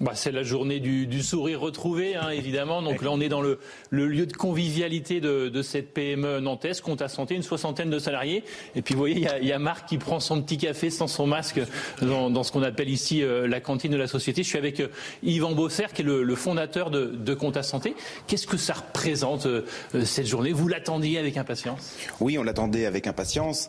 [0.00, 2.82] Bah, c'est la journée du, sourire retrouvé, hein, évidemment.
[2.82, 3.58] Donc là, on est dans le,
[3.90, 8.42] lieu de convivialité de, cette PME nantaise, compte à santé, une soixantaine de salariés.
[8.74, 11.26] Et puis, vous voyez, il y a, Marc qui prend son petit café sans son
[11.26, 11.60] masque
[12.00, 14.42] dans, ce qu'on appelle ici euh, la cantine de la société.
[14.42, 14.88] Je suis avec euh,
[15.22, 17.94] Yvan Bosser, qui est le, fondateur de, de Compte à santé.
[18.26, 19.64] Qu'est-ce que ça représente, euh,
[20.04, 20.52] cette journée?
[20.52, 21.92] Vous l'attendiez avec impatience?
[22.18, 23.68] Oui, on l'attendait avec impatience.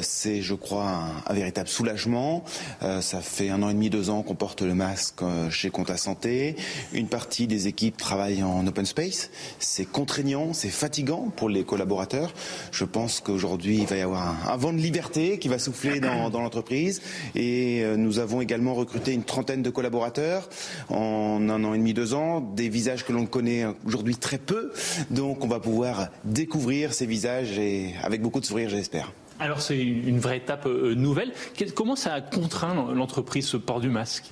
[0.00, 2.44] C'est, je crois, un, véritable soulagement.
[2.80, 5.22] ça fait un an et demi, deux ans qu'on porte le masque
[5.58, 6.54] chez Compta Santé.
[6.92, 9.30] Une partie des équipes travaillent en open space.
[9.58, 12.32] C'est contraignant, c'est fatigant pour les collaborateurs.
[12.70, 16.30] Je pense qu'aujourd'hui, il va y avoir un, vent de liberté qui va souffler dans,
[16.30, 17.02] dans l'entreprise.
[17.34, 20.48] Et euh, nous avons également recruté une trentaine de collaborateurs
[20.90, 24.72] en un an et demi, deux ans, des visages que l'on connaît aujourd'hui très peu.
[25.10, 29.12] Donc on va pouvoir découvrir ces visages et avec beaucoup de sourire, j'espère.
[29.40, 31.32] Alors c'est une vraie étape euh, nouvelle.
[31.74, 34.24] Comment ça a contraint l'entreprise ce port du masque?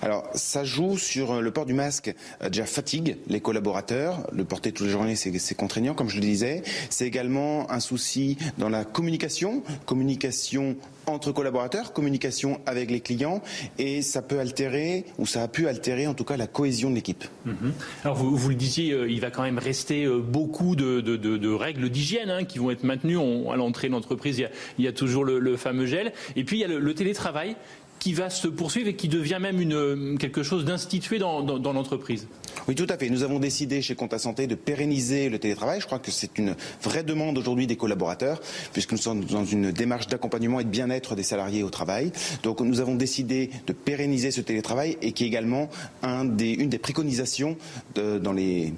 [0.00, 2.14] Alors ça joue sur euh, le port du masque.
[2.42, 4.26] Euh, déjà fatigue les collaborateurs.
[4.32, 6.62] Le porter toutes les journées c'est contraignant comme je le disais.
[6.88, 13.42] C'est également un souci dans la communication, communication entre collaborateurs, communication avec les clients,
[13.78, 16.94] et ça peut altérer, ou ça a pu altérer en tout cas la cohésion de
[16.94, 17.24] l'équipe.
[17.44, 17.72] Mhm.
[18.04, 21.88] Alors vous, vous, le disiez, euh, il va quand même rester euh, beaucoup de, règles
[21.88, 23.18] d'hygiène hein, qui vont être maintenues.
[23.50, 24.42] À l'entrée de l'entreprise,
[24.78, 26.12] il, y a, toujours le, fameux gel.
[26.36, 27.56] Et puis il y a le télétravail
[28.04, 32.26] qui va se poursuivre et qui devient même quelque chose d'institué dans, l'entreprise.
[32.68, 33.08] Oui, tout à fait.
[33.08, 35.80] Nous avons décidé chez Compta Santé de pérenniser le télétravail.
[35.80, 38.42] Je crois que c'est une vraie demande aujourd'hui des collaborateurs,
[38.74, 42.12] puisque nous sommes dans une démarche d'accompagnement et de bien-être des salariés au travail.
[42.42, 45.70] Donc nous avons décidé de pérenniser ce télétravail et qui est également
[46.02, 47.56] une des préconisations
[47.94, 48.74] dans les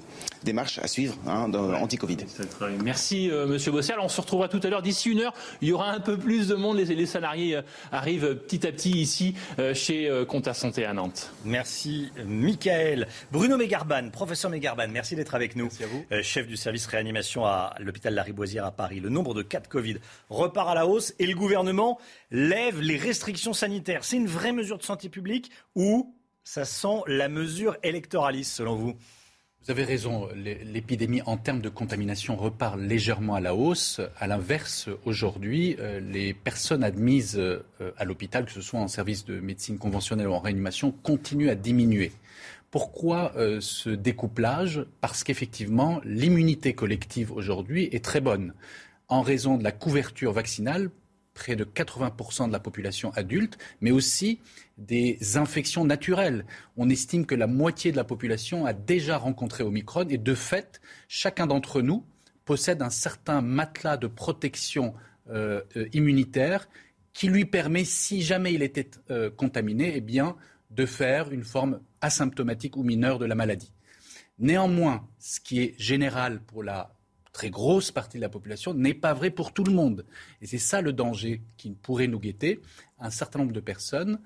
[0.47, 2.19] démarches à suivre hein, anti-Covid.
[2.83, 3.97] Merci euh, Monsieur Bossel.
[4.01, 4.81] On se retrouvera tout à l'heure.
[4.81, 6.79] D'ici une heure, il y aura un peu plus de monde.
[6.79, 7.63] Les, les salariés euh,
[7.93, 11.33] arrivent petit à petit ici euh, chez euh, Compta Santé à Nantes.
[11.45, 13.09] Merci Michael.
[13.33, 15.65] Bruno Mégarban, professeur Mégarban, merci d'être avec nous.
[15.65, 16.05] Merci à vous.
[16.13, 19.01] Euh, chef du service réanimation à l'hôpital Lariboisière à Paris.
[19.01, 19.97] Le nombre de cas de Covid
[20.31, 21.99] repart à la hausse et le gouvernement
[22.31, 24.05] lève les restrictions sanitaires.
[24.05, 26.15] C'est une vraie mesure de santé publique ou
[26.45, 28.95] ça sent la mesure électoraliste selon vous?
[29.67, 34.01] Vous avez raison, l'épidémie en termes de contamination repart légèrement à la hausse.
[34.17, 37.65] À l'inverse, aujourd'hui, euh, les personnes admises euh,
[37.97, 41.57] à l'hôpital, que ce soit en service de médecine conventionnelle ou en réanimation, continuent à
[41.57, 42.13] diminuer.
[42.71, 44.87] Pourquoi euh, ce découplage?
[45.01, 48.55] Parce qu'effectivement, l'immunité collective aujourd'hui est très bonne.
[49.09, 50.91] En raison de la couverture vaccinale,
[51.37, 54.41] près de 80% de la population adulte, mais aussi
[54.79, 56.47] des infections naturelles.
[56.79, 60.81] On estime que la moitié de la population a déjà rencontré Omicron et de fait,
[61.09, 62.05] chacun d'entre nous
[62.47, 64.95] possède un certain matelas de protection
[65.29, 66.69] euh, euh, immunitaire
[67.13, 70.37] qui lui permet, si jamais il était euh, contaminé, eh bien,
[70.71, 73.73] de faire une forme asymptomatique ou mineure de la maladie.
[74.39, 76.96] Néanmoins, ce qui est général pour la
[77.37, 80.07] très grosse partie de la population n'est pas vrai pour tout le monde.
[80.41, 82.63] Et c'est ça le danger qui pourrait nous guetter.
[82.99, 84.21] Un certain nombre de personnes,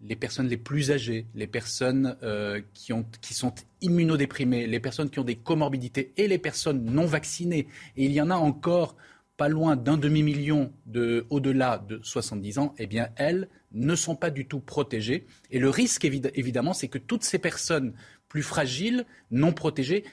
[0.00, 5.18] les personnes les plus âgées, les personnes euh, qui, qui sont immunodéprimées, les personnes qui
[5.18, 7.66] ont des comorbidités et les personnes non vaccinées.
[7.96, 8.94] Et il y en a encore
[9.36, 14.30] pas loin d'un demi-million de, au-delà de 70 ans, eh bien, elles ne sont pas
[14.30, 15.26] du tout protégées.
[15.50, 17.94] Et le risque, évidemment, c'est que toutes ces personnes
[18.28, 20.04] plus fragiles, non protégées,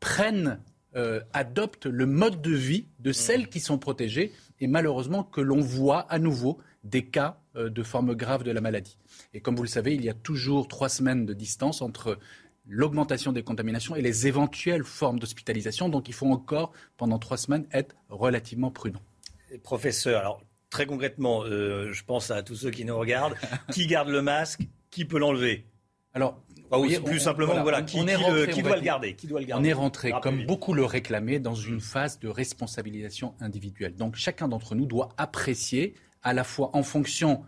[0.00, 0.60] prennent
[0.96, 5.60] euh, adoptent le mode de vie de celles qui sont protégées et malheureusement que l'on
[5.60, 8.96] voit à nouveau des cas euh, de forme grave de la maladie.
[9.34, 12.18] Et comme vous le savez, il y a toujours trois semaines de distance entre
[12.66, 15.88] l'augmentation des contaminations et les éventuelles formes d'hospitalisation.
[15.88, 19.00] Donc il faut encore, pendant trois semaines, être relativement prudent.
[19.62, 23.34] Professeur, alors très concrètement, euh, je pense à tous ceux qui nous regardent,
[23.72, 25.66] qui garde le masque, qui peut l'enlever?
[26.12, 29.40] Alors, plus on, simplement, voilà, voilà qui, on est rentré, doit le garder, qui doit
[29.40, 33.94] le garder On est rentré, comme beaucoup le réclamaient, dans une phase de responsabilisation individuelle.
[33.94, 37.42] Donc, chacun d'entre nous doit apprécier, à la fois en fonction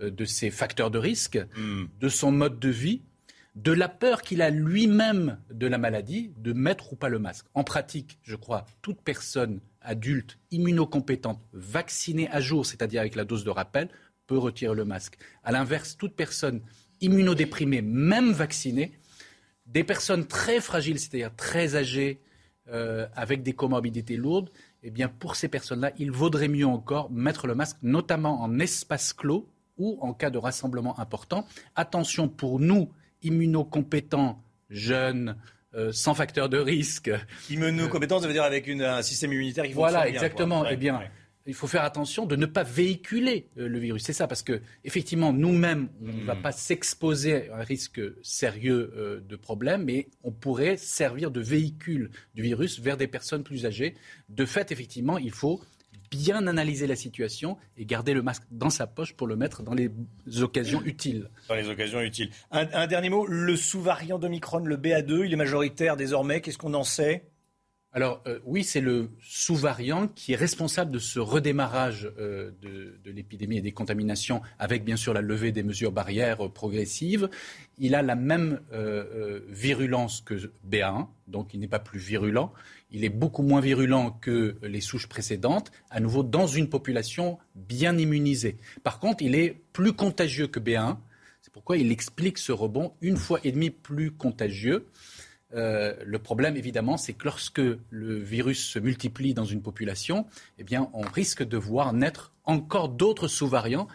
[0.00, 1.84] euh, de ses facteurs de risque, mm.
[2.00, 3.02] de son mode de vie,
[3.54, 7.46] de la peur qu'il a lui-même de la maladie, de mettre ou pas le masque.
[7.54, 13.44] En pratique, je crois, toute personne adulte, immunocompétente, vaccinée à jour, c'est-à-dire avec la dose
[13.44, 13.88] de rappel,
[14.26, 15.16] peut retirer le masque.
[15.42, 16.60] À l'inverse, toute personne
[17.00, 18.92] immunodéprimés, même vaccinés,
[19.66, 22.20] des personnes très fragiles, c'est-à-dire très âgées,
[22.68, 24.50] euh, avec des comorbidités lourdes,
[24.82, 29.12] eh bien, pour ces personnes-là, il vaudrait mieux encore mettre le masque, notamment en espace
[29.12, 29.48] clos
[29.78, 31.46] ou en cas de rassemblement important.
[31.74, 32.90] Attention pour nous,
[33.22, 35.36] immunocompétents, jeunes,
[35.74, 37.10] euh, sans facteur de risque.
[37.50, 40.62] Immunocompétents, ça veut dire avec une, un système immunitaire qui fonctionne Voilà, bien, exactement.
[40.62, 41.10] Ouais, eh bien, ouais
[41.46, 44.02] il faut faire attention de ne pas véhiculer euh, le virus.
[44.04, 46.42] C'est ça, parce que effectivement, nous-mêmes, on ne va Hmm.
[46.42, 52.10] pas s'exposer à un risque sérieux euh, de problème, mais on pourrait servir de véhicule
[52.34, 53.94] du virus vers des personnes plus âgées.
[54.28, 55.60] De fait, effectivement, il faut
[56.10, 59.74] bien analyser la situation et garder le masque dans sa poche pour le mettre dans
[59.74, 59.90] les
[60.40, 61.28] occasions utiles.
[61.48, 62.30] Dans les occasions utiles.
[62.52, 66.40] Un, un dernier mot, le sous-variant d'Omicron, le BA2, il est majoritaire désormais.
[66.40, 67.24] Qu'est-ce qu'on en sait?
[67.92, 73.56] Alors euh, oui, c'est le sous-variant qui est responsable de ce redémarrage euh, de, l'épidémie
[73.56, 77.30] et des contaminations, avec bien sûr la levée des mesures barrières euh, progressives.
[77.78, 78.60] Il a la même
[79.48, 80.34] virulence que
[80.66, 82.52] BA1, donc il n'est pas plus virulent.
[82.90, 87.98] Il est beaucoup moins virulent que les souches précédentes, à nouveau dans une population bien
[87.98, 88.56] immunisée.
[88.82, 90.96] Par contre, il est plus contagieux que BA1.
[91.42, 94.86] C'est pourquoi il explique ce rebond une fois et demi plus contagieux.
[95.54, 97.60] Euh, le problème, évidemment, c'est que lorsque
[97.90, 100.26] le virus se multiplie dans une population,
[100.58, 103.88] eh bien, on risque de voir naître encore d'autres sous-variants.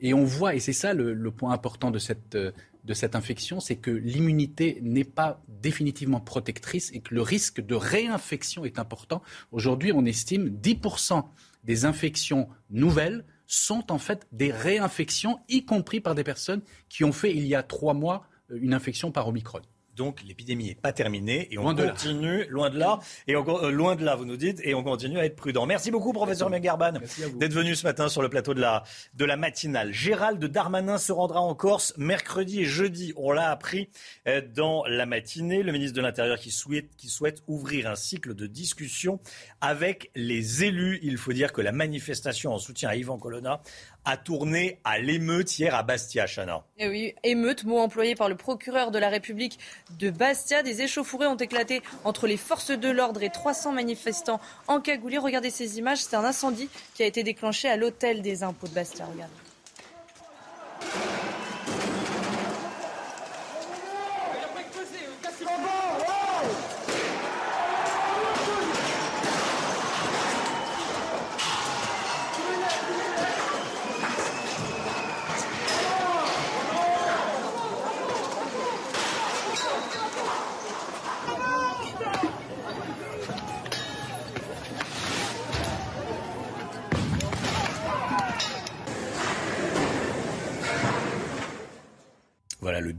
[0.00, 3.76] Et on voit, et c'est ça le, point important de cette, de cette infection, c'est
[3.76, 9.22] que l'immunité n'est pas définitivement protectrice et que le risque de réinfection est important.
[9.50, 11.24] Aujourd'hui, on estime 10%
[11.64, 17.12] des infections nouvelles sont en fait des réinfections, y compris par des personnes qui ont
[17.12, 19.60] fait il y a trois mois une infection par Omicron.
[19.98, 24.04] Donc l'épidémie n'est pas terminée et on continue, loin de là, et euh, loin de
[24.04, 25.66] là, vous nous dites, et on continue à être prudent.
[25.66, 26.92] Merci beaucoup, professeur Megarban,
[27.34, 28.84] d'être venu ce matin sur le plateau de la,
[29.14, 29.92] de la matinale.
[29.92, 33.12] Gérald Darmanin se rendra en Corse mercredi et jeudi.
[33.16, 33.90] On l'a appris
[34.28, 35.64] euh, dans la matinée.
[35.64, 39.18] Le ministre de l'Intérieur qui souhaite, qui souhaite ouvrir un cycle de discussion
[39.60, 41.00] avec les élus.
[41.02, 43.60] Il faut dire que la manifestation en soutien à Yvan Colonna
[44.08, 46.64] a tourné à l'émeute hier à Bastia, Chana.
[46.78, 49.58] Et eh oui, émeute, mot employé par le procureur de la République
[49.98, 50.62] de Bastia.
[50.62, 55.18] Des échauffourées ont éclaté entre les forces de l'ordre et 300 manifestants en cagoulé.
[55.18, 58.74] Regardez ces images, c'est un incendie qui a été déclenché à l'hôtel des impôts de
[58.74, 59.04] Bastia.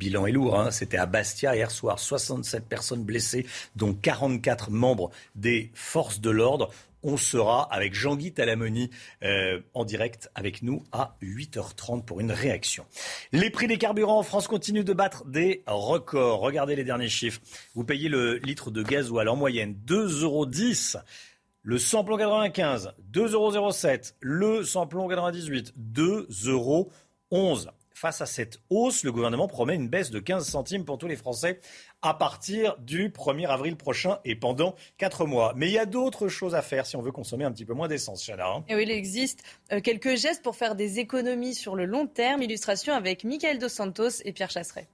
[0.10, 0.60] Bilan est lourd.
[0.60, 0.72] Hein.
[0.72, 2.00] C'était à Bastia hier soir.
[2.00, 3.46] 67 personnes blessées,
[3.76, 6.72] dont 44 membres des forces de l'ordre.
[7.04, 8.90] On sera avec Jean-Guy Talamoni
[9.24, 12.86] euh, en direct avec nous à 8h30 pour une réaction.
[13.32, 16.40] Les prix des carburants en France continuent de battre des records.
[16.40, 17.40] Regardez les derniers chiffres.
[17.76, 20.48] Vous payez le litre de gasoil en moyenne 2,10 euros.
[21.62, 23.72] Le samplon 95, 2,07 euros.
[24.22, 26.92] Le samplon 98, 2,11 euros.
[28.00, 31.18] Face à cette hausse, le gouvernement promet une baisse de 15 centimes pour tous les
[31.18, 31.60] Français
[32.02, 35.52] à partir du 1er avril prochain et pendant 4 mois.
[35.58, 37.74] Mais il y a d'autres choses à faire si on veut consommer un petit peu
[37.74, 38.48] moins d'essence, Chana.
[38.48, 38.64] Hein.
[38.70, 39.44] Et oui, il existe
[39.74, 42.42] euh, quelques gestes pour faire des économies sur le long terme.
[42.42, 44.88] Illustration avec Michael Dos Santos et Pierre Chasseret.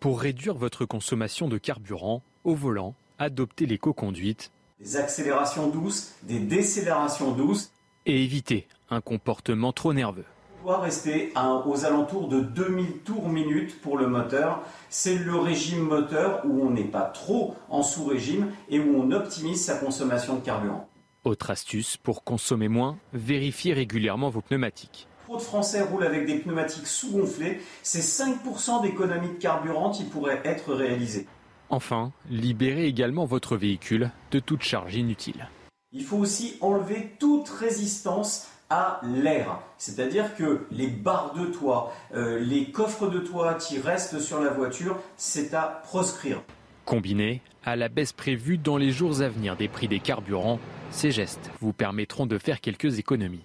[0.00, 4.50] Pour réduire votre consommation de carburant, au volant, adoptez l'éco-conduite.
[4.80, 7.70] Des accélérations douces, des décélérations douces.
[8.06, 10.24] Et évitez un comportement trop nerveux
[10.72, 11.32] rester
[11.66, 14.62] aux alentours de 2000 tours minutes pour le moteur.
[14.88, 19.64] C'est le régime moteur où on n'est pas trop en sous-régime et où on optimise
[19.64, 20.88] sa consommation de carburant.
[21.24, 25.08] Autre astuce pour consommer moins, vérifiez régulièrement vos pneumatiques.
[25.24, 27.60] Trop de Français roulent avec des pneumatiques sous-gonflés.
[27.82, 31.26] C'est 5% d'économie de carburant qui pourrait être réalisée.
[31.70, 35.48] Enfin, libérez également votre véhicule de toute charge inutile.
[35.92, 39.60] Il faut aussi enlever toute résistance à l'air.
[39.78, 44.50] C'est-à-dire que les barres de toit, euh, les coffres de toit qui restent sur la
[44.50, 46.42] voiture, c'est à proscrire.
[46.84, 50.60] Combiné à la baisse prévue dans les jours à venir des prix des carburants,
[50.90, 53.44] ces gestes vous permettront de faire quelques économies.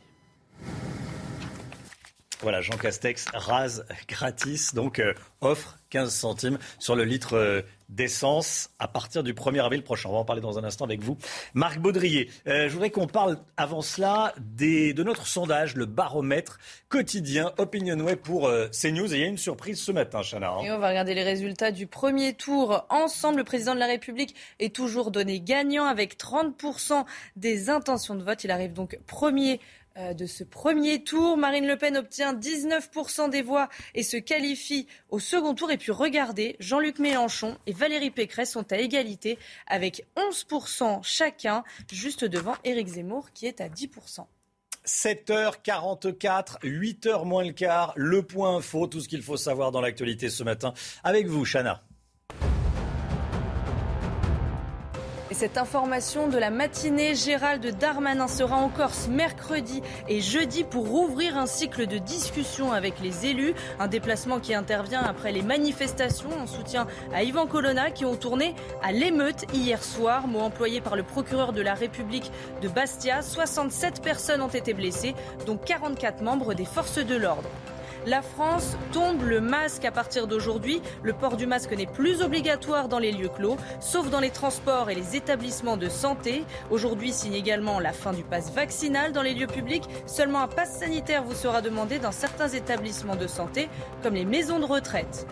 [2.41, 8.69] Voilà, Jean Castex rase gratis, donc euh, offre 15 centimes sur le litre euh, d'essence
[8.79, 10.09] à partir du 1er avril prochain.
[10.09, 11.17] On va en parler dans un instant avec vous.
[11.53, 16.59] Marc Baudrier, euh, je voudrais qu'on parle avant cela des, de notre sondage, le baromètre
[16.87, 19.13] quotidien Opinionway pour CNews.
[19.13, 20.51] Et il y a une surprise ce matin, Chana.
[20.51, 20.63] Hein.
[20.63, 23.37] Et on va regarder les résultats du premier tour ensemble.
[23.37, 27.05] Le président de la République est toujours donné gagnant avec 30%
[27.35, 28.43] des intentions de vote.
[28.43, 29.55] Il arrive donc premier euh,
[29.97, 31.37] de ce premier tour.
[31.37, 35.71] Marine Le Pen obtient 19% des voix et se qualifie au second tour.
[35.71, 39.37] Et puis regardez, Jean-Luc Mélenchon et Valérie Pécresse sont à égalité
[39.67, 44.25] avec 11% chacun, juste devant Éric Zemmour qui est à 10%.
[44.85, 50.29] 7h44, 8h moins le quart, le point info, tout ce qu'il faut savoir dans l'actualité
[50.29, 50.73] ce matin.
[51.03, 51.83] Avec vous, Chana.
[55.39, 61.37] Cette information de la matinée, Gérald Darmanin sera en Corse mercredi et jeudi pour rouvrir
[61.37, 63.53] un cycle de discussion avec les élus.
[63.79, 68.53] Un déplacement qui intervient après les manifestations en soutien à Ivan Colonna qui ont tourné
[68.83, 70.27] à l'émeute hier soir.
[70.27, 73.21] Mot employé par le procureur de la République de Bastia.
[73.21, 77.47] 67 personnes ont été blessées, dont 44 membres des forces de l'ordre.
[78.05, 80.81] La France tombe le masque à partir d'aujourd'hui.
[81.03, 84.89] Le port du masque n'est plus obligatoire dans les lieux clos, sauf dans les transports
[84.89, 86.45] et les établissements de santé.
[86.71, 89.83] Aujourd'hui signe également la fin du pass vaccinal dans les lieux publics.
[90.05, 93.67] Seulement un pass sanitaire vous sera demandé dans certains établissements de santé,
[94.01, 95.27] comme les maisons de retraite.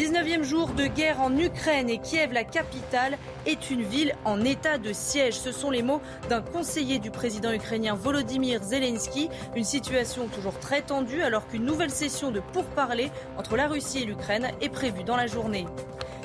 [0.00, 4.78] 19e jour de guerre en Ukraine et Kiev, la capitale, est une ville en état
[4.78, 5.34] de siège.
[5.34, 6.00] Ce sont les mots
[6.30, 9.28] d'un conseiller du président ukrainien Volodymyr Zelensky.
[9.54, 14.06] Une situation toujours très tendue alors qu'une nouvelle session de pourparlers entre la Russie et
[14.06, 15.66] l'Ukraine est prévue dans la journée.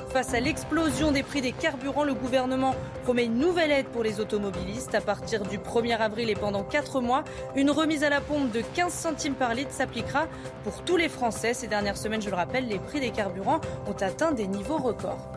[0.08, 4.20] Face à l'explosion des prix des carburants, le gouvernement promet une nouvelle aide pour les
[4.20, 4.94] automobilistes.
[4.94, 7.24] À partir du 1er avril et pendant 4 mois,
[7.54, 10.26] une remise à la pompe de 15 centimes par litre s'appliquera
[10.64, 11.54] pour tous les Français.
[11.54, 15.30] Ces dernières semaines, je le rappelle, les prix des carburants ont atteint des niveaux records.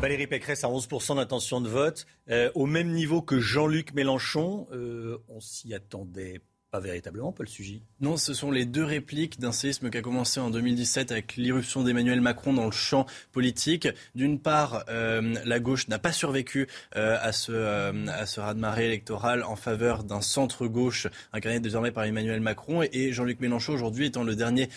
[0.00, 4.66] Valérie Pécresse a 11% d'intention de vote, euh, au même niveau que Jean-Luc Mélenchon.
[4.72, 6.40] Euh, on s'y attendait
[6.70, 7.82] pas véritablement, Paul Sugy.
[8.00, 11.82] Non, ce sont les deux répliques d'un séisme qui a commencé en 2017 avec l'irruption
[11.82, 13.88] d'Emmanuel Macron dans le champ politique.
[14.14, 18.86] D'une part, euh, la gauche n'a pas survécu euh, à ce, euh, à ce raz-de-marée
[18.86, 22.82] électoral en faveur d'un centre-gauche incarné désormais par Emmanuel Macron.
[22.92, 24.68] Et Jean-Luc Mélenchon, aujourd'hui, étant le dernier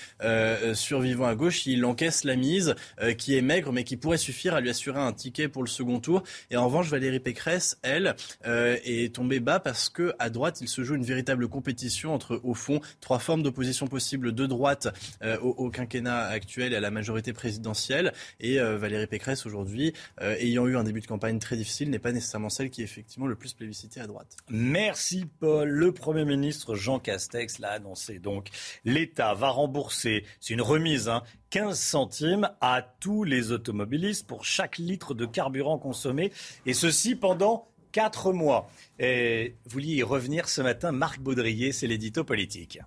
[0.74, 2.76] survivant à gauche, il encaisse la mise
[3.18, 6.00] qui est maigre, mais qui pourrait suffire à lui assurer un ticket pour le second
[6.00, 6.24] tour.
[6.50, 8.16] Et en revanche, Valérie Pécresse, elle,
[8.46, 11.83] est tombée bas parce que à droite, il se joue une véritable compétition
[12.14, 14.88] entre, au fond, trois formes d'opposition possibles de droite
[15.22, 18.14] euh, au, quinquennat actuel et à la majorité présidentielle.
[18.40, 22.00] Et euh, Valérie Pécresse, aujourd'hui, euh, ayant eu un début de campagne très difficile, n'est
[22.00, 24.36] pas nécessairement celle qui est effectivement le plus plébiscitée à droite.
[24.50, 25.70] Merci Paul.
[25.70, 28.20] Le Premier ministre Jean Castex l'a annoncé.
[28.20, 28.50] Donc,
[28.86, 31.12] l'État va rembourser, c'est une remise,
[31.50, 36.32] 15 hein, centimes à tous les automobilistes pour chaque litre de carburant consommé,
[36.66, 38.70] et ceci pendant Quatre mois.
[39.00, 42.80] Et vous y revenir ce matin, Marc Baudrier, c'est l'édito politique.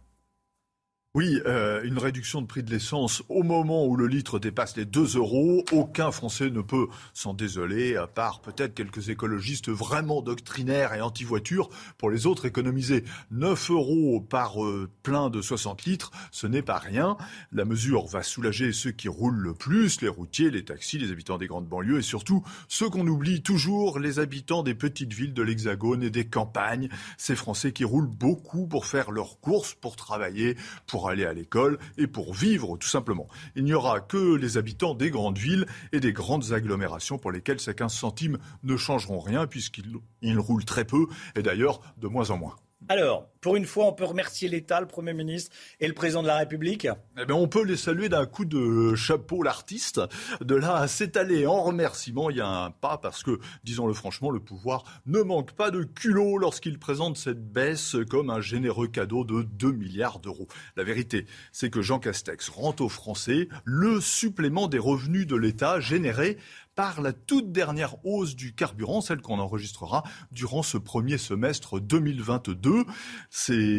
[1.17, 4.85] Oui, euh, une réduction de prix de l'essence au moment où le litre dépasse les
[4.85, 5.65] 2 euros.
[5.73, 11.71] Aucun Français ne peut s'en désoler, à part peut-être quelques écologistes vraiment doctrinaires et anti-voiture.
[11.97, 16.77] Pour les autres, économiser 9 euros par euh, plein de 60 litres, ce n'est pas
[16.77, 17.17] rien.
[17.51, 21.39] La mesure va soulager ceux qui roulent le plus, les routiers, les taxis, les habitants
[21.39, 25.43] des grandes banlieues et surtout ceux qu'on oublie toujours, les habitants des petites villes de
[25.43, 26.91] l'Hexagone et des campagnes.
[27.17, 31.79] Ces Français qui roulent beaucoup pour faire leurs courses, pour travailler, pour aller à l'école
[31.99, 33.29] et pour vivre tout simplement.
[33.55, 37.61] Il n'y aura que les habitants des grandes villes et des grandes agglomérations pour lesquelles
[37.61, 42.39] ces 15 centimes ne changeront rien puisqu'ils roulent très peu et d'ailleurs de moins en
[42.39, 42.57] moins.
[42.89, 45.51] Alors, pour une fois, on peut remercier l'État, le Premier ministre
[45.81, 46.87] et le Président de la République
[47.21, 50.01] Eh bien, on peut les saluer d'un coup de chapeau l'artiste.
[50.41, 54.31] De là à s'étaler en remerciement, il y a un pas parce que, disons-le franchement,
[54.31, 59.25] le pouvoir ne manque pas de culot lorsqu'il présente cette baisse comme un généreux cadeau
[59.25, 60.47] de 2 milliards d'euros.
[60.77, 65.81] La vérité, c'est que Jean Castex rend aux Français le supplément des revenus de l'État
[65.81, 66.37] généré
[66.77, 72.85] par la toute dernière hausse du carburant, celle qu'on enregistrera durant ce premier semestre 2022.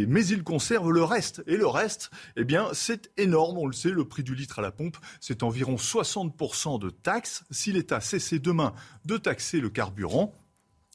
[0.08, 1.44] Mais il conserve le reste.
[1.48, 3.60] Et le reste, eh bien, c'est énorme.
[3.60, 7.46] On le sait, le prix du litre à la pompe, c'est environ 60% de taxes.
[7.52, 8.74] Si l'État cessait demain
[9.06, 10.34] de taxer le carburant,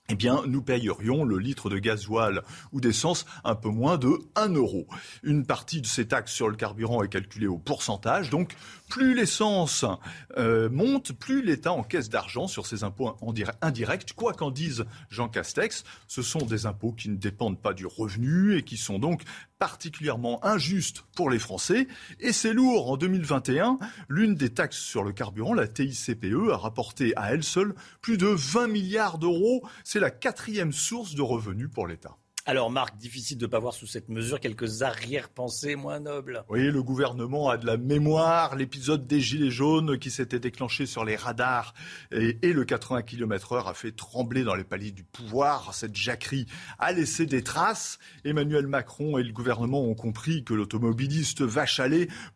[0.09, 2.43] eh bien, nous payerions le litre de gasoil
[2.73, 4.87] ou d'essence un peu moins de 1 euro.
[5.23, 8.55] Une partie de ces taxes sur le carburant est calculée au pourcentage, donc
[8.91, 9.87] plus l'essence
[10.37, 13.17] euh, monte, plus l'État encaisse d'argent sur ces impôts
[13.63, 14.13] indirects.
[14.15, 18.57] Quoi qu'en dise Jean Castex, ce sont des impôts qui ne dépendent pas du revenu
[18.57, 19.23] et qui sont donc
[19.63, 21.87] particulièrement injustes pour les Français.
[22.19, 22.91] Et c'est lourd.
[22.91, 23.79] En 2021,
[24.09, 28.27] l'une des taxes sur le carburant, la TICPE, a rapporté à elle seule plus de
[28.27, 29.63] 20 milliards d'euros.
[29.85, 32.17] C'est la quatrième source de revenus pour l'État.
[32.45, 36.45] Alors Marc, difficile de ne pas voir sous cette mesure quelques arrière-pensées moins nobles.
[36.49, 38.57] Oui, le gouvernement a de la mémoire.
[38.57, 41.73] L'épisode des Gilets jaunes qui s'était déclenché sur les radars
[42.11, 45.73] et, le 80 km heure a fait trembler dans les paliers du pouvoir.
[45.73, 46.47] Cette jacquerie
[46.81, 48.01] a laissé des traces.
[48.25, 51.81] Emmanuel Macron et le gouvernement ont compris que l'automobiliste vache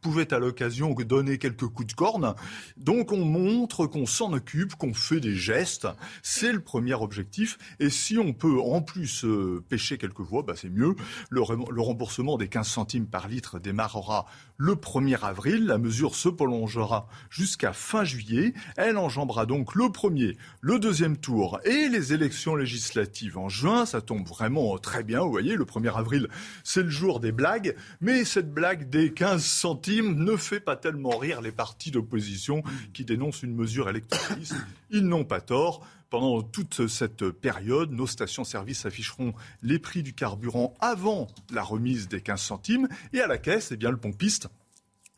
[0.01, 2.35] pouvait à l'occasion donner quelques coups de corne.
[2.77, 5.89] Donc on montre qu'on s'en occupe, qu'on fait des gestes.
[6.23, 7.59] C'est le premier objectif.
[7.81, 10.95] Et si on peut en plus euh, pêcher quelques voix, bah, c'est mieux.
[11.31, 15.67] Le, le remboursement des 15 centimes par litre démarrera le 1er avril.
[15.67, 18.55] La mesure se prolongera jusqu'à fin juillet.
[18.77, 23.87] Elle enjambera donc le premier, le deuxième tour et les élections législatives en juin.
[23.87, 25.21] Ça tombe vraiment très bien.
[25.21, 26.29] Vous voyez, le 1er avril,
[26.65, 27.77] c'est le jour des blagues.
[28.01, 32.63] Mais cette blague des 15 centimes ne fait pas tellement rire les partis d'opposition
[32.93, 34.57] qui dénoncent une mesure électoraliste.
[34.91, 35.87] Ils n'ont pas tort.
[36.11, 42.21] Pendant toute cette période, nos stations-service afficheront les prix du carburant avant la remise des
[42.21, 42.89] 15 centimes.
[43.13, 44.49] Et à la caisse, eh bien, le pompiste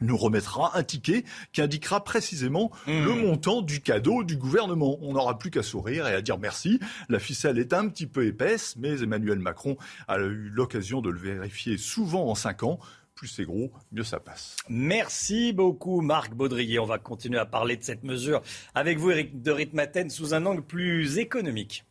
[0.00, 3.04] nous remettra un ticket qui indiquera précisément Hmm.
[3.04, 4.96] le montant du cadeau du gouvernement.
[5.02, 6.78] On n'aura plus qu'à sourire et à dire merci.
[7.08, 11.18] La ficelle est un petit peu épaisse, mais Emmanuel Macron a eu l'occasion de le
[11.18, 12.78] vérifier souvent en cinq ans.
[13.18, 14.54] Plus c'est gros, mieux ça passe.
[14.68, 16.78] Merci beaucoup Marc Baudrier.
[16.78, 18.42] On va continuer à parler de cette mesure
[18.76, 21.84] avec vous Eric de Ritmaten sous un angle plus économique.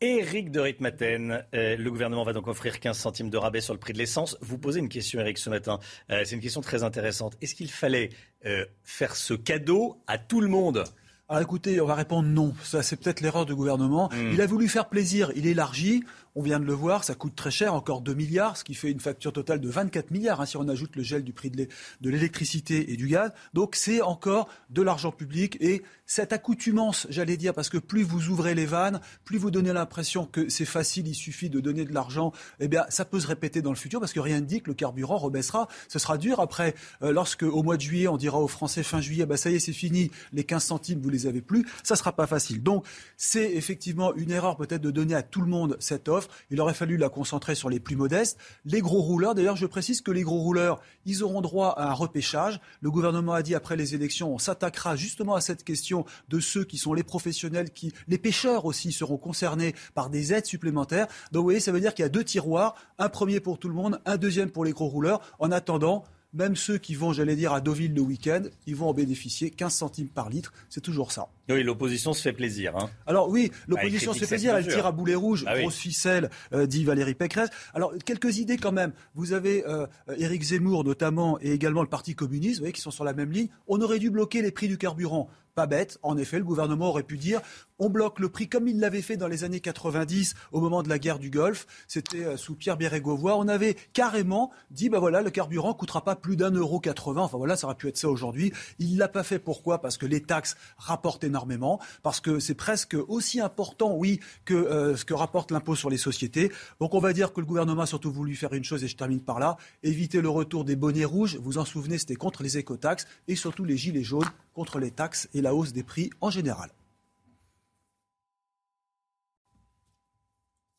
[0.00, 3.80] Éric de Ritmaten, euh, le gouvernement va donc offrir 15 centimes de rabais sur le
[3.80, 4.38] prix de l'essence.
[4.40, 5.80] Vous posez une question, Éric, ce matin.
[6.12, 7.36] Euh, c'est une question très intéressante.
[7.42, 8.10] Est-ce qu'il fallait
[8.46, 10.84] euh, faire ce cadeau à tout le monde?
[11.26, 12.54] Alors écoutez, on va répondre non.
[12.62, 14.10] Ça, c'est peut-être l'erreur du gouvernement.
[14.12, 14.32] Hmm.
[14.34, 15.32] Il a voulu faire plaisir.
[15.34, 16.04] Il élargit.
[16.36, 18.90] On vient de le voir, ça coûte très cher, encore 2 milliards, ce qui fait
[18.90, 21.56] une facture totale de 24 milliards hein, si on ajoute le gel du prix de
[21.56, 21.68] l'é-
[22.00, 23.30] de l'électricité et du gaz.
[23.52, 28.28] Donc c'est encore de l'argent public et cette accoutumance, j'allais dire, parce que plus vous
[28.28, 31.94] ouvrez les vannes, plus vous donnez l'impression que c'est facile, il suffit de donner de
[31.94, 34.60] l'argent, eh bien ça peut se répéter dans le futur parce que rien ne dit
[34.60, 35.68] que le carburant rebaissera.
[35.88, 39.00] Ce sera dur après, euh, lorsque au mois de juillet on dira aux Français fin
[39.00, 41.94] juillet, bah ça y est c'est fini, les 15 centimes vous les avez plus, ça
[41.94, 42.60] sera pas facile.
[42.62, 42.84] Donc
[43.16, 46.23] c'est effectivement une erreur peut-être de donner à tout le monde cette offre.
[46.50, 48.38] Il aurait fallu la concentrer sur les plus modestes.
[48.64, 51.92] Les gros rouleurs, d'ailleurs, je précise que les gros rouleurs, ils auront droit à un
[51.92, 52.60] repêchage.
[52.80, 56.64] Le gouvernement a dit après les élections, on s'attaquera justement à cette question de ceux
[56.64, 61.06] qui sont les professionnels, qui, les pêcheurs aussi seront concernés par des aides supplémentaires.
[61.32, 63.68] Donc, vous voyez, ça veut dire qu'il y a deux tiroirs, un premier pour tout
[63.68, 65.20] le monde, un deuxième pour les gros rouleurs.
[65.38, 68.92] En attendant, même ceux qui vont, j'allais dire, à Deauville le week-end, ils vont en
[68.94, 70.52] bénéficier 15 centimes par litre.
[70.68, 71.28] C'est toujours ça.
[71.48, 72.76] Oui, l'opposition se fait plaisir.
[72.76, 72.90] hein.
[73.06, 75.62] Alors oui, Bah, l'opposition se fait plaisir, elle tire à boulet rouge, Ah oui.
[75.62, 77.50] grosse ficelle, euh, dit Valérie Pécresse.
[77.74, 78.92] Alors quelques idées quand même.
[79.14, 79.86] Vous avez euh,
[80.16, 83.30] Éric Zemmour notamment et également le Parti communiste, vous voyez, qui sont sur la même
[83.30, 83.48] ligne.
[83.68, 85.28] On aurait dû bloquer les prix du carburant.
[85.54, 87.40] Pas bête, en effet, le gouvernement aurait pu dire
[87.78, 90.88] on bloque le prix comme il l'avait fait dans les années 90 au moment de
[90.88, 91.66] la guerre du Golfe.
[91.88, 93.32] C'était euh, sous Pierre Bérégovoy.
[93.36, 97.22] On avait carrément dit bah voilà, le carburant coûtera pas plus d'un euro 80.
[97.22, 98.52] Enfin voilà, ça aurait pu être ça aujourd'hui.
[98.78, 99.38] Il l'a pas fait.
[99.38, 99.80] Pourquoi?
[99.80, 104.96] Parce que les taxes rapportent énormément, parce que c'est presque aussi important, oui, que euh,
[104.96, 106.52] ce que rapporte l'impôt sur les sociétés.
[106.80, 108.96] Donc on va dire que le gouvernement a surtout voulu faire une chose, et je
[108.96, 111.38] termine par là, éviter le retour des bonnets rouges.
[111.42, 115.28] Vous en souvenez, c'était contre les écotaxes et surtout les gilets jaunes contre les taxes
[115.34, 116.70] et la hausse des prix en général.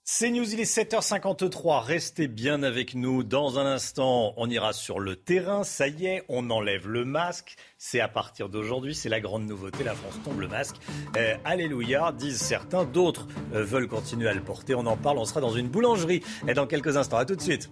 [0.08, 1.84] C'est News, il est 7h53.
[1.84, 3.24] Restez bien avec nous.
[3.24, 5.64] Dans un instant, on ira sur le terrain.
[5.64, 7.56] Ça y est, on enlève le masque.
[7.80, 9.84] C'est à partir d'aujourd'hui, c'est la grande nouveauté.
[9.84, 10.76] La France tombe le masque.
[11.18, 12.86] Euh, alléluia, disent certains.
[12.86, 14.76] D'autres euh, veulent continuer à le porter.
[14.76, 15.18] On en parle.
[15.18, 17.18] On sera dans une boulangerie et dans quelques instants.
[17.18, 17.72] À tout de suite.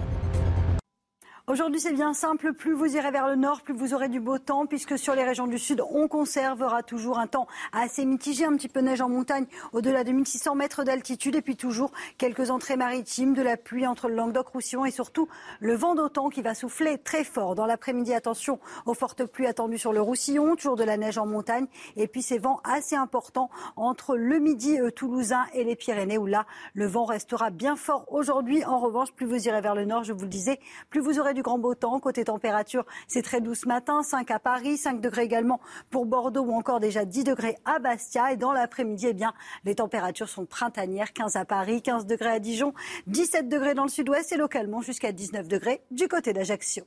[1.47, 2.53] Aujourd'hui, c'est bien simple.
[2.53, 5.23] Plus vous irez vers le nord, plus vous aurez du beau temps, puisque sur les
[5.23, 9.09] régions du sud, on conservera toujours un temps assez mitigé, un petit peu neige en
[9.09, 13.87] montagne, au-delà de 1600 mètres d'altitude, et puis toujours quelques entrées maritimes, de la pluie
[13.87, 15.27] entre le Languedoc-Roussillon et surtout
[15.59, 17.55] le vent d'automne qui va souffler très fort.
[17.55, 21.25] Dans l'après-midi, attention aux fortes pluies attendues sur le Roussillon, toujours de la neige en
[21.25, 21.65] montagne,
[21.95, 26.27] et puis ces vents assez importants entre le midi euh, toulousain et les Pyrénées, où
[26.27, 26.45] là,
[26.75, 28.63] le vent restera bien fort aujourd'hui.
[28.63, 30.59] En revanche, plus vous irez vers le nord, je vous le disais,
[30.91, 31.99] plus vous aurez du grand beau temps.
[31.99, 35.59] Côté température, c'est très doux ce matin, 5 à Paris, 5 degrés également
[35.89, 38.31] pour Bordeaux ou encore déjà 10 degrés à Bastia.
[38.31, 39.33] Et dans l'après-midi, eh bien,
[39.65, 42.73] les températures sont printanières, 15 à Paris, 15 degrés à Dijon,
[43.07, 46.85] 17 degrés dans le sud-ouest et localement jusqu'à 19 degrés du côté d'Ajaccio.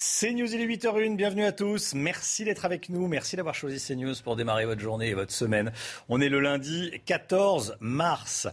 [0.00, 1.92] C'est News, il est 8h01, bienvenue à tous.
[1.94, 5.72] Merci d'être avec nous, merci d'avoir choisi CNews pour démarrer votre journée et votre semaine.
[6.08, 8.46] On est le lundi 14 mars.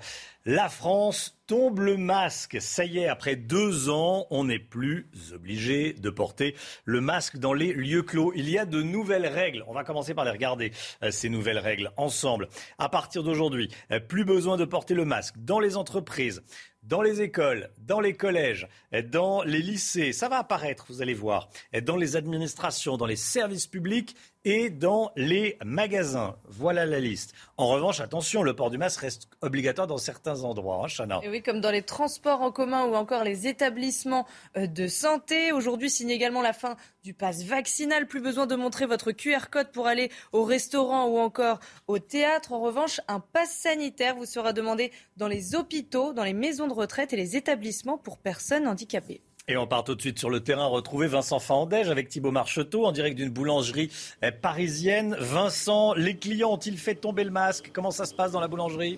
[0.47, 2.57] La France tombe le masque.
[2.61, 7.53] Ça y est, après deux ans, on n'est plus obligé de porter le masque dans
[7.53, 8.31] les lieux clos.
[8.35, 9.63] Il y a de nouvelles règles.
[9.65, 12.47] On va commencer par les regarder, euh, ces nouvelles règles, ensemble.
[12.77, 16.43] À partir d'aujourd'hui, euh, plus besoin de porter le masque dans les entreprises,
[16.83, 18.67] dans les écoles, dans les collèges,
[19.05, 20.13] dans les lycées.
[20.13, 21.49] Ça va apparaître, vous allez voir.
[21.81, 24.15] Dans les administrations, dans les services publics
[24.45, 26.35] et dans les magasins.
[26.47, 27.33] Voilà la liste.
[27.57, 30.81] En revanche, attention, le port du masque reste obligatoire dans certains endroits.
[30.83, 31.19] Hein, Chana.
[31.23, 35.51] Et oui, comme dans les transports en commun ou encore les établissements euh, de santé.
[35.51, 38.07] Aujourd'hui, signe également la fin du pass vaccinal.
[38.07, 42.53] Plus besoin de montrer votre QR code pour aller au restaurant ou encore au théâtre.
[42.53, 46.73] En revanche, un pass sanitaire vous sera demandé dans les hôpitaux, dans les maisons de
[46.73, 49.21] retraite et les établissements pour personnes handicapées.
[49.47, 52.83] Et on part tout de suite sur le terrain retrouver Vincent Fandège avec Thibault Marcheteau
[52.83, 53.91] en direct d'une boulangerie
[54.23, 55.15] eh, parisienne.
[55.19, 57.69] Vincent, les clients ont-ils fait tomber le masque?
[57.71, 58.97] Comment ça se passe dans la boulangerie?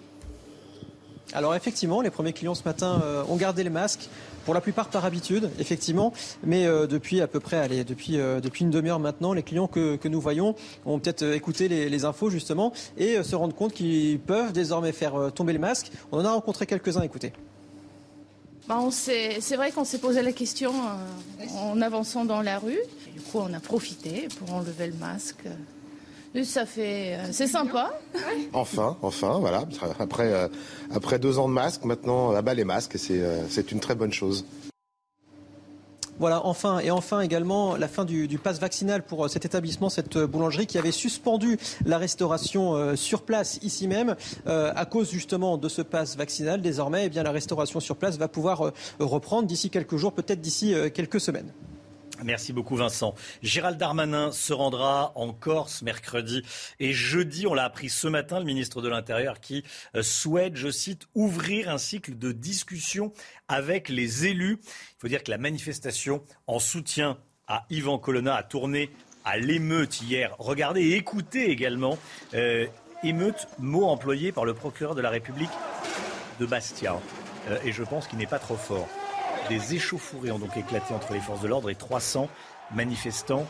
[1.33, 4.07] Alors effectivement, les premiers clients ce matin euh, ont gardé le masque,
[4.45, 6.13] pour la plupart par habitude, effectivement,
[6.45, 9.67] mais euh, depuis à peu près, allez, depuis, euh, depuis une demi-heure maintenant, les clients
[9.67, 10.55] que, que nous voyons
[10.85, 15.33] ont peut-être écouté les, les, infos justement et se rendent compte qu'ils peuvent désormais faire
[15.35, 15.91] tomber le masque.
[16.13, 17.33] On en a rencontré quelques-uns, écoutez.
[18.67, 20.73] Bah c'est vrai qu'on s'est posé la question
[21.55, 22.79] en avançant dans la rue.
[23.13, 25.47] du coup, on a profité pour enlever le masque
[26.43, 27.99] ça fait, euh, c'est sympa.
[28.53, 29.65] Enfin, enfin, voilà.
[29.99, 30.47] Après, euh,
[30.93, 34.45] après deux ans de masque, maintenant, là-bas les masques, euh, c'est une très bonne chose.
[36.19, 40.17] Voilà, enfin, et enfin également la fin du, du pass vaccinal pour cet établissement, cette
[40.17, 44.15] boulangerie qui avait suspendu la restauration sur place ici même
[44.45, 46.61] à cause justement de ce pass vaccinal.
[46.61, 50.73] Désormais, eh bien, la restauration sur place va pouvoir reprendre d'ici quelques jours, peut-être d'ici
[50.93, 51.51] quelques semaines.
[52.23, 53.13] Merci beaucoup Vincent.
[53.43, 56.41] Gérald Darmanin se rendra en Corse mercredi
[56.79, 59.63] et jeudi, on l'a appris ce matin, le ministre de l'Intérieur qui
[59.95, 63.13] euh, souhaite, je cite, ouvrir un cycle de discussion
[63.47, 64.59] avec les élus.
[64.61, 67.17] Il faut dire que la manifestation en soutien
[67.47, 68.89] à Yvan Colonna a tourné
[69.23, 70.35] à l'émeute hier.
[70.39, 71.99] Regardez et écoutez également.
[72.33, 72.65] Euh,
[73.03, 75.51] émeute, mot employé par le procureur de la République
[76.39, 76.99] de Bastia.
[77.49, 78.87] Euh, et je pense qu'il n'est pas trop fort.
[79.49, 82.27] Des échauffourées ont donc éclaté entre les forces de l'ordre et 300
[82.75, 83.45] manifestants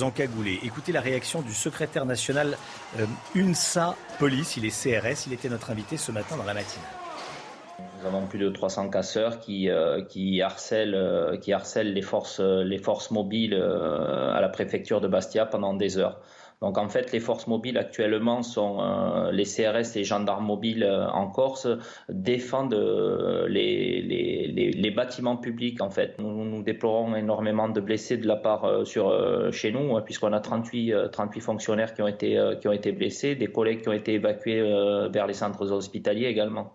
[0.00, 0.58] encagoulés.
[0.64, 2.56] Écoutez la réaction du secrétaire national
[2.98, 6.84] euh, UNSA Police, il est CRS, il était notre invité ce matin dans la matinée.
[8.00, 10.42] Nous avons plus de 300 casseurs qui, euh, euh, qui
[11.52, 16.20] harcèlent les forces mobiles à la préfecture de Bastia pendant des heures.
[16.62, 21.06] Donc en fait, les forces mobiles actuellement sont euh, les CRS les gendarmes mobiles euh,
[21.08, 21.68] en Corse
[22.08, 26.18] défendent euh, les, bâtiments publics en fait.
[26.18, 28.86] Nous, déplorons énormément de blessés de la part
[29.52, 32.08] chez nous hein, puisqu'on a 38, 38 fonctionnaires qui ont
[32.72, 34.62] été blessés, des collègues qui ont été évacués
[35.10, 36.72] vers les centres hospitaliers également.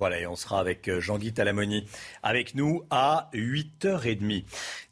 [0.00, 1.84] Voilà, et on sera avec euh, Jean-Guy Talamoni
[2.22, 4.44] avec nous à 8h30.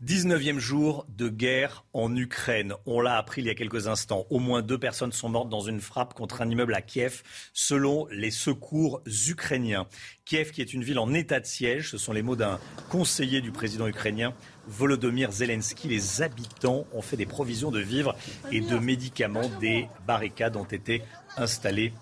[0.04, 2.74] 19e jour de guerre en Ukraine.
[2.84, 4.26] On l'a appris il y a quelques instants.
[4.28, 7.22] Au moins deux personnes sont mortes dans une frappe contre un immeuble à Kiev,
[7.54, 9.86] selon les secours ukrainiens.
[10.26, 12.60] Kiev, qui est une ville en état de siège, ce sont les mots d'un
[12.90, 14.34] conseiller du président ukrainien,
[14.66, 15.88] Volodymyr Zelensky.
[15.88, 18.14] Les habitants ont fait des provisions de vivres
[18.52, 19.48] et de médicaments.
[19.58, 21.02] Des barricades ont été
[21.38, 21.94] installées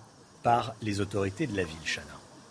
[0.42, 1.76] par les autorités de la ville.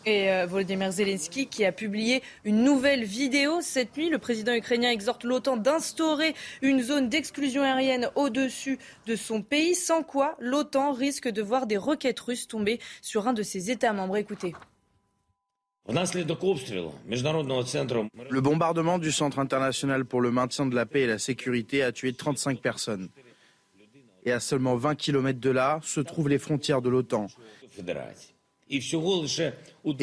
[0.05, 4.09] Et euh, Volodymyr Zelensky qui a publié une nouvelle vidéo cette nuit.
[4.09, 8.77] Le président ukrainien exhorte l'OTAN d'instaurer une zone d'exclusion aérienne au-dessus
[9.07, 13.33] de son pays, sans quoi l'OTAN risque de voir des roquettes russes tomber sur un
[13.33, 14.17] de ses États membres.
[14.17, 14.53] Écoutez.
[15.87, 15.93] Le
[18.41, 22.13] bombardement du Centre international pour le maintien de la paix et la sécurité a tué
[22.13, 23.09] 35 personnes.
[24.23, 27.27] Et à seulement 20 km de là se trouvent les frontières de l'OTAN.
[28.69, 28.81] Et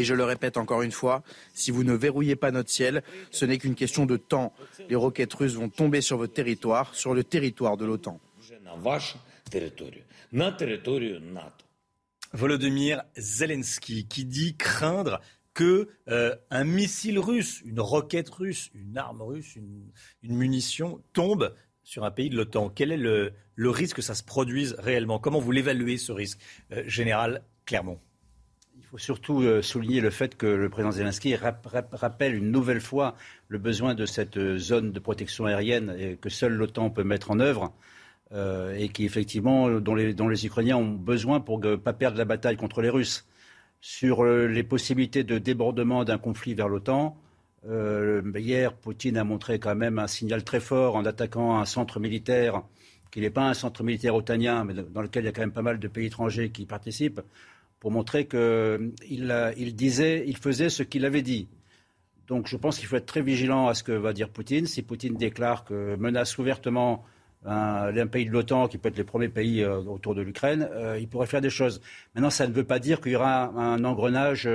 [0.04, 1.22] je le répète encore une fois,
[1.54, 4.52] si vous ne verrouillez pas notre ciel, ce n'est qu'une question de temps.
[4.88, 8.20] Les roquettes russes vont tomber sur votre territoire, sur le territoire de l'OTAN.
[12.32, 15.20] Volodymyr Zelensky qui dit craindre
[15.54, 19.90] que euh, un missile russe, une roquette russe, une arme russe, une,
[20.22, 22.70] munition tombe sur un pays de l'OTAN.
[22.70, 25.18] Quel est le, risque que ça se produise réellement?
[25.18, 26.38] Comment vous l'évaluez ce risque,
[26.72, 28.00] euh, général Clermont?
[28.92, 33.14] Faut surtout euh, souligner le fait que le président Zelensky rappelle une nouvelle fois
[33.48, 37.40] le besoin de cette euh, zone de protection aérienne que seule l'OTAN peut mettre en
[37.40, 37.72] œuvre.
[38.32, 42.56] Euh, et qui effectivement dont les, Ukrainiens ont besoin pour ne pas perdre la bataille
[42.56, 43.26] contre les Russes.
[43.80, 47.16] Sur les possibilités de débordement d'un conflit vers l'OTAN,
[47.66, 52.62] hier, Poutine a montré quand même un signal très fort en attaquant un centre militaire
[53.10, 55.52] qui n'est pas un centre militaire otanien, mais dans lequel il y a quand même
[55.52, 57.20] pas mal de pays étrangers qui participent
[57.82, 61.48] pour montrer qu'il euh, il disait, il faisait ce qu'il avait dit.
[62.28, 64.66] Donc je pense qu'il faut être très vigilant à ce que va dire Poutine.
[64.66, 67.04] Si Poutine déclare que menace ouvertement
[67.44, 70.96] un, pays de l'OTAN, qui peut être les premiers pays euh, autour de l'Ukraine, euh,
[71.00, 71.80] il pourrait faire des choses.
[72.14, 74.48] Maintenant, ça ne veut pas dire qu'il y aura un, engrenage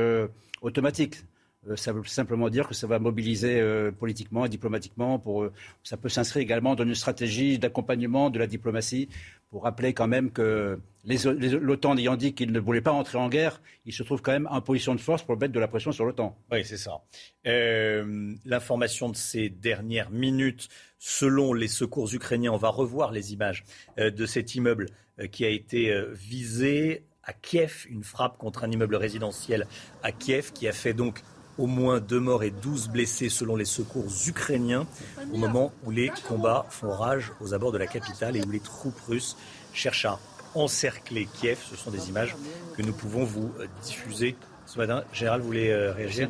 [0.61, 1.17] automatique.
[1.65, 5.21] Euh, ça veut simplement dire que ça va mobiliser euh, politiquement et diplomatiquement.
[5.27, 5.51] Euh,
[5.83, 9.09] ça peut s'inscrire également dans une stratégie d'accompagnement de la diplomatie
[9.49, 13.61] pour rappeler quand même que l'OTAN ayant dit qu'il ne voulait pas entrer en guerre,
[13.85, 16.03] il se trouve quand même en position de force pour mettre de la pression sur
[16.03, 16.37] l'OTAN.
[16.51, 17.01] Oui, c'est ça.
[17.45, 20.67] L'information de ces dernières minutes,
[20.99, 23.63] selon les secours ukrainiens, on va revoir les images
[23.97, 24.87] de cet immeuble
[25.31, 29.65] qui a été visé à Kiev, une frappe contre un immeuble résidentiel
[30.03, 31.23] à Kiev qui a fait donc
[31.57, 34.85] au moins deux morts et douze blessés selon les secours ukrainiens
[35.33, 38.59] au moment où les combats font rage aux abords de la capitale et où les
[38.59, 39.37] troupes russes
[39.73, 40.19] cherchent à
[40.55, 41.59] encercler Kiev.
[41.69, 42.35] Ce sont des images
[42.75, 44.35] que nous pouvons vous euh, diffuser
[44.65, 45.03] ce matin.
[45.13, 46.29] Général, vous voulez euh, réagir?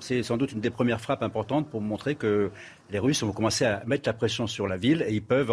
[0.00, 2.50] C'est sans doute une des premières frappes importantes pour montrer que
[2.90, 5.52] les Russes vont commencer à mettre la pression sur la ville et ils peuvent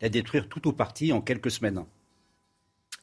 [0.00, 1.84] la détruire tout ou partie en quelques semaines.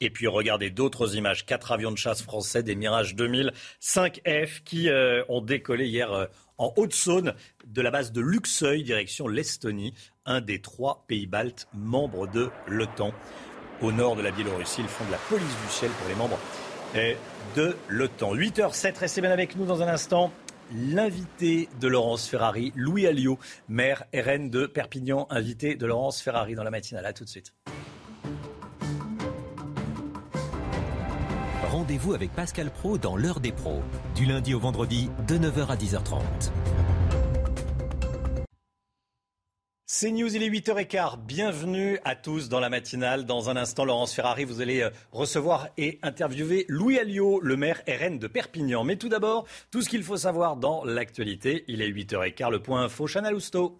[0.01, 4.89] Et puis regardez d'autres images, quatre avions de chasse français des Mirage 2000, 5F qui
[4.89, 6.25] euh, ont décollé hier euh,
[6.57, 7.33] en Haute-Saône
[7.65, 9.93] de la base de Luxeuil, direction l'Estonie,
[10.25, 13.13] un des trois pays baltes membres de l'OTAN.
[13.81, 16.39] Au nord de la Biélorussie, ils font de la police du ciel pour les membres
[16.95, 17.13] euh,
[17.55, 18.35] de l'OTAN.
[18.35, 20.31] 8h07, restez bien avec nous dans un instant.
[20.73, 23.37] L'invité de Laurence Ferrari, Louis Alliot,
[23.69, 27.05] maire RN de Perpignan, invité de Laurence Ferrari dans la matinale.
[27.05, 27.53] A tout de suite.
[31.85, 33.83] Rendez-vous avec Pascal Pro dans l'heure des pros,
[34.15, 36.19] du lundi au vendredi de 9h à 10h30.
[39.85, 41.19] C'est News, il est 8h15.
[41.27, 43.27] Bienvenue à tous dans la matinale.
[43.27, 47.83] Dans un instant, Laurence Ferrari, vous allez euh, recevoir et interviewer Louis Alliot, le maire
[47.87, 48.83] RN de Perpignan.
[48.83, 51.65] Mais tout d'abord, tout ce qu'il faut savoir dans l'actualité.
[51.67, 53.77] Il est 8h15, le point info, Chana Lousteau.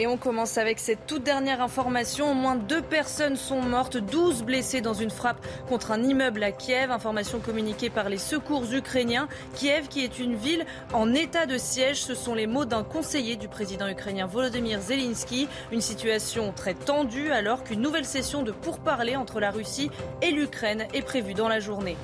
[0.00, 2.30] Et on commence avec cette toute dernière information.
[2.30, 6.52] Au moins deux personnes sont mortes, 12 blessées dans une frappe contre un immeuble à
[6.52, 6.92] Kiev.
[6.92, 9.26] Information communiquée par les secours ukrainiens.
[9.54, 13.34] Kiev, qui est une ville en état de siège, ce sont les mots d'un conseiller
[13.34, 15.48] du président ukrainien Volodymyr Zelensky.
[15.72, 19.90] Une situation très tendue alors qu'une nouvelle session de pourparlers entre la Russie
[20.22, 21.96] et l'Ukraine est prévue dans la journée.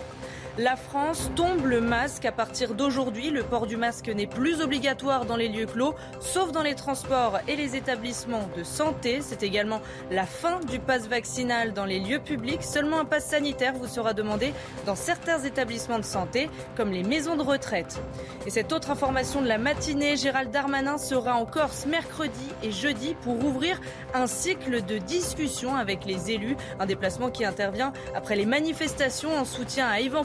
[0.57, 3.31] La France tombe le masque à partir d'aujourd'hui.
[3.31, 7.41] Le port du masque n'est plus obligatoire dans les lieux clos, sauf dans les transports
[7.49, 9.19] et les établissements de santé.
[9.21, 9.81] C'est également
[10.13, 12.63] la fin du pass vaccinal dans les lieux publics.
[12.63, 14.55] Seulement un pass sanitaire vous sera demandé
[14.87, 18.01] dans certains établissements de santé, comme les maisons de retraite.
[18.47, 23.17] Et cette autre information de la matinée, Gérald Darmanin sera en Corse mercredi et jeudi
[23.23, 23.81] pour ouvrir
[24.15, 26.57] un cycle de discussion avec les élus.
[26.79, 30.23] Un déplacement qui intervient après les manifestations en soutien à Yvan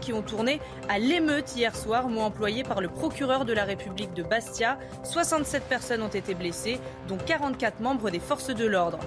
[0.00, 4.14] Qui ont tourné à l'émeute hier soir, mot employé par le procureur de la République
[4.14, 4.78] de Bastia.
[5.04, 8.98] 67 personnes ont été blessées, dont 44 membres des forces de l'ordre.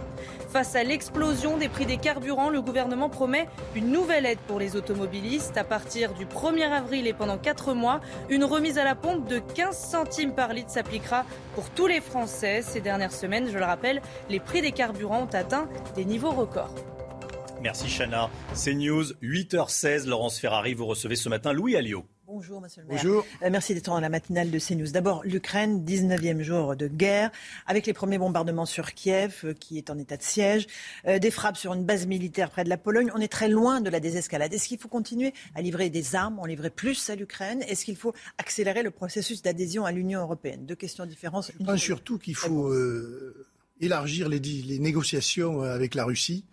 [0.49, 4.75] Face à l'explosion des prix des carburants, le gouvernement promet une nouvelle aide pour les
[4.75, 5.57] automobilistes.
[5.57, 9.39] À partir du 1er avril et pendant 4 mois, une remise à la pompe de
[9.39, 11.25] 15 centimes par litre s'appliquera
[11.55, 12.61] pour tous les Français.
[12.61, 16.75] Ces dernières semaines, je le rappelle, les prix des carburants ont atteint des niveaux records.
[17.61, 18.27] Merci Chana.
[18.55, 20.07] C'est News, 8h16.
[20.07, 22.03] Laurence Ferrari, vous recevez ce matin Louis Alliot.
[22.25, 22.97] Bonjour, monsieur le maire.
[22.97, 23.25] Bonjour.
[23.43, 24.89] Euh, merci d'être dans la matinale de CNews.
[24.89, 27.29] D'abord, l'Ukraine, 19e jour de guerre,
[27.67, 30.65] avec les premiers bombardements sur Kiev, euh, qui est en état de siège,
[31.05, 33.11] euh, des frappes sur une base militaire près de la Pologne.
[33.13, 34.51] On est très loin de la désescalade.
[34.51, 37.61] Est-ce qu'il faut continuer à livrer des armes, en livrer plus à l'Ukraine?
[37.67, 40.65] Est-ce qu'il faut accélérer le processus d'adhésion à l'Union européenne?
[40.65, 41.51] Deux questions différentes.
[41.59, 42.73] Je pense surtout qu'il faut
[43.79, 46.45] élargir les, les négociations avec la Russie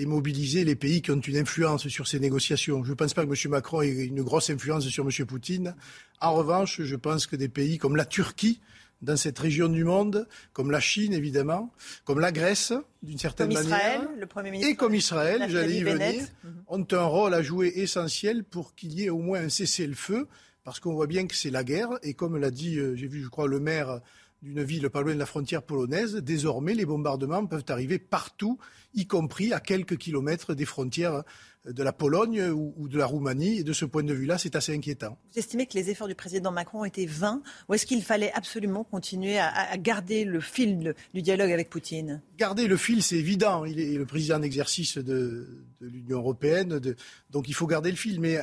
[0.00, 2.82] et mobiliser les pays qui ont une influence sur ces négociations.
[2.84, 3.50] Je ne pense pas que M.
[3.50, 5.26] Macron ait une grosse influence sur M.
[5.26, 5.74] Poutine.
[6.20, 8.60] En revanche, je pense que des pays comme la Turquie,
[9.02, 11.72] dans cette région du monde, comme la Chine évidemment,
[12.04, 12.72] comme la Grèce,
[13.02, 16.62] d'une certaine comme manière, le Premier ministre et comme Israël, j'allais y venir, mhm.
[16.68, 20.28] ont un rôle à jouer essentiel pour qu'il y ait au moins un cessez-le-feu,
[20.64, 23.22] parce qu'on voit bien que c'est la guerre, et comme l'a dit, euh, j'ai vu,
[23.22, 24.00] je crois, le maire
[24.42, 28.58] d'une ville pas loin de la frontière polonaise, désormais les bombardements peuvent arriver partout,
[28.94, 31.22] y compris à quelques kilomètres des frontières
[31.66, 33.58] de la Pologne ou, de la Roumanie.
[33.58, 35.18] Et de ce point de vue-là, c'est assez inquiétant.
[35.32, 38.84] Vous estimez que les efforts du président Macron été vains ou est-ce qu'il fallait absolument
[38.84, 42.22] continuer à, garder le fil du dialogue avec Poutine?
[42.38, 43.64] Garder le fil, c'est évident.
[43.64, 46.80] Il est le président d'exercice de, de l'Union européenne,
[47.30, 48.20] donc il faut garder le fil.
[48.20, 48.38] Mais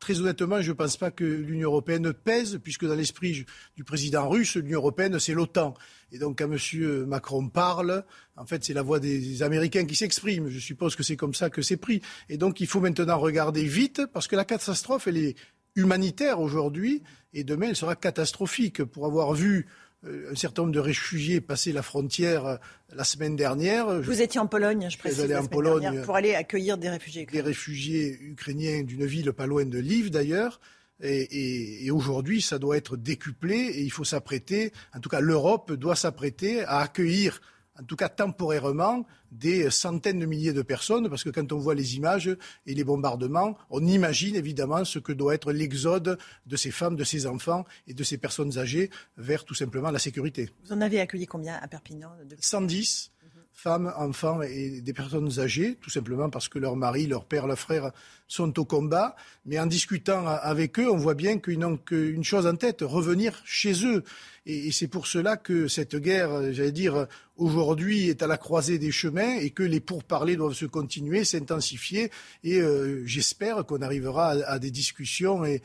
[0.00, 3.44] Très honnêtement, je ne pense pas que l'Union européenne pèse, puisque dans l'esprit
[3.76, 5.74] du président russe, l'Union européenne, c'est l'OTAN.
[6.10, 7.04] Et donc, quand M.
[7.04, 8.02] Macron parle,
[8.34, 10.48] en fait, c'est la voix des Américains qui s'exprime.
[10.48, 12.00] Je suppose que c'est comme ça que c'est pris.
[12.30, 15.36] Et donc, il faut maintenant regarder vite, parce que la catastrophe, elle est
[15.76, 17.02] humanitaire aujourd'hui,
[17.34, 18.82] et demain, elle sera catastrophique.
[18.82, 19.66] Pour avoir vu
[20.02, 22.58] un certain nombre de réfugiés passaient la frontière
[22.92, 24.00] la semaine dernière.
[24.00, 27.42] Vous étiez en Pologne, je précise, la en Pologne pour aller accueillir des réfugiés ukrainiens.
[27.42, 30.60] Des réfugiés ukrainiens d'une ville pas loin de Lviv d'ailleurs.
[31.02, 35.72] Et, et, aujourd'hui, ça doit être décuplé et il faut s'apprêter, en tout cas l'Europe
[35.72, 37.40] doit s'apprêter à accueillir,
[37.80, 41.74] en tout cas temporairement, des centaines de milliers de personnes, parce que quand on voit
[41.74, 42.36] les images
[42.66, 47.04] et les bombardements, on imagine évidemment ce que doit être l'exode de ces femmes, de
[47.04, 50.50] ces enfants et de ces personnes âgées vers tout simplement la sécurité.
[50.64, 52.10] Vous en avez accueilli combien à Perpignan?
[52.38, 53.12] 110
[53.60, 57.58] femmes, enfants et des personnes âgées, tout simplement parce que leurs maris, leurs pères, leurs
[57.58, 57.92] frères
[58.26, 59.14] sont au combat.
[59.44, 63.42] Mais en discutant avec eux, on voit bien qu'ils n'ont qu'une chose en tête, revenir
[63.44, 64.02] chez eux.
[64.46, 67.06] Et, c'est pour cela que cette guerre, j'allais dire,
[67.36, 72.10] aujourd'hui est à la croisée des chemins et que les pourparlers doivent se continuer, s'intensifier.
[72.42, 75.60] Et euh, j'espère qu'on arrivera à, des discussions et,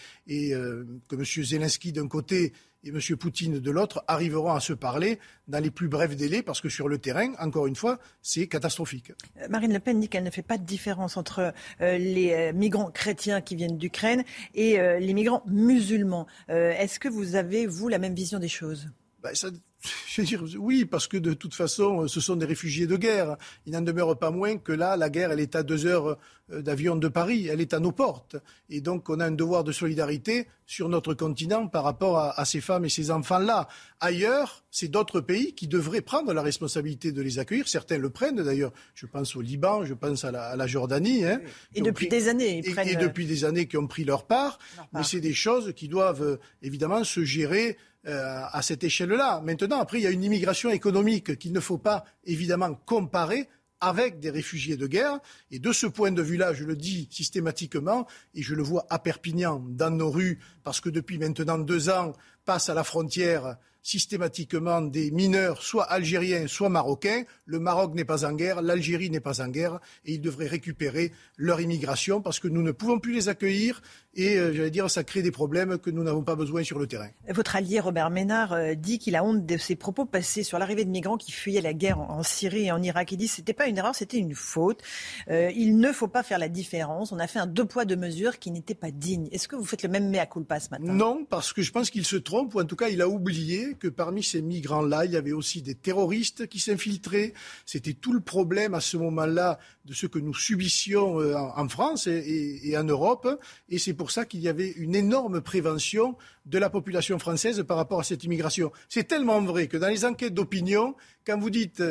[0.53, 1.23] euh, que M.
[1.23, 2.51] Zelensky, d'un côté,
[2.85, 3.17] et M.
[3.17, 6.87] Poutine de l'autre arriveront à se parler dans les plus brefs délais parce que sur
[6.87, 9.11] le terrain, encore une fois, c'est catastrophique.
[9.41, 12.53] Euh, Marine Le Pen dit qu'elle ne fait pas de différence entre euh, les euh,
[12.53, 16.27] migrants chrétiens qui viennent d'Ukraine et les migrants musulmans.
[16.47, 18.89] Est-ce que vous avez, vous, la même vision des choses?
[20.07, 23.37] Je veux dire, oui, parce que de toute façon, ce sont des réfugiés de guerre.
[23.65, 26.17] Il n'en demeure pas moins que là, la guerre, elle est à deux heures
[26.51, 28.35] euh, d'avion de Paris, elle est à nos portes.
[28.69, 32.61] Et donc, on a un devoir de solidarité sur notre continent par rapport à, ces
[32.61, 33.67] femmes et ces enfants-là.
[33.99, 37.67] Ailleurs, c'est d'autres pays qui devraient prendre la responsabilité de les accueillir.
[37.67, 38.73] Certains le prennent d'ailleurs.
[38.93, 41.25] Je pense au Liban, je pense à la, Jordanie.
[41.25, 41.41] Hein,
[41.73, 42.87] et depuis des années, ils prennent...
[42.87, 44.59] et, depuis des années qui ont pris leur part.
[44.93, 47.77] Mais c'est des choses qui doivent euh, évidemment se gérer
[48.07, 49.41] euh, à cette échelle-là.
[49.43, 53.49] Maintenant, après, il y a une immigration économique qu'il ne faut pas évidemment comparer
[53.85, 55.19] avec des réfugiés de guerre.
[55.51, 58.97] Et de ce point de vue-là, je le dis systématiquement, et je le vois à
[58.97, 62.13] Perpignan, dans nos rues, parce que depuis maintenant deux ans,
[62.45, 67.23] passe à la frontière systématiquement des mineurs, soit algériens, soit marocains.
[67.45, 71.11] Le Maroc n'est pas en guerre, l'Algérie n'est pas en guerre, et ils devraient récupérer
[71.37, 73.83] leur immigration parce que nous ne pouvons plus les accueillir
[74.15, 76.87] et, euh, j'allais dire, ça crée des problèmes que nous n'avons pas besoin sur le
[76.87, 77.09] terrain.
[77.29, 80.85] Votre allié Robert Ménard euh, dit qu'il a honte de ses propos passés sur l'arrivée
[80.85, 83.11] de migrants qui fuyaient la guerre en, Syrie et en Irak.
[83.11, 84.81] Il dit que ce n'était pas une erreur, c'était une faute.
[85.29, 87.11] Euh, il ne faut pas faire la différence.
[87.11, 89.27] On a fait un deux poids, deux mesures qui n'était pas digne.
[89.31, 90.93] Est-ce que vous faites le même mea culpa ce matin?
[90.93, 93.74] Non, parce que je pense qu'il se trompe, ou en tout cas, il a oublié
[93.77, 97.33] que parmi ces migrants-là, il y avait aussi des terroristes qui s'infiltraient.
[97.65, 102.75] C'était tout le problème à ce moment-là de ce que nous subissions en France et,
[102.77, 103.27] en Europe.
[103.69, 106.15] Et c'est pour ça qu'il y avait une énorme prévention
[106.45, 108.71] de la population française par rapport à cette immigration.
[108.89, 110.95] C'est tellement vrai que dans les enquêtes d'opinion,
[111.25, 111.83] quand vous dites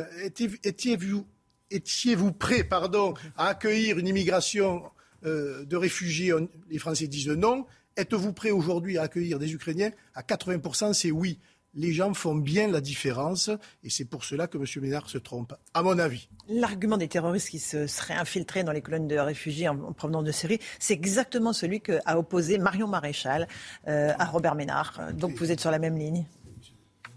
[0.64, 1.26] étiez-vous
[1.70, 4.82] étiez prêt pardon, à accueillir une immigration
[5.24, 6.32] euh, de réfugiés
[6.70, 7.66] Les Français disent non.
[7.96, 9.90] Êtes-vous prêt aujourd'hui à accueillir des Ukrainiens?
[10.14, 11.38] À 80%, c'est oui
[11.74, 13.50] les gens font bien la différence
[13.82, 14.64] et c'est pour cela que M.
[14.82, 16.28] Ménard se trompe, à mon avis.
[16.48, 20.32] L'argument des terroristes qui se seraient infiltrés dans les colonnes de réfugiés en, provenance de
[20.32, 23.48] Syrie, c'est exactement celui qu'a opposé Marion Maréchal
[23.88, 25.00] euh, à Robert Ménard.
[25.14, 26.26] Donc vous êtes sur la même ligne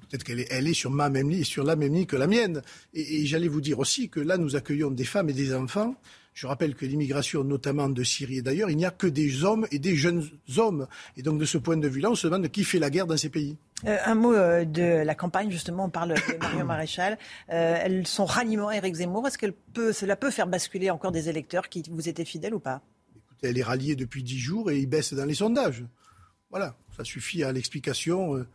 [0.09, 2.27] Peut-être qu'elle est, elle est sur ma même ligne, sur la même ligne que la
[2.27, 2.61] mienne.
[2.93, 5.95] Et, et j'allais vous dire aussi que là, nous accueillons des femmes et des enfants
[6.37, 9.65] je rappelle que l'immigration, notamment de Syrie et d'ailleurs, il n'y a que des hommes
[9.71, 10.23] et des jeunes
[10.57, 10.87] hommes.
[11.17, 13.17] Et donc, de ce point de vue-là, on se demande qui fait la guerre dans
[13.17, 13.57] ces pays.
[13.85, 17.17] Euh, un mot euh, de la campagne, justement, on parle de Marion Maréchal.
[17.51, 19.47] Euh, son ralliement à Éric Zemmour, est-ce que
[19.91, 22.83] cela peut faire basculer encore des électeurs qui vous étaient fidèles ou pas?
[23.15, 25.85] Écoutez, elle est ralliée depuis dix jours et il baisse dans les sondages.
[26.51, 28.47] Voilà, ça suffit à l'explication euh,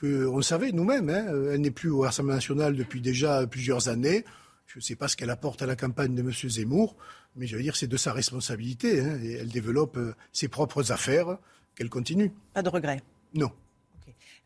[0.00, 1.10] qu'on savait nous-mêmes.
[1.10, 1.26] Hein.
[1.52, 4.24] Elle n'est plus au Rassemblement national depuis déjà plusieurs années.
[4.66, 6.32] Je ne sais pas ce qu'elle apporte à la campagne de M.
[6.32, 6.96] Zemmour
[7.36, 9.00] mais je veux dire, c'est de sa responsabilité.
[9.00, 11.38] Hein, et elle développe euh, ses propres affaires,
[11.74, 12.32] qu'elle continue.
[12.54, 13.02] Pas de regret
[13.34, 13.52] Non.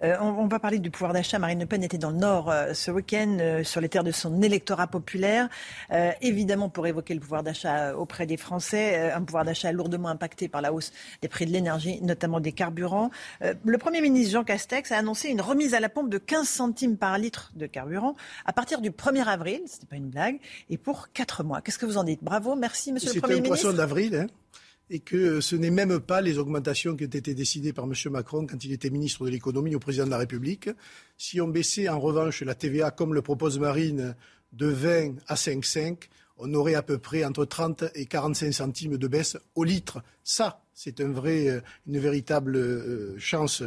[0.02, 1.38] Euh, on, va parler du pouvoir d'achat.
[1.38, 4.12] Marine Le Pen était dans le Nord euh, ce week-end euh, sur les terres de
[4.12, 5.48] son électorat populaire.
[6.20, 10.62] évidemment, pour évoquer le pouvoir d'achat auprès des Français, un pouvoir d'achat lourdement impacté par
[10.62, 13.10] la hausse des prix de l'énergie, notamment des carburants.
[13.40, 16.96] le Premier ministre Jean Castex a annoncé une remise à la pompe de 15 centimes
[16.96, 18.14] par litre de carburant
[18.46, 21.60] à partir du 1er avril, ce n'est pas une blague, et pour 4 mois.
[21.60, 22.22] Qu'est-ce que vous en dites?
[22.22, 23.56] Bravo, merci Monsieur le Premier ministre.
[23.56, 24.16] C'est un poisson d'avril.
[24.16, 24.26] Hein
[24.90, 27.94] et que ce n'est même pas les augmentations qui ont été décidées par M.
[28.10, 30.68] Macron quand il était ministre de l'économie au président de la République.
[31.16, 34.16] Si on baissait en revanche la TVA, comme le propose Marine,
[34.52, 36.08] de 20 à 5,5,
[36.38, 40.02] on aurait à peu près entre 30 et 45 centimes de baisse au litre.
[40.24, 43.62] Ça, c'est euh, une véritable euh, chance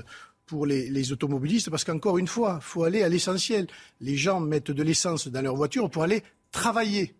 [0.45, 3.65] pour les automobilistes, parce qu'encore une fois, il faut aller à l'essentiel.
[4.01, 6.21] Les gens mettent de l'essence dans leur voiture pour aller
[6.51, 7.15] travailler.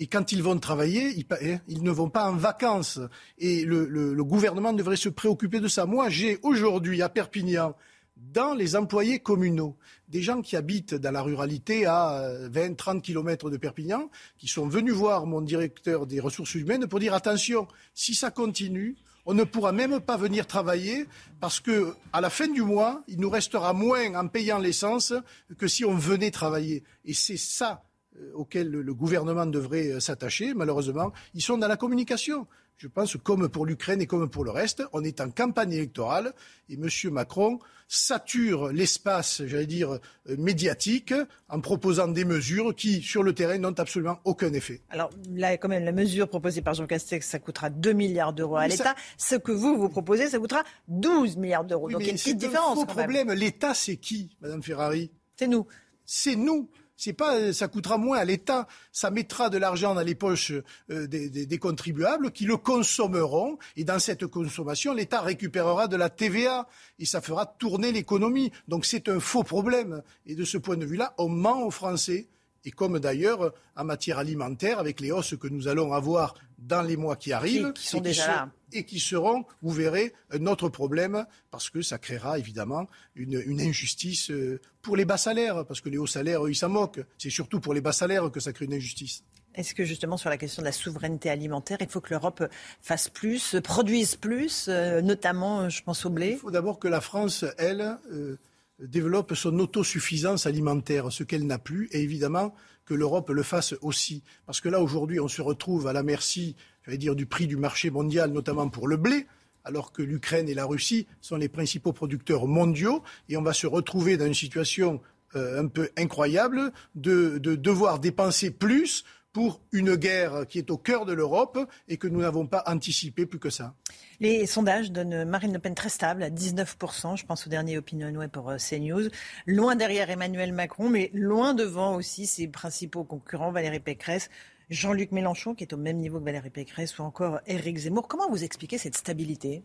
[0.00, 2.98] Et quand ils vont travailler, ils, hein, ne vont pas en vacances.
[3.36, 5.84] Et le, gouvernement devrait se préoccuper de ça.
[5.84, 7.76] Moi, j'ai aujourd'hui à Perpignan
[8.16, 9.76] dans les employés communaux.
[10.08, 14.94] Des gens qui habitent dans la ruralité à 20-30 km de Perpignan, qui sont venus
[14.94, 18.96] voir mon directeur des ressources humaines pour dire attention, si ça continue,
[19.26, 21.06] on ne pourra même pas venir travailler
[21.40, 25.12] parce que à la fin du mois, il nous restera moins en payant l'essence
[25.58, 26.84] que si on venait travailler.
[27.04, 27.82] Et c'est ça
[28.20, 30.54] euh, auquel le gouvernement devrait euh, s'attacher.
[30.54, 32.46] Malheureusement, ils sont dans la communication.
[32.76, 36.32] Je pense, comme pour l'Ukraine et comme pour le reste, on est en campagne électorale
[36.68, 36.88] et M.
[37.12, 37.58] Macron
[37.92, 41.12] sature l'espace, j'allais dire, euh, médiatique
[41.48, 44.80] en proposant des mesures qui, sur le terrain, n'ont absolument aucun effet.
[44.90, 48.56] Alors là, quand même, la mesure proposée par Jean Castex, ça coûtera 2 milliards d'euros
[48.56, 48.94] à l'État.
[49.18, 51.90] Ce que vous, vous proposez, ça coûtera 12 milliards d'euros.
[51.90, 52.78] Donc il y a une petite différence.
[52.78, 53.32] Un problème.
[53.32, 55.10] L'État, c'est qui, Madame Ferrari?
[55.36, 55.66] C'est nous.
[56.06, 58.68] C'est nous c'est pas, ça coûtera moins à l'État.
[58.92, 60.52] Ça mettra de l'argent dans les poches
[60.90, 63.56] euh, des, contribuables qui le consommeront.
[63.76, 66.68] Et dans cette consommation, l'État récupérera de la TVA
[66.98, 68.52] et ça fera tourner l'économie.
[68.68, 70.02] Donc c'est un faux problème.
[70.26, 72.28] Et de ce point de vue-là, on ment aux Français
[72.66, 76.96] et comme d'ailleurs en matière alimentaire, avec les hausses que nous allons avoir dans les
[76.96, 81.70] mois qui arrivent, qui, sont déjà et qui seront, vous verrez, un autre problème, parce
[81.70, 86.06] que ça créera évidemment une, injustice euh, pour les bas salaires, parce que les hauts
[86.06, 87.00] salaires, eux, ils s'en moquent.
[87.18, 89.24] C'est surtout pour les bas salaires que ça crée une injustice.
[89.54, 92.44] Est-ce que justement sur la question de la souveraineté alimentaire, il faut que l'Europe
[92.80, 96.32] fasse plus, produise plus, euh, notamment, je pense au blé?
[96.32, 98.36] Il faut d'abord que la France, elle, euh,
[98.78, 102.54] développe son autosuffisance alimentaire, ce qu'elle n'a plus, et évidemment
[102.90, 104.24] que l'Europe le fasse aussi.
[104.46, 106.56] Parce que là, aujourd'hui, on se retrouve à la merci,
[106.88, 109.28] du prix du marché mondial, notamment pour le blé,
[109.62, 113.68] alors que l'Ukraine et la Russie sont les principaux producteurs mondiaux, et on va se
[113.68, 115.00] retrouver dans une situation
[115.36, 121.06] euh, un peu incroyable de devoir dépenser plus pour une guerre qui est au cœur
[121.06, 121.58] de l'Europe
[121.88, 123.74] et que nous n'avons pas anticipé plus que ça.
[124.18, 128.10] Les sondages donnent Marine Le Pen très stable à 19%, je pense au dernier Opinion
[128.10, 129.08] Web pour euh, CNews,
[129.46, 134.30] loin derrière Emmanuel Macron, mais loin devant aussi ses principaux concurrents, Valérie Pécresse,
[134.68, 138.08] Jean-Luc Mélenchon, qui est au même niveau que Valérie Pécresse, ou encore Éric Zemmour.
[138.08, 139.62] Comment vous expliquez cette stabilité?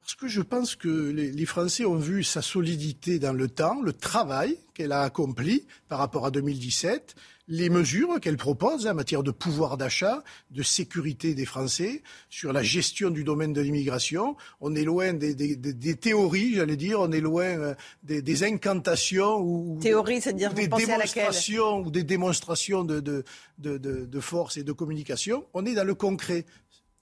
[0.00, 3.92] Parce que je pense que les, Français ont vu sa solidité dans le temps, le
[3.92, 7.14] travail qu'elle a accompli par rapport à 2017,
[7.48, 12.62] les mesures qu'elle propose en matière de pouvoir d'achat, de sécurité des Français, sur la
[12.62, 14.36] gestion du domaine de l'immigration.
[14.60, 20.20] On est loin des, théories, j'allais dire, on est loin euh, des, incantations ou, Théorie,
[20.20, 23.24] des démonstrations ou des démonstrations de, de,
[23.58, 25.46] de force et de communication.
[25.54, 26.44] On est dans le concret.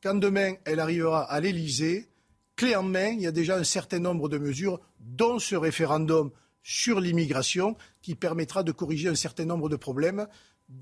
[0.02, 2.08] Quand demain elle arrivera à l'Élysée,
[2.54, 6.30] clé en main, il y a déjà un certain nombre de mesures, dont ce référendum
[6.62, 7.76] sur l'immigration,
[8.06, 10.28] qui permettra de corriger un certain nombre de problèmes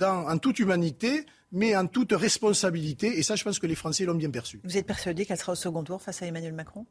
[0.02, 3.18] en toute humanité, mais en toute responsabilité.
[3.18, 4.60] Et ça, je pense que les Français l'ont bien perçu.
[4.62, 6.84] Vous êtes persuadé qu'elle sera au second tour face à Emmanuel Macron?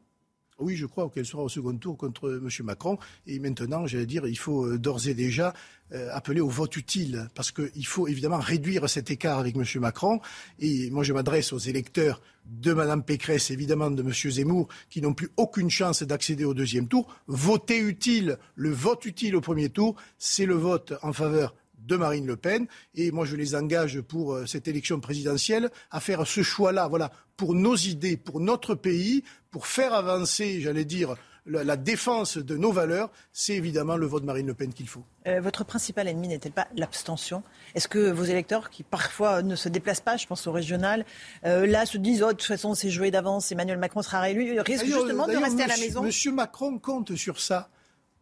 [0.58, 2.48] Oui, je crois qu'elle sera au second tour contre M.
[2.64, 2.98] Macron.
[3.28, 5.54] Et maintenant, j'allais dire, il faut euh, d'ores et déjà
[5.92, 9.64] euh, appeler au vote utile, parce qu'il faut évidemment réduire cet écart avec M.
[9.76, 10.20] Macron.
[10.58, 14.12] Et moi, je m'adresse aux électeurs de Mme Pécresse, évidemment de M.
[14.12, 17.06] Zemmour, qui n'ont plus aucune chance d'accéder au deuxième tour.
[17.26, 22.26] Voter utile, le vote utile au premier tour, c'est le vote en faveur de Marine
[22.26, 22.66] Le Pen.
[22.94, 27.10] Et moi, je les engage pour euh, cette élection présidentielle à faire ce choix-là, voilà,
[27.36, 31.16] pour nos idées, pour notre pays, pour faire avancer, j'allais dire,
[31.46, 35.02] la, défense de nos valeurs, c'est évidemment le vote de Marine Le Pen qu'il faut.
[35.26, 37.42] Euh, votre principal ennemi n'est-elle pas l'abstention?
[37.74, 41.04] Est-ce que vos électeurs, qui parfois ne se déplacent pas, je pense au régional,
[41.44, 44.58] euh, là se disent oh, de toute façon c'est joué d'avance, Emmanuel Macron sera réélu,
[44.60, 46.02] risquent justement de rester à la maison?
[46.02, 47.68] Monsieur Macron compte sur ça.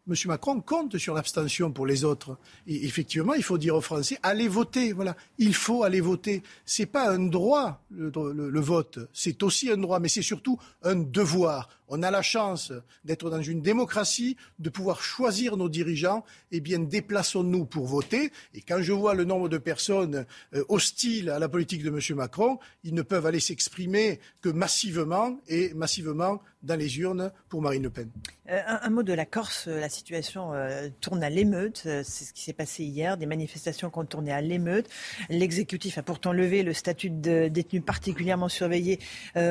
[0.09, 0.17] M.
[0.27, 2.37] Macron compte sur l'abstention pour les autres.
[2.67, 4.93] Et effectivement, il faut dire aux Français allez voter.
[4.93, 6.43] Voilà, il faut aller voter.
[6.65, 11.69] C'est pas un droit le vote, c'est aussi un droit, mais c'est surtout un devoir
[11.95, 12.73] on a la chance
[13.05, 18.33] d'être dans une démocratie, de pouvoir choisir nos dirigeants, eh bien déplaçons-nous pour voter.
[18.55, 20.25] Et quand je vois le nombre de personnes
[20.55, 22.17] euh, hostiles à la politique de M.
[22.17, 27.83] Macron, ils ne peuvent aller s'exprimer que massivement et massivement dans les urnes pour Marine
[27.83, 28.09] Le Pen.
[28.49, 31.83] Euh, un, mot de la Corse, la situation euh, tourne à l'émeute.
[32.05, 34.89] C'est ce qui s'est passé hier, des manifestations qui ont tourné à l'émeute.
[35.29, 39.01] L'exécutif a pourtant levé le statut de détenu particulièrement surveillé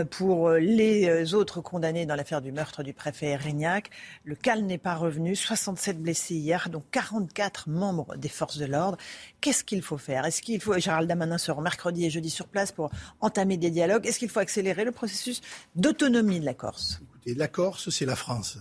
[0.10, 3.90] pour les autres condamnés dans du meurtre du préfet Régnac.
[4.24, 5.36] Le calme n'est pas revenu.
[5.36, 8.98] 67 blessés hier, dont 44 membres des forces de l'ordre.
[9.42, 10.26] Qu'est-ce qu'il faut faire?
[10.26, 14.06] Est-ce qu'il faut, Gérald Damanin sera mercredi et jeudi sur place pour entamer des dialogues.
[14.06, 15.42] Est-ce qu'il faut accélérer le processus
[15.76, 17.02] d'autonomie de la Corse?
[17.26, 18.58] La Corse, c'est la France.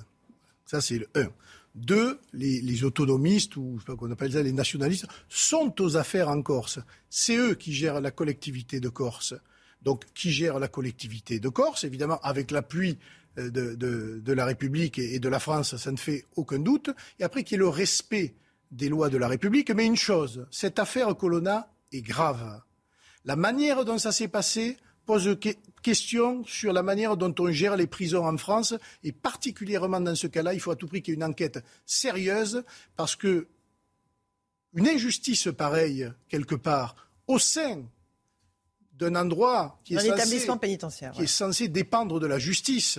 [0.67, 1.29] Ça, c'est le 1.
[1.75, 6.29] Deux, les, autonomistes, ou je sais pas qu'on appelle ça les nationalistes, sont aux affaires
[6.29, 6.81] en Corse.
[7.09, 9.35] C'est eux qui gèrent la collectivité de Corse.
[9.83, 12.99] Donc, qui gèrent la collectivité de Corse, évidemment, avec l'appui
[13.37, 16.91] de, de, la République et, de la France, ça ne fait aucun doute.
[17.19, 18.35] Et après qu'il y ait le respect
[18.71, 19.71] des lois de la République.
[19.71, 22.63] Mais une chose, cette affaire Colonna est grave.
[23.25, 24.77] La manière dont ça s'est passé
[25.07, 25.37] pose
[25.83, 28.75] question sur la manière dont on gère les prisons en France.
[29.03, 31.65] Et particulièrement dans ce cas-là, il faut à tout prix qu'il y ait une enquête
[31.85, 32.63] sérieuse
[32.97, 33.49] parce que
[34.73, 36.95] une injustice pareille, quelque part,
[37.27, 37.83] au sein
[39.01, 42.99] d'un endroit qui est, censé, pénitentiaire, qui est censé dépendre de la justice,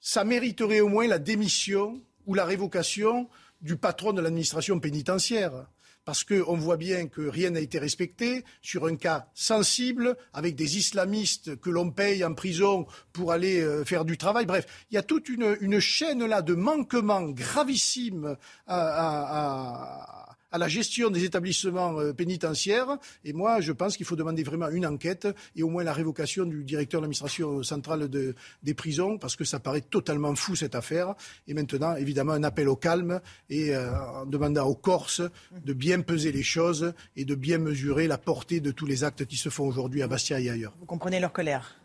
[0.00, 3.28] ça mériterait au moins la démission ou la révocation
[3.60, 5.66] du patron de l'administration pénitentiaire.
[6.04, 10.78] Parce qu'on voit bien que rien n'a été respecté sur un cas sensible, avec des
[10.78, 14.46] islamistes que l'on paye en prison pour aller euh, faire du travail.
[14.46, 18.36] Bref, il y a toute une, chaîne là de manquements gravissimes
[18.68, 20.25] à à
[20.58, 22.98] la gestion des établissements euh, pénitentiaires.
[23.24, 26.44] Et moi, je pense qu'il faut demander vraiment une enquête et au moins la révocation
[26.44, 31.14] du directeur de l'administration centrale des prisons, parce que ça paraît totalement fou cette affaire.
[31.46, 33.20] Et maintenant, évidemment, un appel au calme
[33.50, 33.90] et euh,
[34.22, 35.22] en demandant aux Corses
[35.64, 39.24] de bien peser les choses et de bien mesurer la portée de tous les actes
[39.26, 40.74] qui se font aujourd'hui à Bastia et ailleurs.
[40.78, 41.76] Vous comprenez leur colère?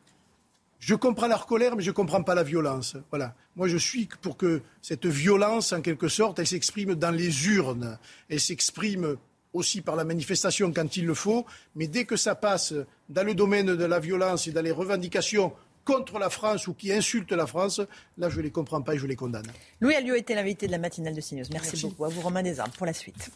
[0.82, 2.98] Je comprends leur colère, mais je ne comprends pas la violence.
[3.12, 3.36] Voilà.
[3.56, 7.99] Moi, je suis pour que cette violence, en quelque sorte, elle s'exprime dans les urnes.
[8.30, 9.16] Elle s'exprime
[9.53, 11.45] aussi par la manifestation quand il le faut.
[11.76, 12.74] Mais dès que ça passe
[13.10, 15.53] dans le domaine de la violence et dans les revendications
[15.86, 17.80] contre la France ou qui insultent la France,
[18.18, 19.52] là, je ne les comprends pas et je les condamne.
[19.82, 21.45] Louis Alliot était l'invité de la matinale de CNews.
[21.52, 21.86] Merci, Merci.
[21.86, 22.06] beaucoup.
[22.06, 23.30] À vous, Romain Desarmes, pour la suite.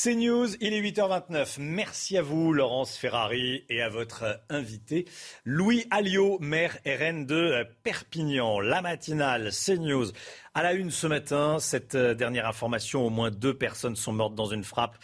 [0.00, 1.56] C'est News, il est 8h29.
[1.58, 5.06] Merci à vous, Laurence Ferrari, et à votre invité,
[5.44, 8.60] Louis Alliot, maire RN de Perpignan.
[8.60, 10.06] La matinale, c'est News.
[10.54, 14.34] À la une ce matin, cette euh, dernière information, au moins deux personnes sont mortes
[14.34, 14.96] dans une frappe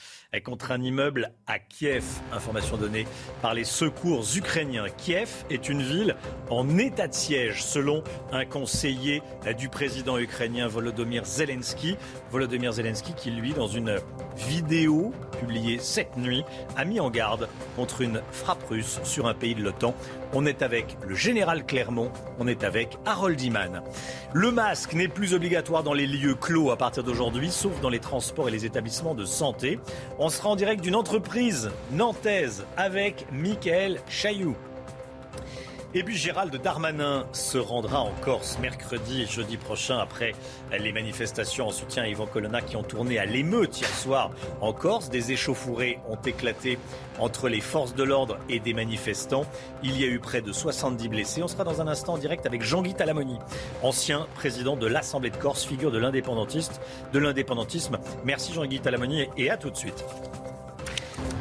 [0.43, 2.05] contre un immeuble à Kiev.
[2.33, 3.07] Information donnée
[3.43, 4.87] par les secours ukrainiens.
[4.97, 6.17] Kiev est une ville
[6.51, 8.03] en état de siège, selon
[8.33, 9.23] un conseiller
[9.57, 11.97] du président ukrainien Volodymyr Zelensky.
[12.31, 14.01] Volodymyr Zelensky qui, lui, dans une
[14.37, 16.43] vidéo publiée cette nuit,
[16.77, 19.95] a mis en garde contre une frappe russe sur un pays de l'OTAN.
[20.37, 23.83] On est avec le général Clermont, on est avec Harold Iman.
[24.33, 28.01] Le masque n'est plus obligatoire dans les lieux clos à partir d'aujourd'hui, sauf dans les
[28.01, 29.79] transports et les établissements de santé.
[30.19, 34.57] On sera en direct d'une entreprise nantaise avec Michael Chailloux.
[35.97, 40.33] Et puis Gérald Darmanin se rendra en Corse mercredi et jeudi prochain après
[40.77, 44.73] les manifestations en soutien à Yvan Colonna qui ont tourné à l'émeute hier soir en
[44.73, 45.09] Corse.
[45.09, 46.81] Des échauffourées ont éclaté
[47.21, 49.47] entre les forces de l'ordre et des manifestants.
[49.85, 51.45] Il y a eu près de 70 blessés.
[51.45, 53.39] On sera dans un instant en direct avec Jean-Guy Talamoni,
[53.85, 57.99] ancien président de l'Assemblée de Corse, figure de de l'indépendantisme.
[58.25, 60.05] Merci Jean-Guy Talamoni et à tout de suite.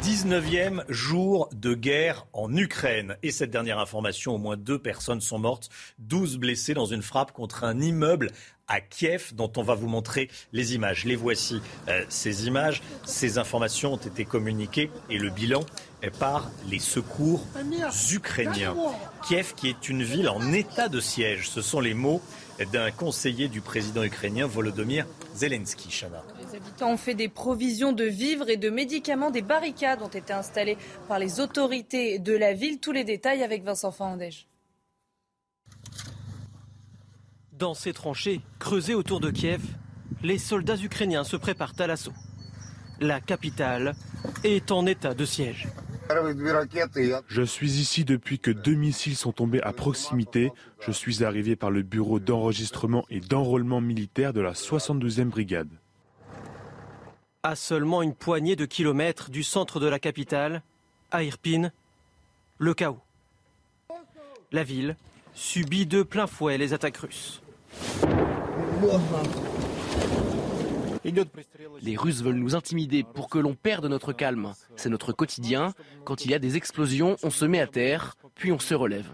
[0.03, 3.17] 19e jour de guerre en Ukraine.
[3.23, 5.69] Et cette dernière information, au moins deux personnes sont mortes,
[5.99, 8.31] 12 blessés dans une frappe contre un immeuble
[8.67, 11.05] à Kiev dont on va vous montrer les images.
[11.05, 12.81] Les voici, euh, ces images.
[13.05, 15.61] Ces informations ont été communiquées et le bilan
[16.01, 17.45] est par les secours
[18.11, 18.75] ukrainiens.
[19.27, 21.49] Kiev qui est une ville en état de siège.
[21.49, 22.21] Ce sont les mots
[22.71, 25.05] d'un conseiller du président ukrainien Volodymyr
[25.35, 26.05] Zelensky.
[26.83, 29.31] Ont fait des provisions de vivres et de médicaments.
[29.31, 30.77] Des barricades ont été installées
[31.07, 32.79] par les autorités de la ville.
[32.79, 34.47] Tous les détails avec Vincent Fandège.
[37.51, 39.61] Dans ces tranchées creusées autour de Kiev,
[40.21, 42.13] les soldats ukrainiens se préparent à l'assaut.
[42.99, 43.95] La capitale
[44.43, 45.67] est en état de siège.
[47.27, 50.51] Je suis ici depuis que deux missiles sont tombés à proximité.
[50.79, 55.69] Je suis arrivé par le bureau d'enregistrement et d'enrôlement militaire de la 72e brigade.
[57.45, 60.61] À seulement une poignée de kilomètres du centre de la capitale,
[61.11, 61.71] à Irpin,
[62.57, 63.01] le chaos.
[64.53, 64.95] La ville
[65.33, 67.41] subit de plein fouet les attaques russes.
[71.81, 74.53] Les Russes veulent nous intimider pour que l'on perde notre calme.
[74.77, 75.73] C'est notre quotidien.
[76.05, 79.09] Quand il y a des explosions, on se met à terre, puis on se relève.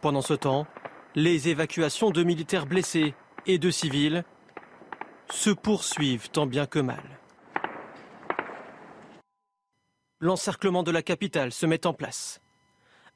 [0.00, 0.66] Pendant ce temps,
[1.14, 3.14] les évacuations de militaires blessés
[3.46, 4.24] et de civils
[5.30, 7.02] se poursuivent tant bien que mal.
[10.20, 12.40] L'encerclement de la capitale se met en place.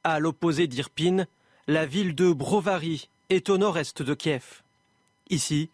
[0.04, 1.26] À l'opposé d'Irpin,
[1.66, 4.62] la ville de Brovary est au nord-est de Kiev.
[5.30, 5.70] Ici,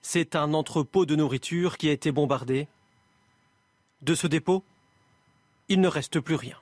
[0.00, 2.68] c'est un entrepôt de nourriture qui a été bombardé.
[4.00, 4.64] De ce dépôt,
[5.68, 6.56] il ne reste plus rien.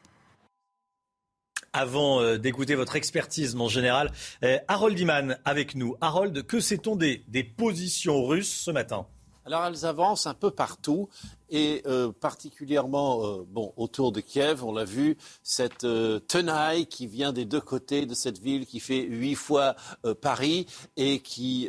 [1.72, 4.10] avant euh, d'écouter votre expertise, mon général.
[4.42, 5.94] Euh, Harold Iman avec nous.
[6.00, 9.06] Harold, que sait-on des positions russes ce matin?
[9.44, 11.08] Alors elles avancent un peu partout
[11.48, 13.46] et euh, particulièrement euh,
[13.76, 18.14] autour de Kiev, on l'a vu, cette euh, tenaille qui vient des deux côtés de
[18.14, 19.74] cette ville qui fait huit fois
[20.20, 21.68] Paris et qui,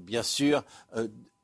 [0.00, 0.64] bien sûr,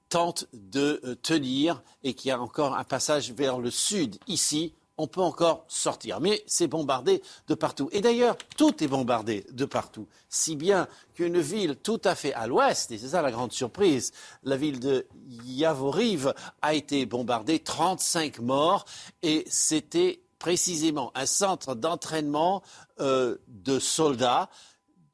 [0.08, 5.20] tente de tenir et qui a encore un passage vers le sud ici on peut
[5.20, 6.20] encore sortir.
[6.20, 7.88] Mais c'est bombardé de partout.
[7.90, 10.06] Et d'ailleurs, tout est bombardé de partout.
[10.28, 14.12] Si bien qu'une ville tout à fait à l'ouest, et c'est ça la grande surprise,
[14.44, 15.08] la ville de
[15.44, 18.84] Yavoriv a été bombardée, 35 morts,
[19.24, 22.62] et c'était précisément un centre d'entraînement
[23.00, 24.50] euh, de soldats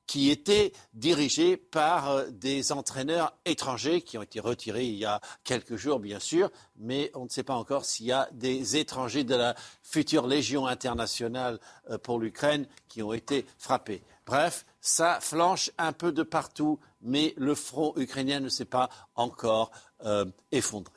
[0.09, 5.21] qui était dirigé par euh, des entraîneurs étrangers qui ont été retirés il y a
[5.45, 9.23] quelques jours, bien sûr, mais on ne sait pas encore s'il y a des étrangers
[9.23, 11.61] de la future Légion internationale
[11.91, 14.03] euh, pour l'Ukraine qui ont été frappés.
[14.27, 19.71] Bref, ça flanche un peu de partout, mais le front ukrainien ne s'est pas encore
[20.05, 20.95] euh, effondré.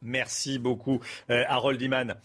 [0.00, 2.16] Merci beaucoup, Harold Iman.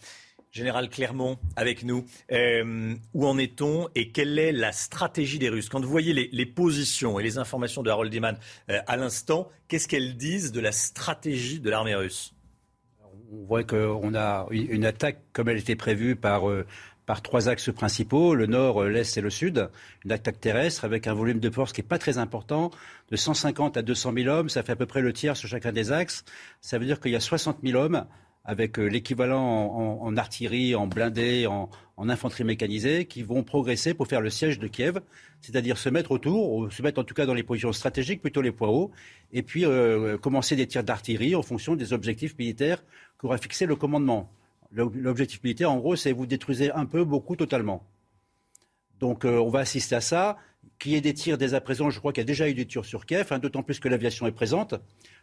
[0.50, 2.04] Général Clermont, avec nous.
[2.32, 5.68] Euh, où en est-on et quelle est la stratégie des Russes?
[5.68, 8.36] Quand vous voyez les, positions et les informations de Harold Iman
[8.70, 12.34] euh, à l'instant, qu'est-ce qu'elles disent de la stratégie de l'armée russe?
[13.30, 16.66] On voit qu'on a une attaque comme elle était prévue par, euh,
[17.04, 19.68] par trois axes principaux, le nord, l'est et le sud.
[20.06, 22.70] Une attaque terrestre avec un volume de force qui n'est pas très important,
[23.10, 24.48] de 150 à 200 000 hommes.
[24.48, 26.24] Ça fait à peu près le tiers sur chacun des axes.
[26.62, 28.06] Ça veut dire qu'il y a 60 000 hommes
[28.48, 31.68] avec euh, l'équivalent en, artillerie, en blindé, en,
[31.98, 35.00] infanterie mécanisée, qui vont progresser pour faire le siège de Kiev,
[35.42, 38.50] c'est-à-dire se mettre autour, se mettre en tout cas dans les positions stratégiques, plutôt les
[38.50, 38.90] poids hauts,
[39.34, 42.82] et puis euh, commencer des tirs d'artillerie en fonction des objectifs militaires
[43.18, 44.32] qu'aura fixé le commandement.
[44.72, 47.84] L'objectif militaire, en gros, c'est vous détruisez un peu, beaucoup, totalement.
[48.98, 50.38] Donc euh, on va assister à ça.
[50.78, 52.54] Qu'il y ait des tirs dès à présent, je crois qu'il y a déjà eu
[52.54, 54.74] des tirs sur Kiev, hein, d'autant plus que l'aviation est présente.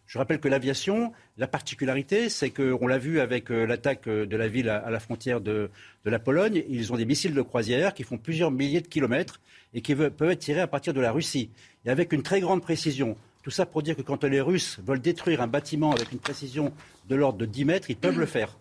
[0.07, 4.37] Je rappelle que l'aviation, la particularité, c'est qu'on l'a vu avec euh, l'attaque euh, de
[4.37, 5.69] la ville à, la frontière de,
[6.05, 9.39] la Pologne, ils ont des missiles de croisière qui font plusieurs milliers de kilomètres
[9.73, 11.49] et qui peuvent être tirés à partir de la Russie,
[11.85, 13.17] et avec une très grande précision.
[13.41, 16.71] Tout ça pour dire que quand les Russes veulent détruire un bâtiment avec une précision
[17.09, 18.57] de l'ordre de 10 mètres, ils peuvent le faire.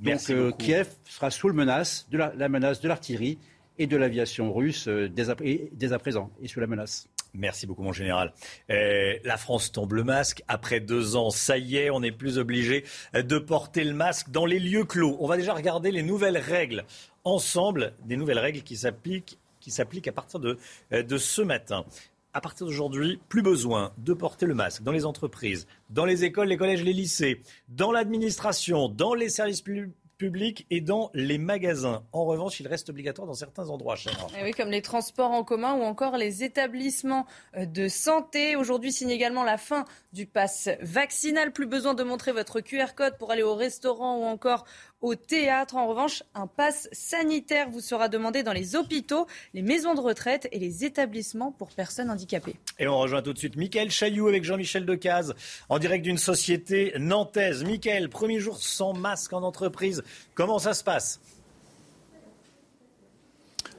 [0.00, 3.38] Donc euh, Kiev sera sous la menace de la, menace de l'artillerie
[3.78, 7.08] et de l'aviation russe dès à présent, et sous la menace.
[7.36, 8.32] Merci beaucoup, mon général.
[8.70, 10.42] Euh, la France tombe le masque.
[10.48, 12.84] Après deux ans, ça y est, on n'est plus obligé
[13.14, 15.16] de porter le masque dans les lieux clos.
[15.20, 16.84] On va déjà regarder les nouvelles règles
[17.24, 20.58] ensemble, des nouvelles règles qui s'appliquent, qui s'appliquent à partir de,
[20.92, 21.84] euh, de ce matin.
[22.32, 26.48] À partir d'aujourd'hui, plus besoin de porter le masque dans les entreprises, dans les écoles,
[26.48, 32.02] les collèges, les lycées, dans l'administration, dans les services publics public et dans les magasins.
[32.12, 33.96] En revanche, il reste obligatoire dans certains endroits.
[34.38, 37.26] Eh oui, comme les transports en commun ou encore les établissements
[37.56, 38.56] euh, de santé.
[38.56, 41.52] Aujourd'hui signe également la fin du pass vaccinal.
[41.52, 44.64] Plus besoin de montrer votre QR code pour aller au restaurant ou encore
[45.00, 45.76] au théâtre.
[45.76, 50.48] En revanche, un pass sanitaire vous sera demandé dans les hôpitaux, les maisons de retraite
[50.52, 52.56] et les établissements pour personnes handicapées.
[52.78, 55.34] Et on rejoint tout de suite Mickaël Chailloux avec Jean-Michel Decaze
[55.68, 57.64] en direct d'une société nantaise.
[57.64, 60.02] Mickaël, premier jour sans masque en entreprise.
[60.34, 61.20] Comment ça se passe?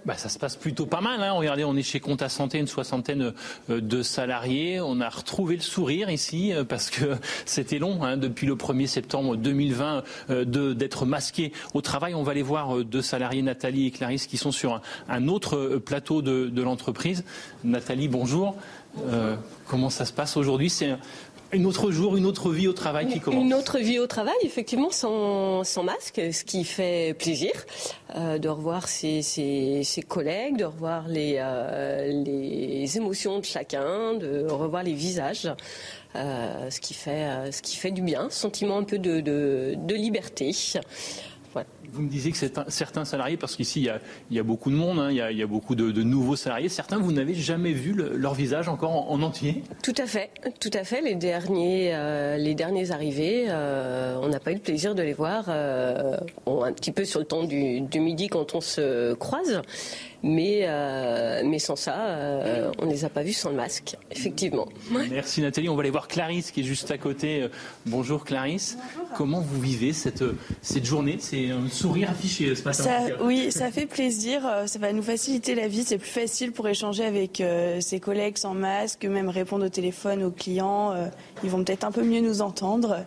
[0.08, 1.22] Bah, ça se passe plutôt pas mal.
[1.22, 1.34] Hein.
[1.34, 3.34] Regardez, on est chez Compta Santé, une soixantaine
[3.70, 4.80] euh, de salariés.
[4.80, 8.88] On a retrouvé le sourire ici euh, parce que c'était long hein, depuis le 1er
[8.88, 12.16] septembre 2020 euh, d'être masqué au travail.
[12.16, 16.22] On va aller voir deux salariés, Nathalie et Clarisse, qui sont sur un, autre plateau
[16.22, 17.26] de, l'entreprise.
[17.66, 18.56] Nathalie, bonjour.
[19.68, 20.70] comment ça se passe aujourd'hui?
[21.54, 23.42] Un autre jour, une autre vie au travail qui commence.
[23.42, 27.52] Une autre vie au travail, effectivement, sans, sans masque, ce qui fait plaisir
[28.16, 34.14] euh, de revoir ses, ses, ses, collègues, de revoir les, euh, les émotions de chacun,
[34.16, 35.50] de revoir les visages,
[36.16, 39.96] euh, ce, qui fait, ce qui fait du bien, sentiment un peu de, de, de
[39.96, 40.52] liberté.
[41.94, 42.38] Vous me disiez que
[42.68, 43.90] certains salariés, parce qu'ici
[44.30, 46.98] il y, a, beaucoup de monde, hein, il, y a, beaucoup de, nouveaux salariés, certains
[46.98, 49.64] vous n'avez jamais vu leur visage encore en, entier?
[49.84, 51.02] Tout à fait, tout à fait.
[51.02, 55.14] Les derniers, euh, les derniers arrivés, euh, on n'a pas eu le plaisir de les
[55.14, 59.62] voir euh, un petit peu sur le temps du, du midi quand on se croise.
[60.24, 63.96] Mais, euh, mais sans ça, euh, on ne les a pas vus sans le masque,
[64.12, 64.68] effectivement.
[65.10, 65.70] Merci Nathalie.
[65.70, 67.48] On va aller voir Clarisse qui est juste à côté.
[67.86, 68.78] Bonjour Clarisse.
[69.16, 70.24] Comment vous vivez cette,
[70.62, 72.84] cette journée, ces c'est un sourire affiché ce matin.
[72.84, 74.42] Ça, oui, ça fait plaisir.
[74.46, 75.84] Euh, ça va nous faciliter la vie.
[75.84, 80.24] C'est plus facile pour échanger avec euh, ses collègues sans masque, même répondre au téléphone
[80.24, 80.92] aux clients.
[80.94, 81.08] Euh,
[81.44, 83.06] ils vont peut-être un peu mieux nous entendre.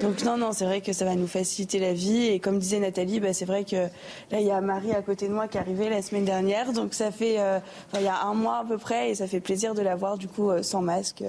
[0.00, 2.26] Donc non, non, c'est vrai que ça va nous faciliter la vie.
[2.26, 5.26] Et comme disait Nathalie, bah, c'est vrai que là, il y a Marie à côté
[5.26, 6.72] de moi qui est arrivée la semaine dernière.
[6.72, 7.38] Donc ça fait,
[7.94, 10.18] il y a un mois à peu près, et ça fait plaisir de la voir
[10.18, 11.24] du coup sans masque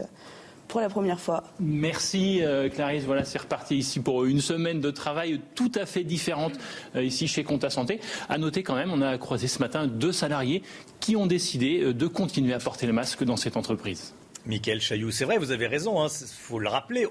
[0.72, 1.44] pour la première fois.
[1.60, 3.04] Merci euh, Clarisse.
[3.04, 6.54] Voilà, c'est reparti ici pour une semaine de travail tout à fait différente
[6.96, 8.00] euh, ici chez Compta Santé.
[8.30, 10.64] À noter quand même, on a croisé ce matin deux salariés
[11.02, 14.14] qui ont décidé euh, de continuer à porter le masque dans cette entreprise.
[14.46, 17.06] Michael Chailloux, c'est vrai, vous avez raison, il hein, faut le rappeler,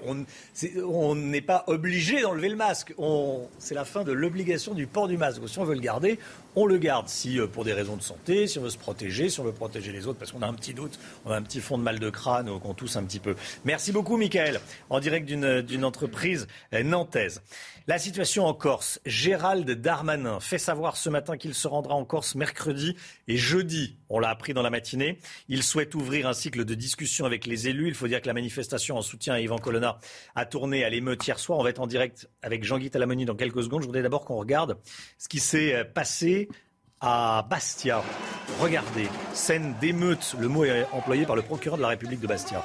[0.85, 2.93] on n'est pas obligé d'enlever le masque.
[3.57, 5.41] C'est la fin de l'obligation du port du masque.
[5.47, 6.19] Si on veut le garder,
[6.55, 7.07] on le garde.
[7.07, 9.51] Si euh, pour des raisons de santé, si on veut se protéger, si on veut
[9.51, 11.83] protéger les autres, parce qu'on a un petit doute, on a un petit fond de
[11.83, 13.35] mal de crâne, qu'on tousse un petit peu.
[13.65, 14.59] Merci beaucoup, Michael,
[14.89, 17.41] en direct d'une entreprise euh, nantaise.
[17.87, 19.01] La situation en Corse.
[19.05, 22.95] Gérald Darmanin fait savoir ce matin qu'il se rendra en Corse mercredi
[23.27, 23.97] et jeudi.
[24.07, 25.17] On l'a appris dans la matinée.
[25.49, 27.87] Il souhaite ouvrir un cycle de discussion avec les élus.
[27.87, 29.97] Il faut dire que la manifestation en soutien à Yvan Colonna
[30.35, 31.57] a tourné à l'émeute hier soir.
[31.57, 33.81] On va être en direct avec Jean-Guy Talamoni dans quelques secondes.
[33.81, 34.77] Je voudrais d'abord qu'on regarde
[35.17, 36.40] ce qui s'est euh, passé
[37.01, 38.03] à Bastia.
[38.59, 40.35] Regardez, scène d'émeute.
[40.39, 42.63] Le mot est employé par le procureur de la République de Bastia.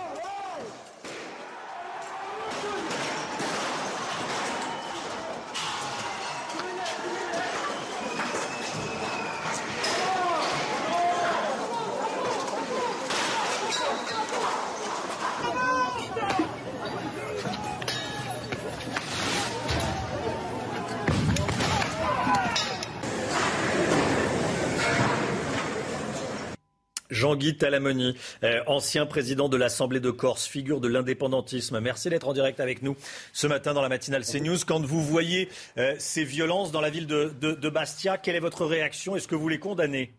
[27.37, 31.81] Jean-Guy Talamoni, euh, ancien président de l'Assemblée de Corse, figure de l'indépendantisme.
[31.81, 32.97] Merci d'être en direct avec nous
[33.35, 34.57] ce matin dans la matinale CNews.
[34.67, 39.17] Quand vous voyez euh, ces violences dans la ville de Bastia, quelle est votre réaction?
[39.17, 40.15] Est-ce que vous les condamnez?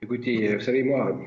[0.00, 1.20] Écoutez, vous savez, moi,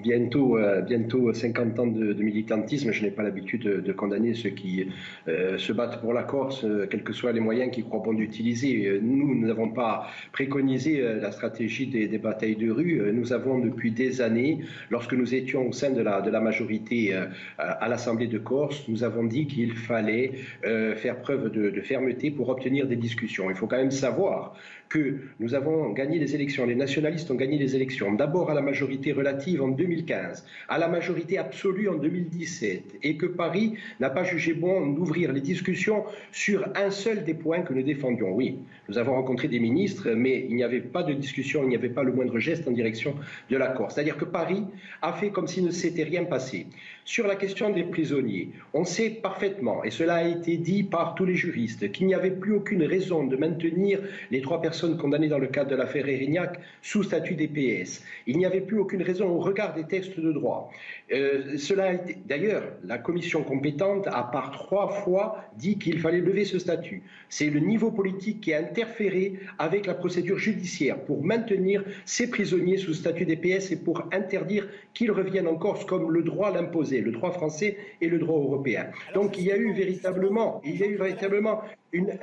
[0.00, 4.86] bientôt, euh, bientôt 50 ans de, militantisme, je n'ai pas l'habitude de, condamner ceux qui
[5.26, 8.12] euh, se battent pour la Corse, euh, quels que soient les moyens qu'ils croient bon
[8.12, 9.00] d'utiliser.
[9.02, 13.12] Nous, nous n'avons pas préconisé la stratégie des, batailles de rue.
[13.12, 17.12] Nous avons depuis des années, lorsque nous étions au sein de la, de la majorité
[17.58, 20.30] à l'Assemblée de Corse, nous avons dit qu'il fallait
[20.62, 23.50] faire preuve de fermeté pour obtenir des discussions.
[23.50, 24.54] Il faut quand même savoir
[24.92, 28.60] que nous avons gagné les élections, les nationalistes ont gagné les élections, d'abord à la
[28.60, 34.22] majorité relative en 2015, à la majorité absolue en 2017, et que Paris n'a pas
[34.22, 38.34] jugé bon d'ouvrir les discussions sur un seul des points que nous défendions.
[38.34, 38.58] Oui,
[38.92, 41.88] nous avons rencontré des ministres, mais il n'y avait pas de discussion, il n'y avait
[41.88, 43.14] pas le moindre geste en direction
[43.48, 43.90] de l'accord.
[43.90, 44.64] C'est-à-dire que Paris
[45.00, 46.66] a fait comme s'il ne s'était rien passé.
[47.06, 51.24] Sur la question des prisonniers, on sait parfaitement, et cela a été dit par tous
[51.24, 53.98] les juristes, qu'il n'y avait plus aucune raison de maintenir
[54.30, 58.04] les trois personnes condamnées dans le cadre de l'affaire Erignac sous statut DPS.
[58.26, 60.70] Il n'y avait plus aucune raison au regard des textes de droit.
[61.12, 61.56] Euh,
[62.26, 67.02] d'ailleurs, la commission compétente a par trois fois dit qu'il fallait lever ce statut.
[67.30, 72.76] C'est le niveau politique qui a interféré avec la procédure judiciaire pour maintenir ces prisonniers
[72.76, 77.12] sous statut DPS et pour interdire qu'ils reviennent en Corse comme le droit l'impose le
[77.12, 78.86] droit français et le droit européen.
[79.14, 82.18] Donc il y a eu véritablement, il y a eu véritablement une,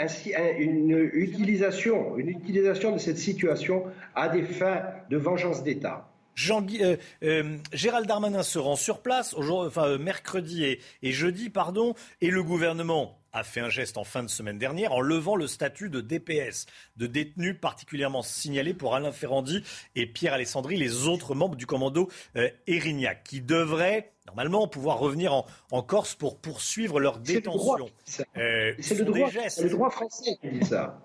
[0.60, 6.10] une, utilisation, une utilisation de cette situation à des fins de vengeance d'État.
[6.36, 11.50] Jean, euh, euh, Gérald Darmanin se rend sur place, enfin, euh, mercredi et, et, jeudi,
[11.50, 15.36] pardon, et le gouvernement a fait un geste en fin de semaine dernière en levant
[15.36, 16.66] le statut de DPS,
[16.98, 19.64] de détenu particulièrement signalé pour Alain Ferrandi
[19.96, 25.34] et Pierre Alessandri, les autres membres du commando euh, Erignac, qui devraient normalement pouvoir revenir
[25.34, 27.90] en, Corse pour poursuivre leur détention.
[28.06, 31.00] C'est le, le, droit français qui dit ça.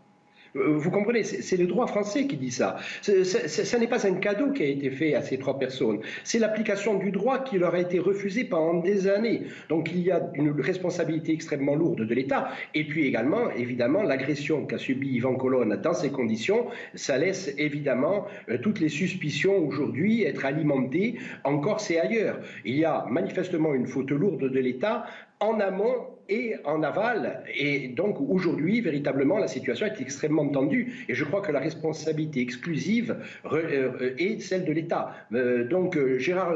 [0.57, 2.77] Euh, vous comprenez, c'est le droit français qui dit ça.
[3.03, 6.01] Ce n'est pas un cadeau qui a été fait à ces trois personnes.
[6.23, 9.43] C'est l'application du droit qui leur a été refusé pendant des années.
[9.69, 12.51] Donc il y a une responsabilité extrêmement lourde de l'État.
[12.75, 18.27] Et puis également, évidemment, l'agression qu'a subie Yvan Colonne dans ces conditions, ça laisse évidemment
[18.49, 22.39] euh, toutes les suspicions aujourd'hui être alimentées en Corse et ailleurs.
[22.65, 25.07] Il y a manifestement une faute lourde de l'État
[25.41, 27.43] en amont et en aval.
[27.55, 31.05] Et donc aujourd'hui, véritablement, la situation est extrêmement tendue.
[31.09, 33.17] Et je crois que la responsabilité exclusive
[33.53, 35.15] euh, est celle de l'État.
[35.33, 36.55] Euh, donc Gérard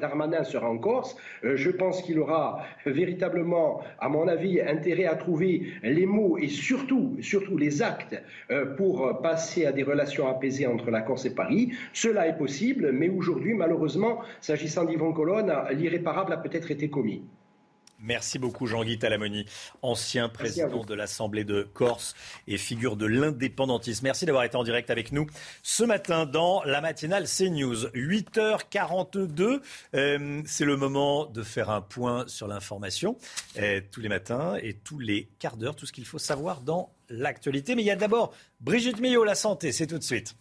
[0.00, 1.16] Darmanin sera en Corse.
[1.44, 6.48] Euh, je pense qu'il aura véritablement, à mon avis, intérêt à trouver les mots et
[6.48, 8.20] surtout, surtout les actes
[8.76, 11.72] pour passer à des relations apaisées entre la Corse et Paris.
[11.92, 17.22] Cela est possible, mais aujourd'hui, malheureusement, s'agissant d'Yvon Colonne, l'irréparable a peut-être été commis.
[18.02, 19.46] Merci beaucoup Jean-Guy Talamoni,
[19.80, 22.14] ancien président de l'Assemblée de Corse
[22.48, 24.04] et figure de l'indépendantisme.
[24.04, 25.26] Merci d'avoir été en direct avec nous
[25.62, 27.86] ce matin dans la matinale CNews.
[27.94, 29.60] 8h42,
[29.94, 33.16] euh, c'est le moment de faire un point sur l'information
[33.58, 36.92] euh, tous les matins et tous les quarts d'heure, tout ce qu'il faut savoir dans
[37.08, 37.76] l'actualité.
[37.76, 40.34] Mais il y a d'abord Brigitte Millot, la santé, c'est tout de suite.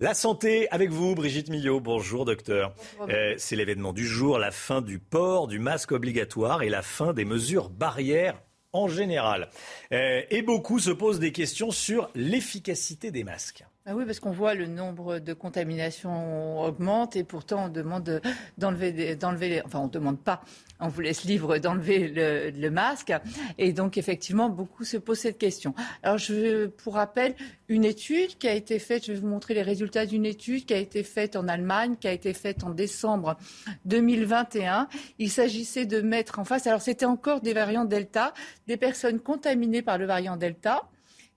[0.00, 1.78] La santé avec vous, Brigitte Millot.
[1.78, 2.74] Bonjour, docteur.
[3.08, 7.12] Euh, c'est l'événement du jour, la fin du port du masque obligatoire et la fin
[7.12, 8.42] des mesures barrières
[8.72, 9.50] en général.
[9.92, 13.64] Euh, et beaucoup se posent des questions sur l'efficacité des masques.
[13.86, 18.22] Ah oui, parce qu'on voit le nombre de contaminations augmente et pourtant on demande
[18.56, 20.40] d'enlever, enfin on pas,
[20.80, 23.12] on vous laisse libre d'enlever le, masque.
[23.58, 25.74] Et donc effectivement, beaucoup se posent cette question.
[26.02, 27.34] Alors je, pour rappel,
[27.68, 30.72] une étude qui a été faite, je vais vous montrer les résultats d'une étude qui
[30.72, 33.36] a été faite en Allemagne, qui a été faite en décembre
[33.84, 34.88] 2021.
[35.18, 38.32] Il s'agissait de mettre en face, alors c'était encore des variants Delta,
[38.66, 40.88] des personnes contaminées par le variant Delta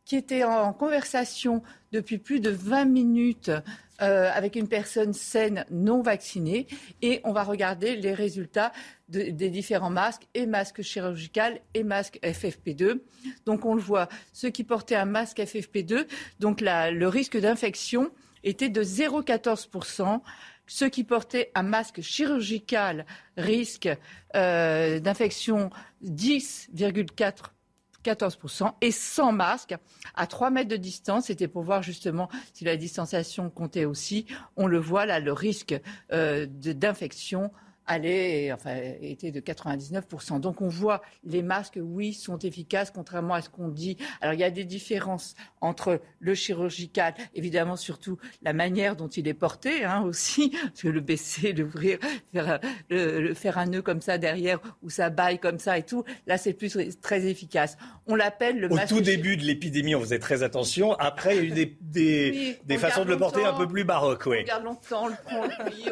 [0.08, 1.62] qui étaient en conversation
[1.92, 3.52] depuis plus de 20 minutes
[4.02, 6.66] euh, avec une personne saine non vaccinée
[7.02, 8.72] et on va regarder les résultats
[9.10, 13.02] des différents masques et masques chirurgical et masques FFP2.
[13.46, 16.08] Donc on le voit, ceux qui portaient un masque FFP2,
[16.40, 18.10] donc le risque d'infection
[18.46, 20.22] était de 0,14%.
[20.68, 23.06] Ceux qui portaient un masque chirurgical,
[23.36, 23.90] risque
[24.36, 25.70] euh, d'infection
[26.04, 27.34] 10,4%.
[28.14, 29.76] 14%, et sans masque,
[30.16, 31.26] à 3 mètres de distance.
[31.26, 34.26] C'était pour voir justement si la distanciation comptait aussi.
[34.56, 35.76] On le voit là, le risque
[36.12, 37.52] euh, d'infection
[37.88, 40.40] allait, enfin, était de 99%.
[40.40, 43.98] Donc on voit les masques, oui, sont efficaces, contrairement à ce qu'on dit.
[44.22, 49.28] Alors il y a des différences entre le chirurgical, évidemment surtout la manière dont il
[49.28, 52.00] est porté hein, aussi, parce que le baisser, l'ouvrir,
[52.34, 52.60] faire,
[52.90, 56.38] le, faire un nœud comme ça derrière, ou ça baille comme ça et tout, là
[56.38, 57.78] c'est plus très efficace.
[58.06, 58.90] On l'appelle le Au masque...
[58.90, 60.94] tout début de l'épidémie, on faisait très attention.
[60.94, 63.84] Après, il y a eu des, des, des façons de le porter un peu plus
[63.84, 64.26] baroques.
[64.26, 64.38] Oui.
[64.42, 65.42] On garde longtemps, on le prend,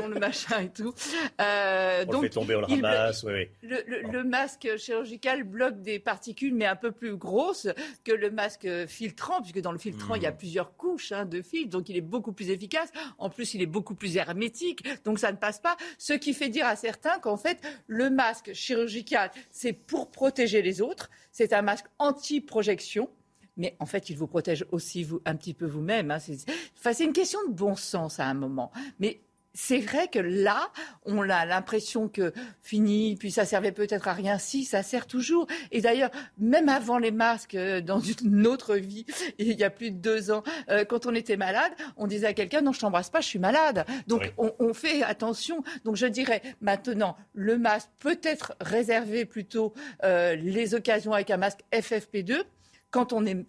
[0.02, 0.94] on le le machin et tout.
[1.42, 3.26] Euh, euh, on donc, le fait tomber, on le ramasse.
[3.62, 7.68] Le, masque chirurgical bloque des particules, mais un peu plus grosses
[8.04, 10.38] que le masque filtrant, puisque dans le filtrant, il y a hmm.
[10.38, 12.92] plusieurs couches hein, de filtres, donc il est beaucoup plus efficace.
[13.18, 15.78] En plus, il est beaucoup plus hermétique, donc ça ne passe pas.
[15.98, 20.82] Ce qui fait dire à certains qu'en fait, le masque chirurgical, c'est pour protéger les
[20.82, 21.10] autres.
[21.32, 23.10] C'est un masque anti-projection
[23.58, 26.12] mais en fait, il vous protège aussi vous, un petit peu vous-même.
[26.12, 26.18] Hein.
[26.20, 28.72] C'est une question de bon sens à un moment.
[29.00, 29.22] Mais
[29.56, 30.70] c'est vrai que là,
[31.06, 34.38] on a l'impression que fini, puis ça servait peut-être à rien.
[34.38, 35.48] Si, ça sert toujours.
[35.72, 39.06] Et d'ailleurs, même avant les masques, euh, dans une autre vie,
[39.40, 42.34] il y a plus de deux ans, euh, quand on était malade, on disait à
[42.34, 43.86] quelqu'un non, je t'embrasse pas, je suis malade.
[44.08, 45.64] Donc on, fait attention.
[45.86, 49.74] Donc je dirais maintenant, le masque peut être réservé plutôt
[50.04, 52.44] euh, les occasions avec un masque FFP2
[52.92, 53.46] quand on est,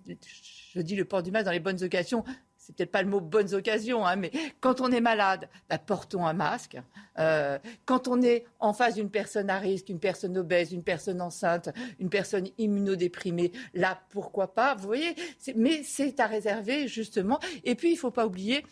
[0.75, 2.25] je dis le port du masque dans les bonnes occasions,
[2.67, 6.27] c'est peut-être pas le mot bonnes occasions, hein, mais quand on est malade, bah, portons
[6.27, 6.77] un masque.
[7.17, 11.21] Euh, quand on est en face d'une personne à risque, une personne obèse, une personne
[11.21, 11.69] enceinte,
[12.01, 15.15] une personne immunodéprimée, là, pourquoi pas Vous voyez
[15.55, 17.39] Mais c'est à réserver, justement.
[17.63, 18.65] Et puis, il ne faut pas oublier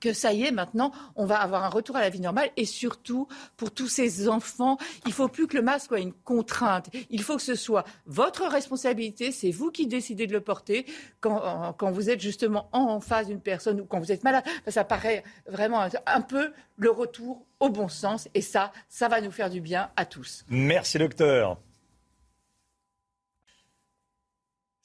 [0.00, 2.50] que ça y est, maintenant, on va avoir un retour à la vie normale.
[2.56, 6.12] Et surtout, pour tous ces enfants, il ne faut plus que le masque soit une
[6.12, 6.88] contrainte.
[7.10, 9.32] Il faut que ce soit votre responsabilité.
[9.32, 10.86] C'est vous qui décidez de le porter
[11.20, 14.44] quand, vous êtes justement en face d'une personne ou quand vous êtes malade.
[14.66, 18.28] Ça paraît vraiment un peu le retour au bon sens.
[18.34, 20.44] Et ça, ça va nous faire du bien à tous.
[20.48, 21.58] Merci, docteur.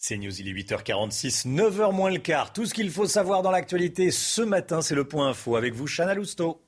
[0.05, 2.51] C'est News, il est 8h46, 9h moins le quart.
[2.51, 5.87] Tout ce qu'il faut savoir dans l'actualité ce matin, c'est le point info avec vous,
[5.87, 6.61] Chana Lousteau.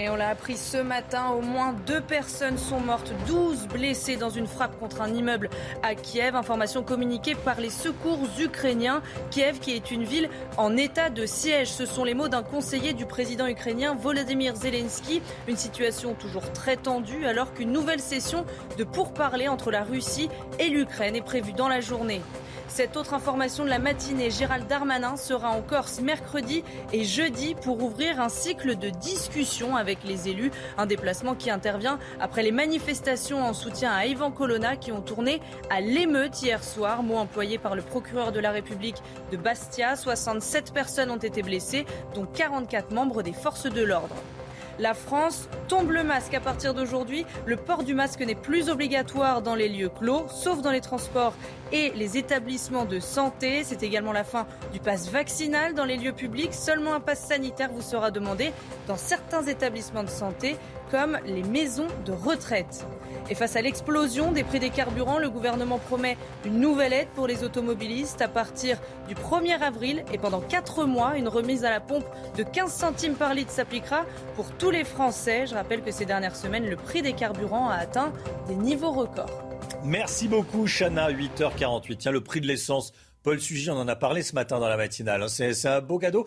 [0.00, 4.30] Et on l'a appris ce matin, au moins deux personnes sont mortes, 12 blessées dans
[4.30, 5.50] une frappe contre un immeuble
[5.82, 6.36] à Kiev.
[6.36, 9.02] Information communiquée par les secours ukrainiens.
[9.32, 11.72] Kiev qui est une ville en état de siège.
[11.72, 15.20] Ce sont les mots d'un conseiller du président ukrainien Volodymyr Zelensky.
[15.48, 18.46] Une situation toujours très tendue alors qu'une nouvelle session
[18.76, 20.28] de pourparlers entre la Russie
[20.60, 22.22] et l'Ukraine est prévue dans la journée.
[22.68, 26.62] Cette autre information de la matinée, Gérald Darmanin sera en Corse mercredi
[26.92, 30.52] et jeudi pour ouvrir un cycle de discussion avec les élus.
[30.76, 35.40] Un déplacement qui intervient après les manifestations en soutien à Ivan Colonna qui ont tourné
[35.70, 39.96] à l'émeute hier soir, mot employé par le procureur de la République de Bastia.
[39.96, 44.14] 67 personnes ont été blessées, dont 44 membres des forces de l'ordre.
[44.78, 47.26] La France tombe le masque à partir d'aujourd'hui.
[47.46, 51.34] Le port du masque n'est plus obligatoire dans les lieux clos, sauf dans les transports
[51.72, 53.64] et les établissements de santé.
[53.64, 56.54] C'est également la fin du pass vaccinal dans les lieux publics.
[56.54, 58.52] Seulement un pass sanitaire vous sera demandé
[58.86, 60.56] dans certains établissements de santé
[60.92, 62.86] comme les maisons de retraite.
[63.30, 67.26] Et face à l'explosion des prix des carburants, le gouvernement promet une nouvelle aide pour
[67.26, 68.78] les automobilistes à partir
[69.08, 71.16] du 1er avril et pendant 4 mois.
[71.16, 72.04] Une remise à la pompe
[72.36, 74.04] de 15 centimes par litre s'appliquera
[74.34, 75.46] pour tous les Français.
[75.46, 78.12] Je rappelle que ces dernières semaines, le prix des carburants a atteint
[78.48, 79.44] des niveaux records.
[79.84, 81.10] Merci beaucoup, Chana.
[81.10, 81.96] 8h48.
[81.96, 82.92] Tiens, le prix de l'essence
[83.28, 85.22] Paul Sugy, on en a parlé ce matin dans la matinale.
[85.22, 85.28] Hein.
[85.28, 86.26] C'est un beau cadeau.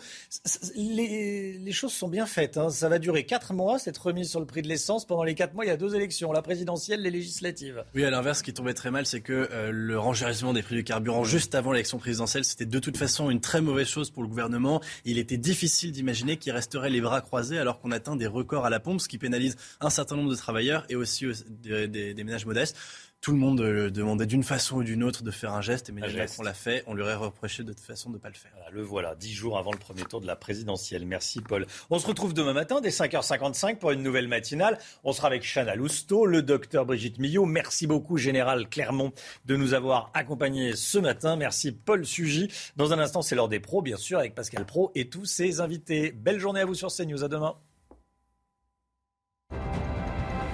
[0.75, 2.57] Les, choses sont bien faites.
[2.57, 2.69] Hein.
[2.69, 5.07] Ça va durer quatre mois, cette remise sur le prix de l'essence.
[5.07, 7.83] Pendant les quatre mois, il y a deux élections, la présidentielle, les législatives.
[7.95, 10.75] Oui, à l'inverse, ce qui tombait très mal, c'est que euh, le renchérissement des prix
[10.75, 14.21] du carburant juste avant l'élection présidentielle, c'était de toute façon une très mauvaise chose pour
[14.21, 14.79] le gouvernement.
[15.03, 18.69] Il était difficile d'imaginer qu'il resterait les bras croisés alors qu'on atteint des records à
[18.69, 22.45] la pompe, ce qui pénalise un certain nombre de travailleurs et aussi euh, des ménages
[22.45, 22.77] modestes
[23.21, 25.89] tout le monde euh, demandait d'une façon ou d'une autre de faire un geste.
[25.89, 26.83] Et Emmanuel Macron l'a fait.
[26.87, 28.51] On lui aurait reproché de toute façon de ne pas le faire.
[28.71, 31.05] le voilà, dix jours avant le premier tour de la présidentielle.
[31.05, 31.67] Merci Paul.
[31.91, 34.79] On se retrouve demain matin dès 5h55 pour une nouvelle matinale.
[35.03, 37.45] On sera avec Chana Lousteau, le docteur Brigitte Millot.
[37.45, 39.13] Merci beaucoup, Général Clermont,
[39.45, 41.35] de nous avoir accompagnés ce matin.
[41.35, 42.51] Merci Paul Sugy.
[42.75, 45.59] Dans un instant, c'est l'heure des pros, bien sûr, avec Pascal Pro et tous ses
[45.59, 46.11] invités.
[46.11, 47.23] Belle journée à vous sur CNews.
[47.23, 47.55] À demain.